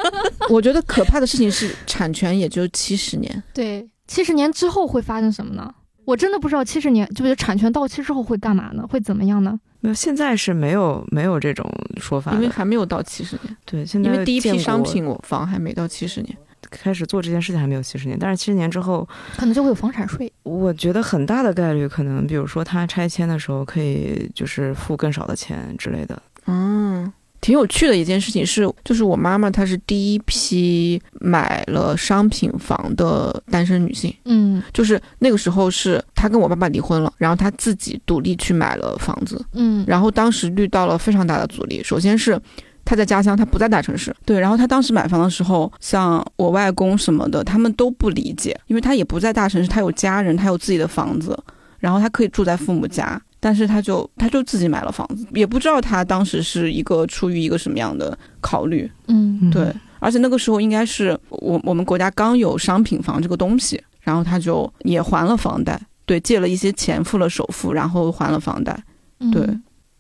[0.50, 5.74] 我觉得可怕的事情是产权也就七十年，对，七十年之后会发生什么呢？
[6.06, 8.86] 我真的不知道七十年就是产权到期之后会干嘛呢？
[8.90, 9.60] 会怎么样呢？
[9.80, 13.56] 没有，现在是没有没有这种说法，因为还没有到七十年。
[13.66, 16.38] 对，现在因为第一批商品房还没到七十年。
[16.72, 20.32] 开始做这件事情还没有七十年，但是七十年之后可能就会有房产税。
[20.44, 26.20] 我觉得很大的概率，可能比如说他拆迁的时候可以就是付更少的钱之类的。
[26.48, 27.12] 嗯，
[27.42, 34.12] 挺有趣的一件事情是，就是我妈妈她是第一批买了商品房的单身女性。
[34.26, 39.46] 嗯，就是那个时候是她跟我爸爸离婚了，然后她自己独立去买了房子。
[39.54, 42.40] 嗯，然后当时遇到了非常大的阻力，首先是。
[42.84, 44.16] 他在家乡，他不在大城市。
[44.26, 51.38] 对，然后他当时买房的时候，像我外公什么的，他们都不理解，因为他也不在大城市，他有家人，他有自己的房子，
[51.80, 58.90] 然后他可以住在父母家，但是他就他就自己买了房子，也不知道他当时是一个出于一个什么样的考虑。
[59.08, 68.78] 嗯对，而且那个时候应该是我我们国家刚有商品房这个东西，然后他就也还了房贷，对，借了一些钱付了首付，然后还了房贷。
[69.20, 69.48] 嗯对，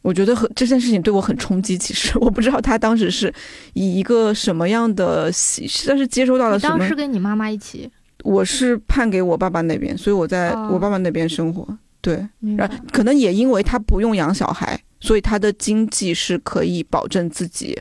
[0.01, 1.77] 我觉得很这件事情对我很冲击。
[1.77, 3.33] 其实 我不知道他当时是
[3.73, 6.95] 以一个什么样的喜，但是接收到了什么当时。
[6.95, 7.89] 跟你妈妈一起，
[8.23, 11.67] 我是判给我爸爸那边，所以我在哦我爸爸那边生活。
[12.01, 17.79] 对，然可能也因为他不用养小孩，所以他的经济是可以保证自己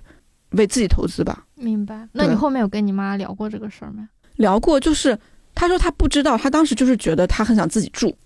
[0.50, 1.46] 为自己投资吧。
[1.54, 2.06] 明白。
[2.12, 4.06] 那你后面有跟你妈聊过这个事儿没？
[4.36, 5.18] 聊过，就是
[5.60, 8.16] 他说他不知道，他当时就是觉得他很想自己住，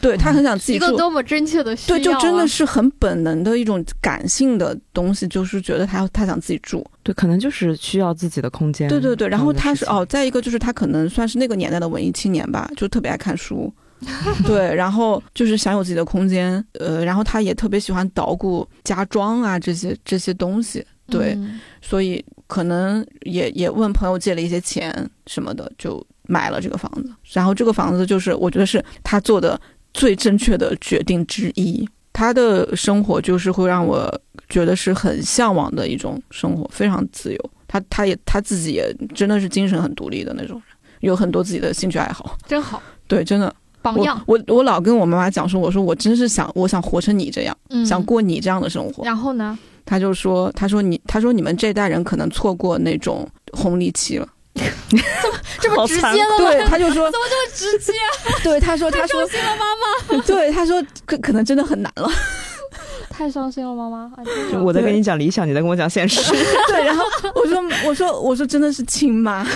[0.00, 8.88] 对他很想自己 住，一个多么真切的需要、对，啊，就真的是很本能的一种感性的东西，就是觉得他他想自己住，对，可能就是需要自己的空间。
[8.88, 9.28] 对对对。
[9.28, 13.72] 然后他是哦，再一个就是他可能算是那个年代的文艺青年吧，就特别爱看书，
[14.44, 24.92] 对，然后就是想有自己的空间，呃，然后他也特别喜欢捣鼓家装啊这些这些东西，对，嗯所以可能也也问朋友借了一些钱
[25.28, 27.12] 什么的，就买了这个房子。
[27.32, 29.60] 然后这个房子就是我觉得是他做的
[29.92, 31.86] 最正确的决定之一。
[32.12, 34.12] 他的生活就是会让我
[34.48, 37.50] 觉得是很向往的一种生活，非常自由。
[37.66, 42.36] 他他也他自己也真的是精神很独立的那种人，有很多自己的兴趣爱好。
[42.46, 44.20] 真好， 对，真的，榜样。
[44.26, 49.04] 我我我老跟我妈妈讲说，我说我真是想我想活成你这样，嗯，想过你这样的生活。
[49.04, 49.58] 然后呢？
[49.86, 54.28] 他就说：“他说你，他说你们这代人可能错过那种红利期了。
[55.60, 56.38] 这么直接了吗？
[56.38, 57.92] 对，他就说， 怎么这么直接？
[58.42, 62.10] 对，他说，他说，伤心了妈妈，对，他说可可能真的很难了。
[63.08, 64.10] 太伤心了妈妈。
[64.50, 66.32] 就我在跟你讲理想，你在跟我讲现实。
[66.68, 67.04] 对，然后
[67.34, 69.46] 我说，我说，我说真的是亲妈，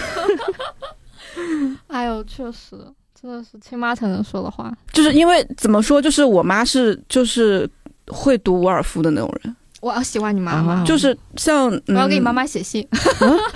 [1.88, 2.76] 哎呦，确实，
[3.20, 4.70] 真的是亲妈才能说的话。
[4.92, 7.68] 就是因为怎么说，就是我妈是就是
[8.08, 12.86] 会读伍尔夫的那种人，我要喜欢你妈妈，啊就是像、嗯、我要给你妈妈写信。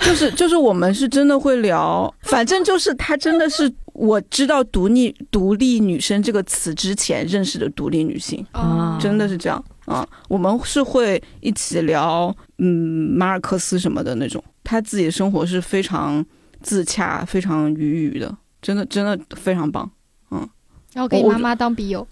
[0.01, 8.45] 就是就是我们是真的会聊，反正就是她真的是我知道独立独立女生这个词之前认识的独立女性。
[8.51, 10.07] 啊真的是这样啊！
[10.27, 12.67] 我们是会一起聊，嗯，
[13.17, 14.43] 马尔克斯什么的那种。
[14.63, 16.23] 她自己的生活是非常
[16.61, 19.89] 自洽、非常愉悦的，真的真的非常棒。
[20.93, 22.07] 然后给你妈妈当笔友，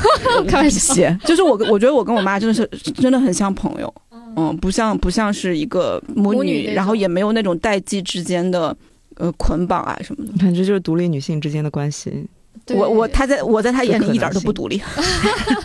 [0.48, 0.94] 开玩笑。
[1.24, 3.94] 就是我，我觉得我跟我妈真的是真的很像朋友，
[4.36, 8.76] 嗯，不像不像是一个母女，母女然后也没有那种代际之间的
[9.16, 10.30] 呃捆绑啊什么的。
[10.32, 12.26] 你看，这就是独立女性之间的关系。
[12.74, 14.80] 我我她在我在她眼里一点都不独立，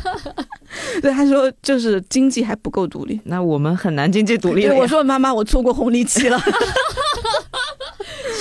[1.00, 3.20] 对她说就是经济还不够独立。
[3.26, 4.64] 那我们很难经济独立。
[4.64, 6.40] 对我说妈妈，我错过红利期了。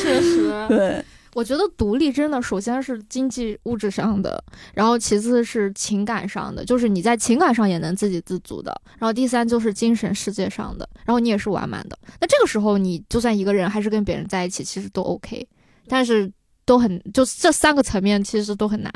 [0.02, 1.04] 确实，对，
[1.36, 4.42] 我觉得独立真的首先是经济物质上的，
[4.72, 11.98] 然后其次是情感上的，就是你在情感上也能自给自足的，然后第三就是精神世界上的，然后你也是完满的。
[12.18, 15.46] 那这个时候你就算一个人还是跟别人在一起，其实都 OK，
[15.88, 16.32] 但是
[16.64, 18.90] 都很就这三个层面其实都很难，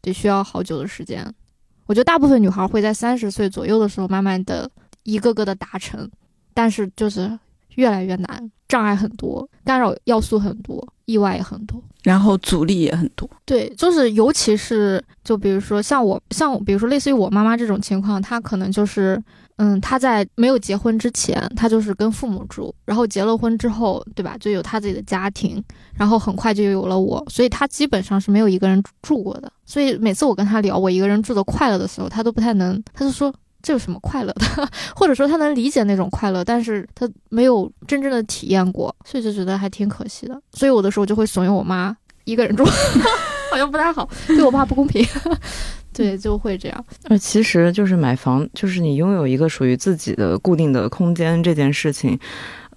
[0.00, 1.24] 得需要好久的时间。
[1.86, 4.68] 我觉得大部分女孩会在三十岁左右的时候慢慢的
[5.04, 6.10] 一个个的达成，
[6.52, 7.38] 但是就是
[7.76, 11.78] 越来越难，障碍很多，干扰要素很多，意外也很多。
[12.02, 13.28] 然后阻力也很多。
[13.44, 19.22] 对，就是尤其是就比如说像我，像比如说类似于我妈妈这种情况，她可能就是，
[19.56, 25.62] 嗯，她在没有结婚之前，她就是跟父母住，然后结了婚之后，对吧，就有她自己的家庭，
[25.94, 29.52] 然后很快就有了我，所以她基本上是没有一个人住过的。
[29.66, 33.30] 所以每次我跟她聊我一个人住的快乐的时候，她都不太能，她就说。
[33.62, 34.68] 这有什么快乐的？
[34.96, 40.40] 或者说他能理解那种快乐，但是他没有真正的体验过，所以就觉得还挺可惜的。
[40.52, 42.64] 所以有的时候就会怂恿我妈一个人住，
[43.50, 45.06] 好像不太好，对我爸不公平。
[45.94, 46.84] 对，就会这样。
[47.04, 52.18] 呃，其实就是买房，就是你拥有一个属于自己的固定的空间这件事情，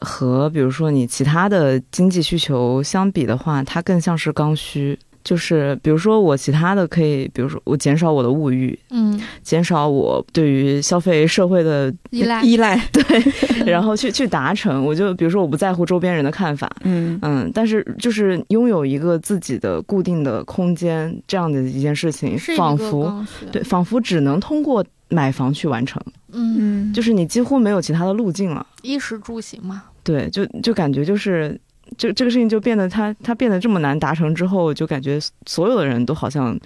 [0.01, 4.99] 和比如说你其他的经济需求相比的话，它更像是刚需。
[5.25, 12.77] 就是比如说我其他的可以，比如说我减少我的物欲，嗯，减少我对于消费社会的依赖，依赖，
[13.59, 14.85] 嗯然后去去达成。
[14.85, 25.99] 我就比如说我不在乎周边人的看法，嗯嗯，但是就是拥有一个自己的固定的空间这样的一件事情，仿佛对，，仿佛只能通过买房去完成，
[26.33, 28.63] 嗯，嗯，就是你几乎没有其他的路径了。
[28.83, 29.85] 衣食住行嘛。
[30.03, 31.59] 对，就就感觉就是。
[31.97, 36.57] 这这个事情就变得它它变得这么难达成之后，就感觉所有的人都好像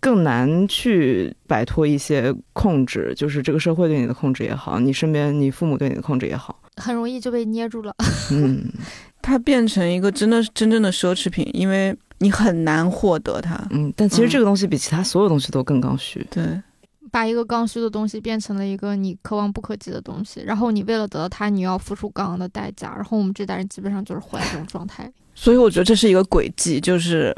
[0.00, 6.58] 更难去摆脱一些控制，就是这个社会对你的控制也好，你身边你父母对你的控制也好。
[6.76, 7.94] 很容易就被捏住了。
[8.32, 8.64] 嗯，
[9.20, 13.60] 它变成一个真的真正的奢侈品，因为你很难获得它。
[13.70, 16.26] 嗯，但其实这个东西比其他所有东西都更刚需。
[16.30, 16.44] 对，
[17.12, 22.92] 把一个刚需的东西变成了一个你可望不可及的东西，然后你为了得到它，你要付出高昂的代价。
[22.96, 25.12] 然后我们这代人基本上就是活在这种状态。
[25.34, 27.36] 所以我觉得这是一个轨迹，就是，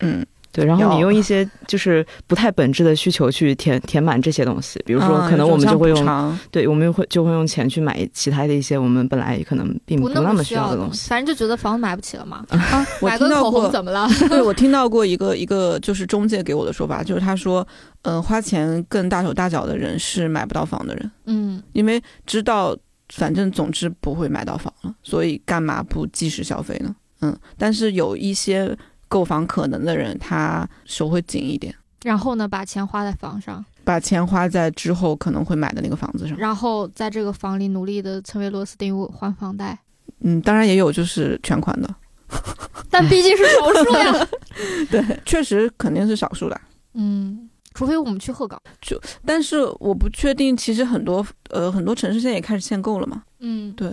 [0.00, 0.26] 嗯，
[0.56, 11.10] 对，然后你用一些就是不太本质的需求去填填满这些东西，比如说啊可能我们就会用，对，我们会就会用钱去买其他的一些我们本来可能并不那么需要的东西。
[11.10, 14.08] 反正就觉得房子买不起了嘛， 啊，我买个口听到过红怎么了？
[14.30, 17.66] 对，我 听到过一个一个就是中介给我的说法，就是他说，
[18.02, 22.74] 嗯、花钱更大手大脚的人是买不到房的人，嗯，因为知道
[23.12, 26.96] 反正总之不会买到房了，所以干嘛不及时消费呢？
[27.20, 28.76] 嗯，但是有一些
[29.08, 36.36] 购房可能的人，他手会紧一点，然后呢，把钱花在房上，把钱花在之后可能会买的那个房子上。
[36.36, 39.78] 然后在这个房里努力的成为螺丝钉还房贷，
[40.20, 41.94] 嗯，当然也有就是全款的，
[42.90, 44.28] 但毕竟是少数呀。
[44.90, 46.60] 对，确实肯定是少数的。
[46.94, 48.60] 嗯，除非我们去鹤岗。
[48.80, 53.22] 就但是我不确定，其实很多呃很多城市现在也开始限购了嘛。
[53.40, 53.88] 嗯，对，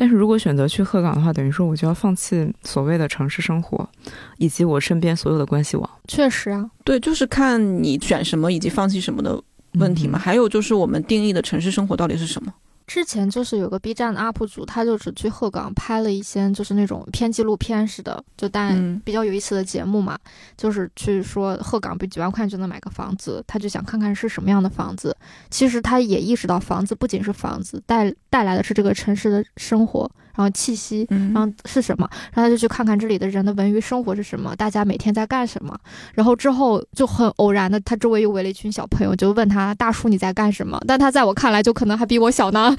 [0.00, 3.88] 但是如果选择去鹤岗的话，等于说我就要放弃所谓的城市生活，
[4.36, 6.70] 以及我身边所有的关系网确实啊。
[6.84, 9.42] 对，就是看你选什么以及放弃什么的
[9.72, 10.16] 问题嘛。
[10.16, 12.54] 嗯还有就是我们定义的城市生活到底是什么？
[12.88, 20.18] 之前就是有个 B 站的 UP 主，他就只去鹤岗拍了一些就是那种偏纪录片似的，就但嗯比较有意思的节目嘛，
[20.56, 25.14] 就是去说鹤岗不几万块就能买个房子，他就想看看是什么样的房子。
[25.50, 32.08] 其实他也意识到房子不仅是房子，带带来的是这个城市的生活，然后气息，嗯然后是什么？
[32.32, 35.76] 然后他就去看看这里的人的文娱生活是什么，大家每天在干什么。
[36.14, 42.72] 然后之后就很偶然的，他周围又围了一群小朋友，就问他：“大叔你在干什么？”但他在我看来就可能还比我小呢。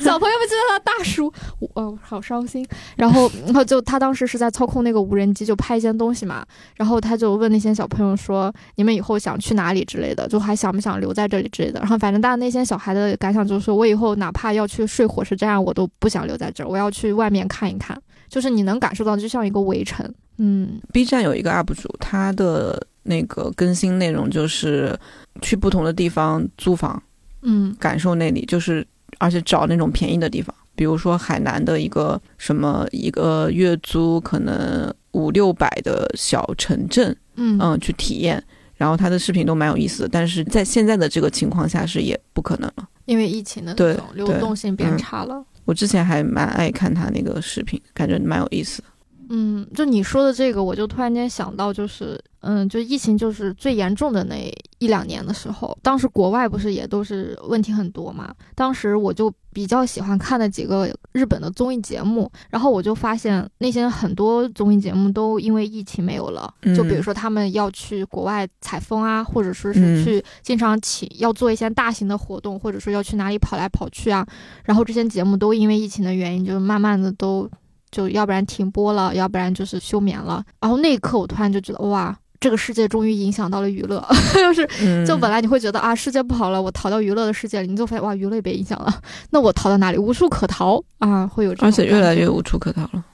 [0.00, 2.66] 小朋友们就叫他大叔，我哦好伤心。
[2.96, 6.44] 然后然后就他当时是在操控那个无人机，就拍一些东西嘛。
[6.74, 10.26] 然后他就问那些小朋友说：“你们以后想去哪里之类的？
[10.26, 20.12] 就还想不想留在这里之类的？”然后反正大家那些小孩的感想就是说：“我以后哪怕要去睡火车站，我都不想留在这儿，我要去外面看一看。”就是你能感受到，就像一个围城。
[20.38, 24.98] 嗯 B 站有一个 UP 主，他的那个更新内容就是
[25.40, 27.00] 去不同的地方租房，
[27.42, 28.84] 嗯感受那里，就是
[29.18, 38.42] 而且找那种便宜的地方，比如说海南的一个什么一个月租可能五六百的小城镇，嗯嗯，去体验。
[38.76, 42.88] 然后他的视频都蛮有意思的，但是在现在的这个情况下是也不可能了。
[43.04, 45.44] 因为疫情的那对种流动性变嗯差了。
[45.64, 48.82] 我之前还蛮爱看他那个视频，感觉蛮有意思。
[49.28, 58.34] 嗯，就你说的这个，我就突然间想到，就是，嗯，就疫情就是最严重的那一两年的时候，当时国外不是也都是问题很多嘛？
[58.54, 74.26] 当时我就比较喜欢看的几个日本的综艺节目，然后我就发现那些很多综艺节目都因为疫情没有了，就比如嗯说他们要去国外采风啊，或者说是嗯去经常请要做一些大型的活动，或者说要去哪里跑来跑去啊，
[74.64, 77.48] 然后这些节目都因为疫情的原因，就慢慢的都
[77.94, 80.44] 就要不然停播了，要不然就是休眠了。
[80.60, 84.04] 然后那一刻，我突然就觉得，哇，这个世界终于影响到了娱乐，
[84.34, 88.92] 就是嗯，就本来你会觉得啊，世界不好了，我逃到娱乐的世界里，你就发现哇，娱乐也被影响了，
[89.30, 89.96] 那我逃到哪里？
[89.98, 93.04] 无处可逃啊，会有这种而且越来越无处可逃了。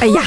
[0.00, 0.22] 哎呀，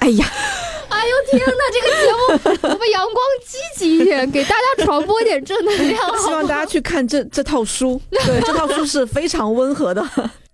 [0.00, 0.26] 哎呀，
[0.88, 3.16] 哎呦天哪，这个节目我们阳光
[3.46, 6.00] 积极一点，给大家传播点正能量。
[6.18, 8.00] 希望大家去看这这套书。
[8.10, 10.02] 对，这套书是非常温和的。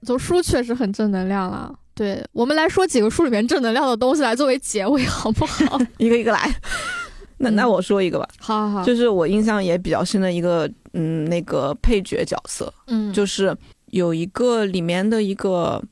[0.07, 1.73] 读书确实很正能量了。
[1.97, 5.81] 对我们来说几个书里面正能量的东西来作为结尾，好不好？
[5.99, 6.55] 一个一个来。
[7.39, 13.55] 那那嗯我说一个吧，好好好，就是我印象也比较深的一个，嗯，那个配角角色，嗯，就是
[13.91, 15.83] 有一个里面的一个，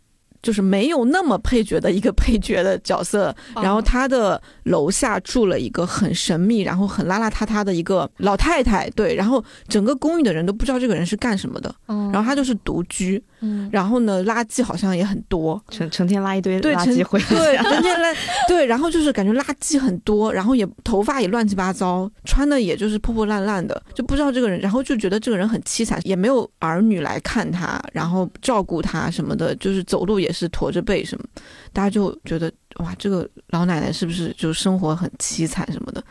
[0.42, 17.82] 就是没有那么配角的一个配角的角色，哦然后他的楼下住了一个很神秘，然后很邋邋遢遢的一个老太太，对，然后整个公寓的人都不知道这个人是干什么的，嗯，然后他就是独居，嗯，然后呢，垃圾好像也很多，成成天拉一堆垃圾回对，成。
[17.84, 18.08] 天拉，
[18.48, 31.24] 对，然后就是感觉垃圾很多，然后也头发也乱七八糟，穿的也就是破破烂烂的，就不知道这个人，然后就觉得这个人很凄惨，也没有儿女来看他，然后照顾他什么的，就是走路也是驼着背什么，
[31.74, 36.02] 大家就觉得哇，这个老奶奶是不是就生活很凄惨什么的？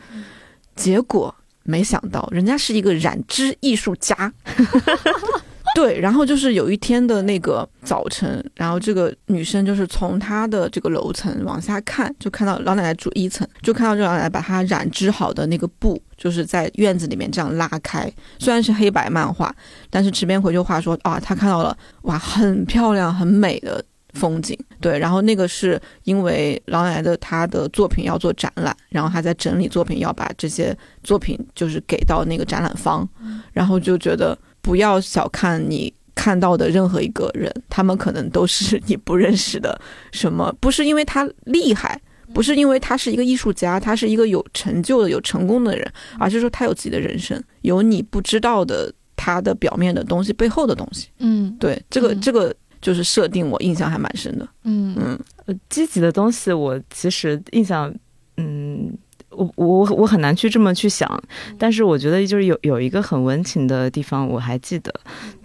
[0.76, 1.34] 结果
[1.64, 4.32] 没想到，人家是一个染织艺术家。
[5.74, 18.08] 对，然后就是有一天的那个早晨，然后这个女生就是从她的这个楼层往下看，就看到老奶奶住一层，就看到这老奶奶把她染织好的那个布，就是在院子里面这样拉开。
[18.38, 19.52] 虽然是黑白漫画，
[19.90, 23.84] 但是池边葵就话说啊，她看到了哇，很漂亮、很美的
[24.14, 24.58] 风景。
[24.80, 33.08] 对，然后那个是因为老奶奶的他的作品要做展览，然后他在整理作品，要把这些作品就是给到那个展览方，
[33.52, 34.36] 然后就觉得。
[34.64, 39.78] 不要小看你看到的任何一个人，他们可能都是你不认识的。
[40.10, 40.50] 什么？
[40.58, 42.00] 不是因为他厉害，
[42.32, 45.86] 不是因为他是一个艺术家，他是一个有成就的、有成功的人，
[46.18, 51.08] 而是说他有自己的人生，有你不知道的他的表面的东西背后的东西。
[51.18, 52.54] 嗯，对，这个这个
[52.84, 54.46] 就是设定，我印象还蛮深的。
[54.64, 57.92] 嗯嗯，呃，积极的东西我其实印象，
[58.36, 58.92] 嗯。
[59.36, 61.10] 我我我很难去这么去想，
[61.58, 64.94] 但是我觉得就是有有一个很温情的地方，我还记得，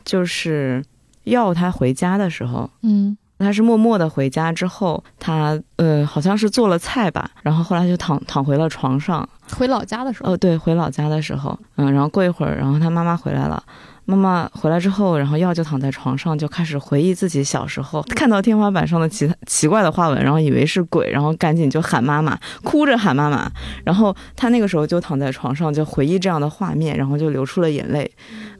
[0.05, 0.79] 就是
[1.23, 13.63] 要他回家的时候，嗯，他是默默的回家之后，他呃好像是做了菜吧，然后后来就躺躺回了床上，回老家的时候，哦对，回老家的时候，嗯，然后过一会儿，然后他妈妈回来了。
[14.09, 23.47] 妈妈回来之后，然后药就躺在床上，就开始回忆自己小时候看到天花板上的奇奇怪的花纹，然后以为是鬼，然后赶紧就喊妈妈，哭着喊妈妈。
[23.83, 28.11] 然后他那个时候就躺在床上，就回忆这样的画面，然后就流出了眼泪。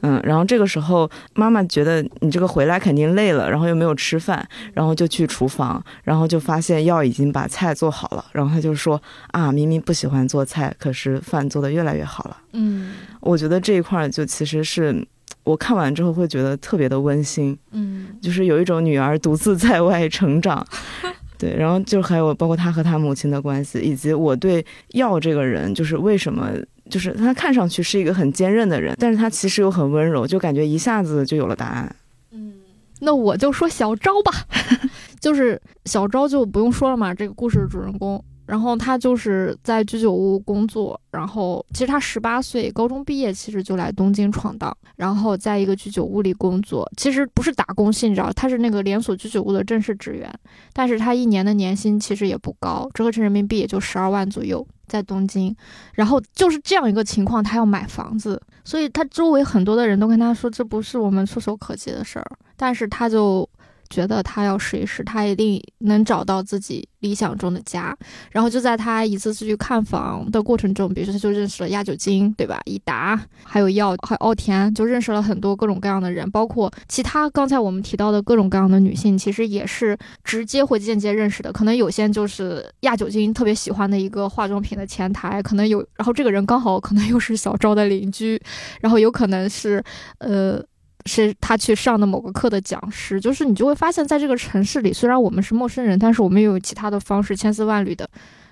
[0.02, 9.02] 嗯，然后这个时候妈妈觉得你这个回来肯定累了，然后又没有吃饭，然后就去厨房，然后就发现药已经把菜做好了，然后他就说
[9.32, 12.36] 啊，明明不喜欢做菜，可是饭做的越来越好了。
[12.52, 15.04] 嗯，我觉得这一块就其实是。
[15.44, 20.64] 我看完之后会觉得特别的温馨，嗯，就是有一种女儿独自在外成长，
[21.38, 26.50] 对，然后就还有包括她和她母亲的关系，以及我对药这个人，就是为什么，
[26.90, 31.96] 就是他看上去是一个很坚韧的人，但是他其实又很温柔，就感觉一下子就有了答案。
[32.32, 32.54] 嗯，
[33.00, 34.32] 那我就说小昭吧，
[35.18, 38.22] 就是小昭就不用说了嘛，这个故事的主人公。
[38.50, 50.28] 然后他就是在居酒屋工作，然后其实他十八岁，高中毕业，其实就来东京闯荡，然后在一个居酒屋里工作，其实不是打工性质，他是那个连锁居酒屋的正式职员，
[50.72, 55.54] 但是他一年的年薪其实也不高，折合成人民币也就十二万左右，在东京，
[55.94, 63.48] 然后就是这样一个情况，他要买房子，所以他周围很多的人都跟他说，这不是我们触手可及的事儿，但是他就。
[63.90, 67.96] 觉得他要试一试，他一定能找到自己理想中的家。
[68.30, 72.60] 然后就在他一次次去看房的过程中，比如说他就认识了亚酒精，对吧？
[72.64, 81.52] 伊达，还有药，还有奥田，就认识了很多各种各样的人，包括其他刚才我们提到的各种各样的女性，其实也是直接或间接认识的。
[81.52, 88.40] 可能有些就是亚酒精特别喜欢的一个化妆品的前台，可能有，然后这个人刚好可能又是小昭的邻居，
[88.80, 89.82] 然后有可能是，
[90.18, 90.64] 呃。
[91.10, 98.08] 是他去上的某个课的讲师，就是你就会发现，在这个城市里，虽然我们是陌生人，但是我们又有其他的方式千丝万缕的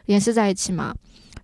[0.07, 0.93] 联系在一起嘛。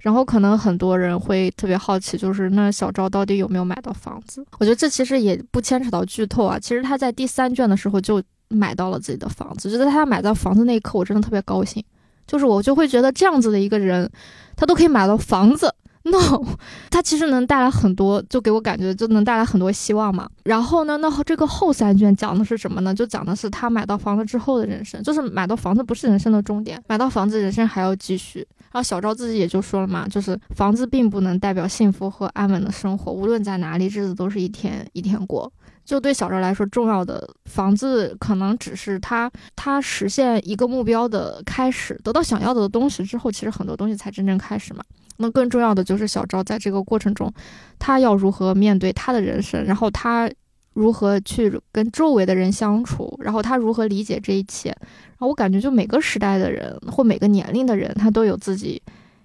[0.01, 4.45] 然后可能很多人会特别好奇，就是那小赵到底有没有买到房子？
[4.59, 6.59] 我觉得这其实也不牵扯到剧透啊。
[6.59, 11.83] 其实他在第三卷的时候就买到了自己的房子，就在他买到房子那一刻，我真的特别高兴。
[12.27, 14.11] 就是我就会觉得这样子的一个人，
[14.57, 15.73] 他都可以买到房子。
[16.11, 16.45] no，
[16.91, 20.29] 它其实能带来很多，就给我感觉就能带来很多希望嘛。
[20.45, 22.95] 然后呢，那这个后三卷讲的是什么呢？
[22.95, 28.47] 就讲的是他买到房子之后的人生，就是买到房子不是人生的终点，买到房子人生还要继续。
[28.71, 35.51] 然后小赵自己也就说了嘛，就是房子并不能代表幸福和安稳的生活，无论在哪里，日子都是一天一天过。
[35.85, 44.83] 就对小赵来说，重要的房子可能只是他他实现一个目标的开始，得到想要的东西之后，其实很多东西才真正开始嘛。
[45.19, 47.33] 那更重要的就是小赵在这个过程中，
[47.79, 50.31] 他要如何面对他的人生，然后他
[50.73, 54.71] 如何去跟周围的人相处，然后他如何理解这一切。
[54.71, 58.83] 然后我感觉，就每个时代的人或每个年龄的人，他都有自己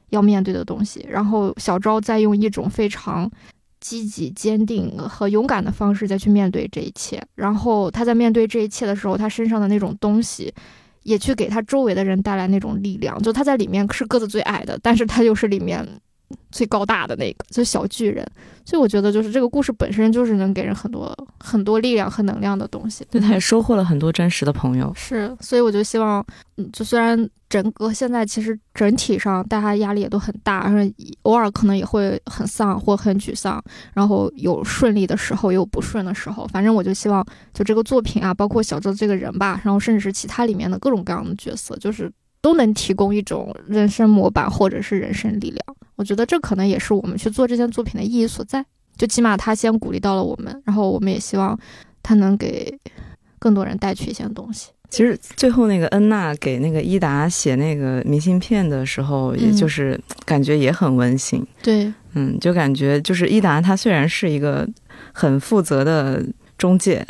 [0.09, 1.05] 要面对的东西。
[1.09, 3.31] 然后小昭在用一种非常。
[3.89, 10.53] 积极、坚定和勇敢的方式再去面对这一切，然后他在面对这一切的时候，他身上的那种东西，
[11.01, 13.19] 也去给他周围的人带来那种力量。
[13.23, 15.83] 就他在里面是个子最矮的，但是他就是里面。
[16.51, 18.25] 最高大的那个就是小巨人，
[18.65, 23.05] 所以我觉得就是这个故事本身就是能给人很多很多力量和能量的东西。
[23.09, 24.91] 对，他也收获了很多真实的朋友。
[24.95, 26.25] 是，所以我就希望，
[26.57, 30.93] 嗯，就虽然整个现在其实整体上大家压力也都很大，然后
[31.23, 33.63] 偶尔可能也会很丧或很沮丧，
[33.93, 36.47] 然后有顺利的时候，也有不顺的时候。
[36.47, 42.11] 反正我就希望，就这个作品啊，包括小周这个人吧，然后甚至是其他里面的各种各样的角色，就是。
[42.41, 45.63] 都能提供一种人生模板或者是人生力量，
[45.95, 48.65] 我觉得这可能也是我们去做这件作品的意义所在。
[48.97, 51.57] 就起码他先鼓励到了我们，然后我们也希望。
[52.01, 52.73] 他能给
[53.39, 54.69] 更多人带去一些东西。
[54.89, 61.45] 其实最后那个恩娜给那个伊达写那个明信片的时候，也就是感觉也很温馨。
[61.61, 64.67] 对，嗯，就感觉就是伊达他虽然是一个
[65.11, 66.25] 很负责的
[66.57, 67.05] 中介，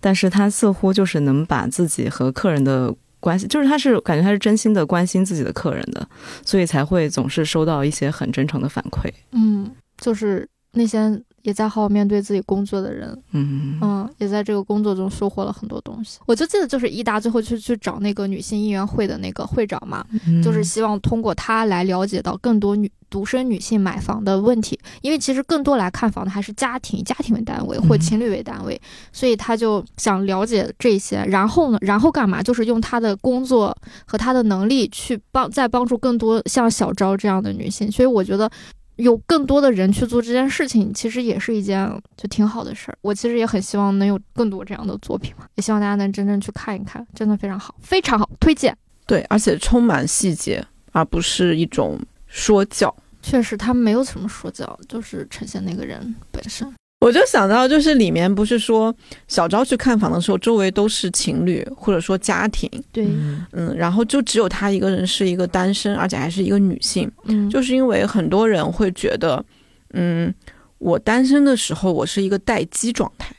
[0.00, 2.94] 但是他似乎就是能把自己和客人的
[3.26, 6.08] 关系，就是他是感觉他是真心的关心自己的客人的，
[6.44, 9.10] 所以才会总是收到一些很真诚的反馈。
[9.32, 11.20] 嗯，就是那些。
[11.46, 16.18] 也在好好面对自己工作的人，嗯嗯，也在这个工作中收获了很多东西。
[16.26, 20.04] 我就记得，就是一达最后去去找那个女性应援会的那个会长嘛，
[20.42, 28.80] 就是希望通过他来了解到更多女独生女性买房的问题，因为其实更多来看房的还是家庭，家庭为单位或情侣为单位，
[29.12, 31.24] 所以他就想了解这些。
[31.28, 32.42] 然后呢，然后干嘛？
[32.42, 33.72] 就是用他的工作
[34.04, 37.88] 和他的能力去帮，再帮助更多像小昭这样的女性。
[37.88, 38.50] 所以我觉得。
[38.96, 41.86] 有更多的人去做这件事情，其实也是一件
[42.16, 42.98] 就挺好的事儿。
[43.02, 48.76] 我其实也很希望能有更多这样的作品嘛，也希望大家能真正去看一看，真的非常好，非常好，推荐。
[49.06, 52.94] 对，而且充满细节，而不是一种说教。
[53.22, 56.72] 确实，他没有什么说教，就是呈现那个人本身。
[57.06, 58.92] 我就想到，就是里面不是说
[59.28, 63.06] 小昭去看房的时候，周围都是情侣或者说家庭，对，
[63.52, 69.44] 嗯，然后就只有他一个人是一个单身，而且还是一个女性，嗯，就是因为很多人会觉得，
[69.92, 70.34] 嗯，
[70.78, 73.32] 我单身的时候我是一个待机状态，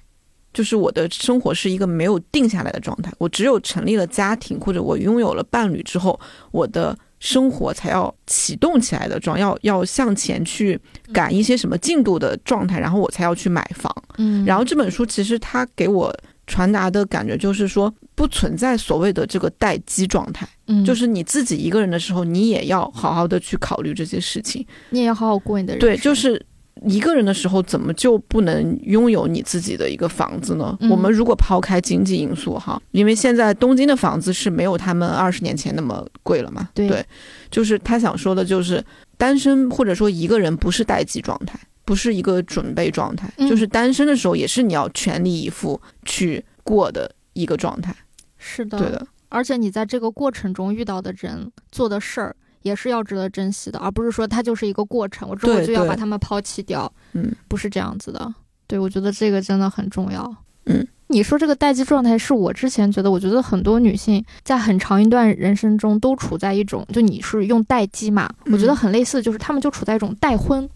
[0.54, 6.18] 就是我的生活是一个没有定下来的状态，我只有成立了家庭或者我拥有了伴侣之后，
[6.52, 6.98] 我的。
[7.20, 10.80] 生活才要启动起来的状，要要向前去
[11.12, 13.94] 赶一些什么进度的状态，然后我才要去买房。
[14.18, 16.16] 嗯，然后这本书其实它给我
[16.46, 20.48] 传达的感觉就是说，不存在所谓的这个待机状态。
[20.68, 25.90] 嗯，就是你自己一个人的时候，你也要好好的去考虑这些事情，你也要好好过你的人生。
[25.90, 26.46] 对，就是。
[26.86, 30.78] 一个人的时候，怎么就不能拥有你自己的一个房子呢？
[30.90, 36.70] 我们如果抛开经济因素哈，因为现在东京的房子是没有他们二十年前那么贵了嘛。
[36.74, 37.06] 对，
[37.50, 38.84] 就是他想说的，就是
[39.18, 47.96] 单身或者说一个人不是待机状态，不是一个准备状态，就是单身的时候也是你要全力以赴去过的一个状态。
[48.38, 49.06] 是的，对的。
[49.30, 52.36] 而且你在这个过程中遇到的人、做的事儿。
[52.62, 56.92] 也是要值得珍惜的，而不是说它就是一个过程，我之后就要把它们抛弃掉。
[57.14, 58.34] 嗯，不是这样子的。
[58.68, 60.36] 对，我觉得这个真的很重要。
[60.66, 68.30] 嗯，你说这个待机状态，是我之前觉得，我觉得很多女性在很长一段人生中都处在一种，就你是用待机嘛？
[68.52, 70.70] 我觉得很类似，就是她们就处在一种待婚。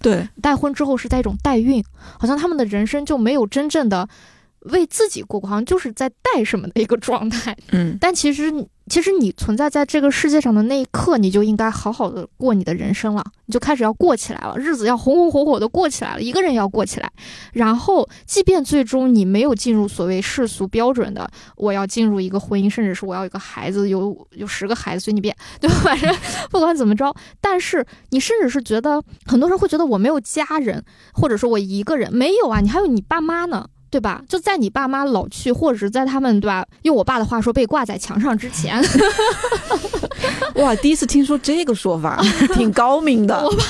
[0.00, 1.82] 对，待婚之后是在一种代孕，
[2.18, 4.08] 好像他们的人生就没有真正的
[4.68, 7.56] 为自己过过，好像就是在带什么的一个状态。
[7.72, 8.52] 嗯，但其实。
[8.90, 17.12] 其实你存在在这个世界上的那一刻，你就应该好好的过你的人生了，你就开始要过起来了，日子要红红火火的过起来了，一个人要过起来。
[17.52, 25.76] 然后，即便最终你没有进入所谓世俗标准的，我要进入一个婚姻，甚至是我要有个孩子，有有十个孩子随你便，对吧？
[25.82, 26.16] 反正
[26.50, 30.82] 不管怎么着，但是你甚至是觉得，很多人会觉得我没有家人，
[31.12, 33.68] 或者说我一个人没有啊，你还有你爸妈呢。
[33.90, 34.22] 对吧？
[34.28, 36.66] 就在你爸妈老去，或者是在他们对吧？
[36.82, 38.82] 用我爸的话说，被挂在墙上之前。
[40.56, 42.20] 哇，第一次听说这个说法，
[42.54, 43.34] 挺高明的。
[43.44, 43.64] 我爸，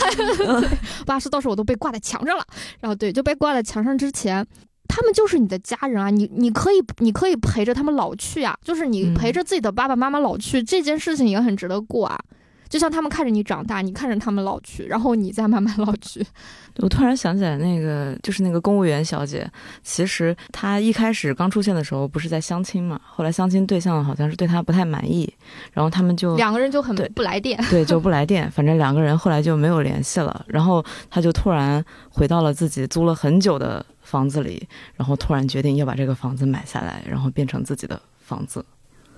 [1.01, 2.45] 我爸说到时候我都被挂在墙上了。
[2.81, 4.45] 然后对，就被挂在墙上之前，
[4.89, 6.09] 他们就是你的家人啊！
[6.11, 12.19] 你你可以你可以陪着他们老去啊，就是你陪着自己的爸爸妈妈老去，这件事情也很值得过啊。
[12.69, 16.25] 就像他们看着你长大，你看着他们老去，然后你再慢慢老去。
[16.79, 19.51] 我突然想起来，那个就是那个公务员小姐，
[19.83, 25.33] 其实她一开始刚出现的时候不是在相亲嘛，后来相亲对象好像是对她不太满意，
[25.73, 28.49] 然后他们就两个人就很不来电，对，就不来电。
[28.51, 30.45] 反正两个人后来就没有联系了。
[30.47, 38.65] 然后她就突然回到了自己租了很久的房子里，然后突然决定要把这个房子买下来，然后变成自己的房子。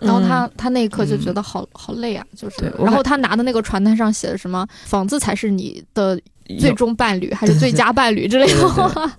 [0.00, 2.72] 然后他他那一刻就觉得好好累啊，就是。
[2.78, 6.20] 然后他拿的那个传单上写的什么“房子才是你的
[6.58, 9.12] 最终伴侣，还是最佳伴侣”之类的话。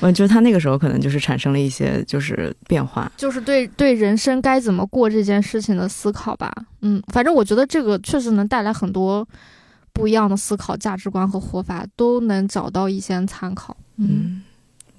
[0.00, 6.52] 我觉得他那个时候可能就是产生了一些就是变化，就是对对人生该怎么过这件事情的思考吧。
[6.82, 9.26] 嗯，反正我觉得这个确实能带来很多
[9.94, 13.74] 不一样的思考、价值观和活法，都能找到一些参考。
[13.96, 14.42] 嗯，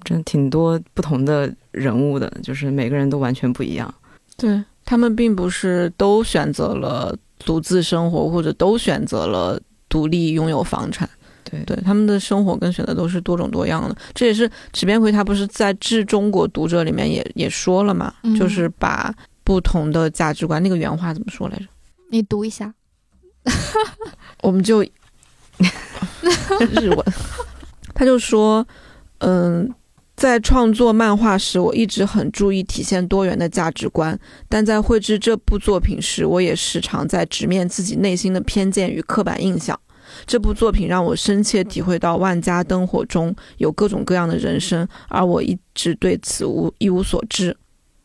[0.02, 3.94] 真挺多不同的人物的，就是每个人都完全不一样。
[4.36, 4.60] 对。
[4.84, 11.08] 他们并不是都选择了独自生活，或者都选择了独立拥有房产。
[11.44, 13.94] 对对，他们的生活跟选择都是多种多样的。
[14.14, 21.66] 这也是池边葵他不是在致中国读者里面也也说了嘛，就是把不同的价值观，那个原话怎么说来着？
[22.10, 22.72] 你读一下，
[24.42, 24.82] 我们就
[26.80, 27.04] 日文。
[27.94, 28.66] 他就说，
[29.18, 29.72] 嗯，
[30.16, 34.18] 在创作漫画时，我一直很注意体现多元的价值观，
[34.48, 39.78] 但在绘制这部作品时，我也时常在直面自己内心的偏见与刻板印象。
[40.24, 47.56] 这部作品让我深切体会到万家灯火中有各种各样的人生，而我一直对此无一无所知。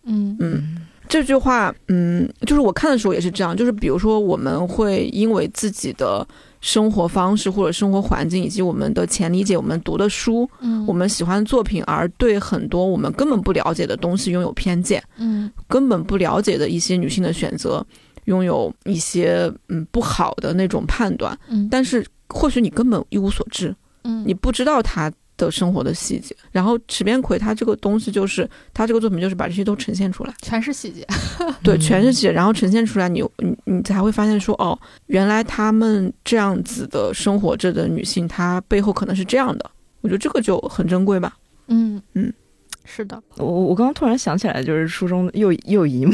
[0.06, 0.78] 嗯嗯，
[1.08, 6.28] 这句话，嗯，就是我看的时候也是这样，就是比如说我们会因为自己的
[6.62, 15.50] 生活方式或者生活环境以及我们的前理解，我们读的书，嗯，我们喜欢的作品，而对很多我们根本不了解的东西拥有偏见，嗯。
[15.68, 17.86] 根本不了解的一些女性的选择，
[18.26, 24.24] 拥有一些嗯不好的那种判断，嗯，但是或许你根本一无所知，嗯。
[24.28, 26.36] 你不知道她的生活的细节。
[26.52, 30.34] 然后池边葵他这个东西就是他这个作品就是把这些都呈现出来。
[30.44, 31.04] 全是细节。
[31.64, 39.72] 对，嗯全是细节，然后呈现出来你，你你才会发现说，哦，原来他们这样子的生活着的女性，她背后可能是这样的。
[40.02, 41.36] 我觉得这个就很珍贵吧。
[41.68, 42.32] 嗯嗯，
[42.86, 46.14] 是的，我我刚刚突然想起来，就是书中又又一幕，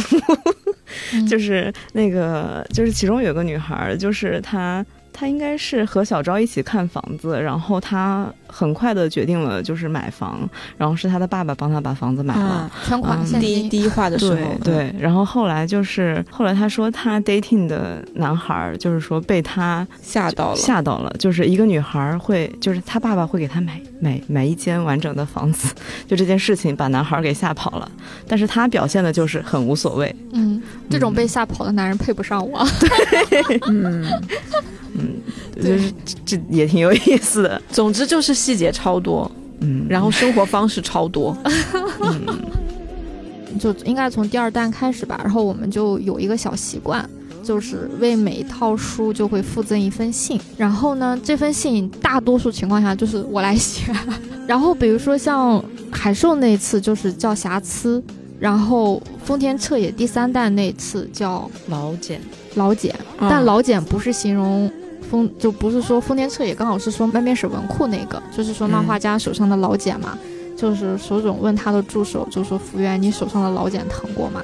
[1.14, 10.48] 嗯 就是那个，就是其中有个女孩儿，就是她，她应该是和小昭一起看房子，然后她很快的决定了就是买房，
[10.78, 12.42] 然后是他的爸爸帮他把房子买了。
[12.42, 13.42] 啊，全款嗯现金。
[13.42, 25.74] 第一第一话的时候，对对，然后后来就是后来他说他 dating 的男孩儿，就是说被他吓到了，吓到了，就是一个女孩儿会，就是他爸爸会给他买买买一间完整的房子，
[26.08, 27.90] 就这件事情把男孩儿给吓跑了，
[28.28, 32.66] 但是他表现的就是很无所谓，嗯，这种被吓跑的男人配不上我。
[33.68, 34.06] 嗯，
[34.94, 35.16] 嗯，
[35.54, 35.64] 对。
[35.64, 39.30] 就是这这也挺有意思的，总之就是细节超多，
[39.62, 41.36] 嗯，然后生活方式超多，
[42.02, 45.20] 嗯就应该从第二弹开始吧。
[45.24, 47.10] 然后我们就有一个小习惯，
[47.42, 50.40] 就是为每一套书就会附赠一封信。
[50.58, 53.92] 然后呢，这封信大多数情况下就是我来写。
[54.46, 58.04] 然后比如说像海兽那次就是叫瑕疵，
[58.40, 62.22] 然后丰田彻野第三弹那次叫老茧，
[62.54, 64.72] 老茧，嗯但老茧不是形容。
[65.16, 70.18] 丰就不是说丰田彻也刚好是说漫面史文库那个，就是说漫画家手上的老茧嘛，
[70.58, 74.44] 就是手冢问他的助手，就说福原你手上的老茧疼过吗？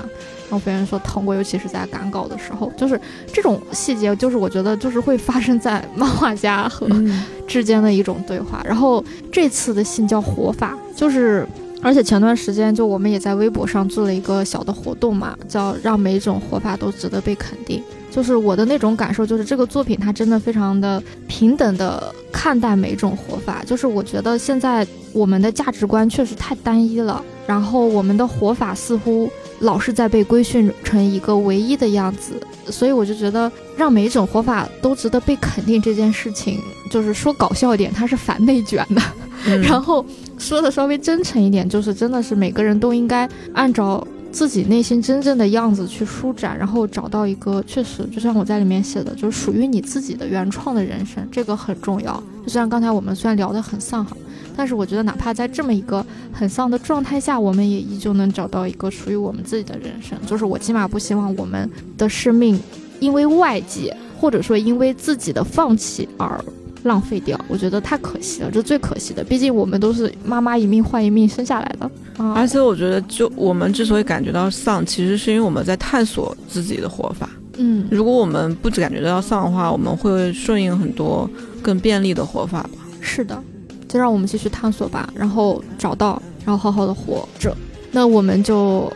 [0.50, 3.00] 然后福原说疼过，尤其是在赶稿的时候，就是
[3.32, 8.62] 这种细节，就是我觉得就是会发生在漫画家和嗯之间的一种对话。
[8.66, 11.48] 然后这次的信叫活法，就是
[11.82, 17.82] 而且前段时间就我们也在微博上做了一个小的活动嘛，叫让每一种活法都值得被肯定。
[18.12, 23.64] 就是我的那种感受，就是这个作品它真的非常的平等的看待每一种活法。
[23.66, 32.34] 就是我觉得现在我们的价值观确实太单一了，然后我们的活法似乎老是在被规训成一个唯一的样子，
[32.68, 36.60] 所以我就觉得让每一种活法都值得被肯定这件事情，
[36.92, 39.02] 就是说搞笑一点，它是反内卷的。
[39.48, 40.06] 嗯然后
[40.38, 52.22] 说的稍微真诚一点，就是真的是每个人都应该按照自己内心真正的样子去舒展，然后找到一个确实，就像我在里面写的，就是属于你自己的原创的人生，这个很重要。
[52.44, 54.16] 就像刚才我们虽然聊得很丧哈，
[54.56, 60.18] 但是我觉得哪怕在这么一个很丧的状态下，我们也依旧能找到一个属于我们自己的人生。
[60.26, 62.60] 就是我起码不希望我们的生命
[63.00, 66.44] 因为外界或者说因为自己的放弃而
[66.84, 69.24] 浪费掉，我觉得太可惜了，这最可惜的。
[69.24, 72.34] 毕竟我们都是妈妈一命换一命生下来的啊。
[72.34, 77.30] 而且我觉得，就我们之所以感觉到丧，其实是因为我们在探索自己的活法。
[77.58, 81.30] 嗯，如果我们不感觉到丧的话，我们会顺应很多
[81.62, 82.70] 更便利的活法吧。
[83.00, 83.42] 是的，
[83.88, 87.56] 就让我们继续探索吧，然后找到，然后好好的活着。
[87.92, 88.92] 那我们就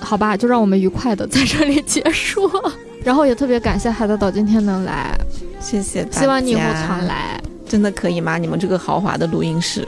[0.00, 2.50] 好吧，就让我们愉快的在这里结束。
[3.04, 5.18] 然后也特别感谢海德岛今天能来，
[5.60, 7.04] 谢谢大家，希望你以后常。
[7.06, 7.40] 来。
[7.66, 8.36] 真的可以吗？
[8.36, 9.86] 你们这个豪华的录音室，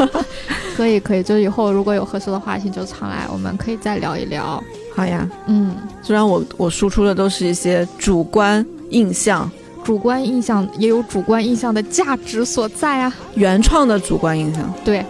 [0.76, 4.62] 可以可以，就以后如果有合适的话题就常来，我们可以再聊一聊。
[4.94, 5.26] 好呀。
[5.46, 9.50] 嗯，虽然我我输出的都是一些主观印象，
[9.82, 13.10] 主观印象也有主观印象的价值所在啊。
[13.36, 14.70] 原创的主观印象。
[14.84, 15.02] 对，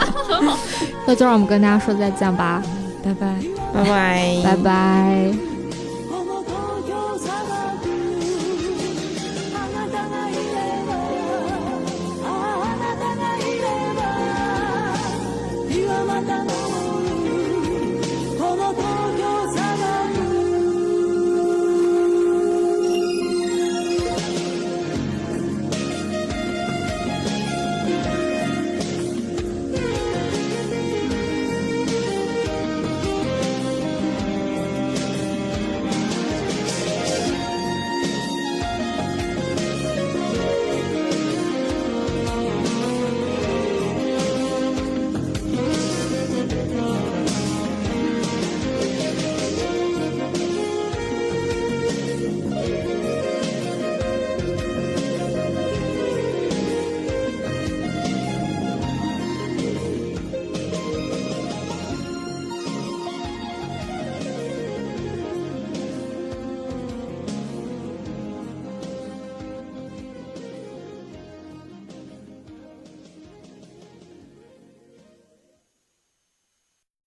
[1.06, 2.62] 那就让我们跟大家说再见吧，
[3.02, 3.34] 拜拜。
[3.74, 5.51] 拜拜，拜拜。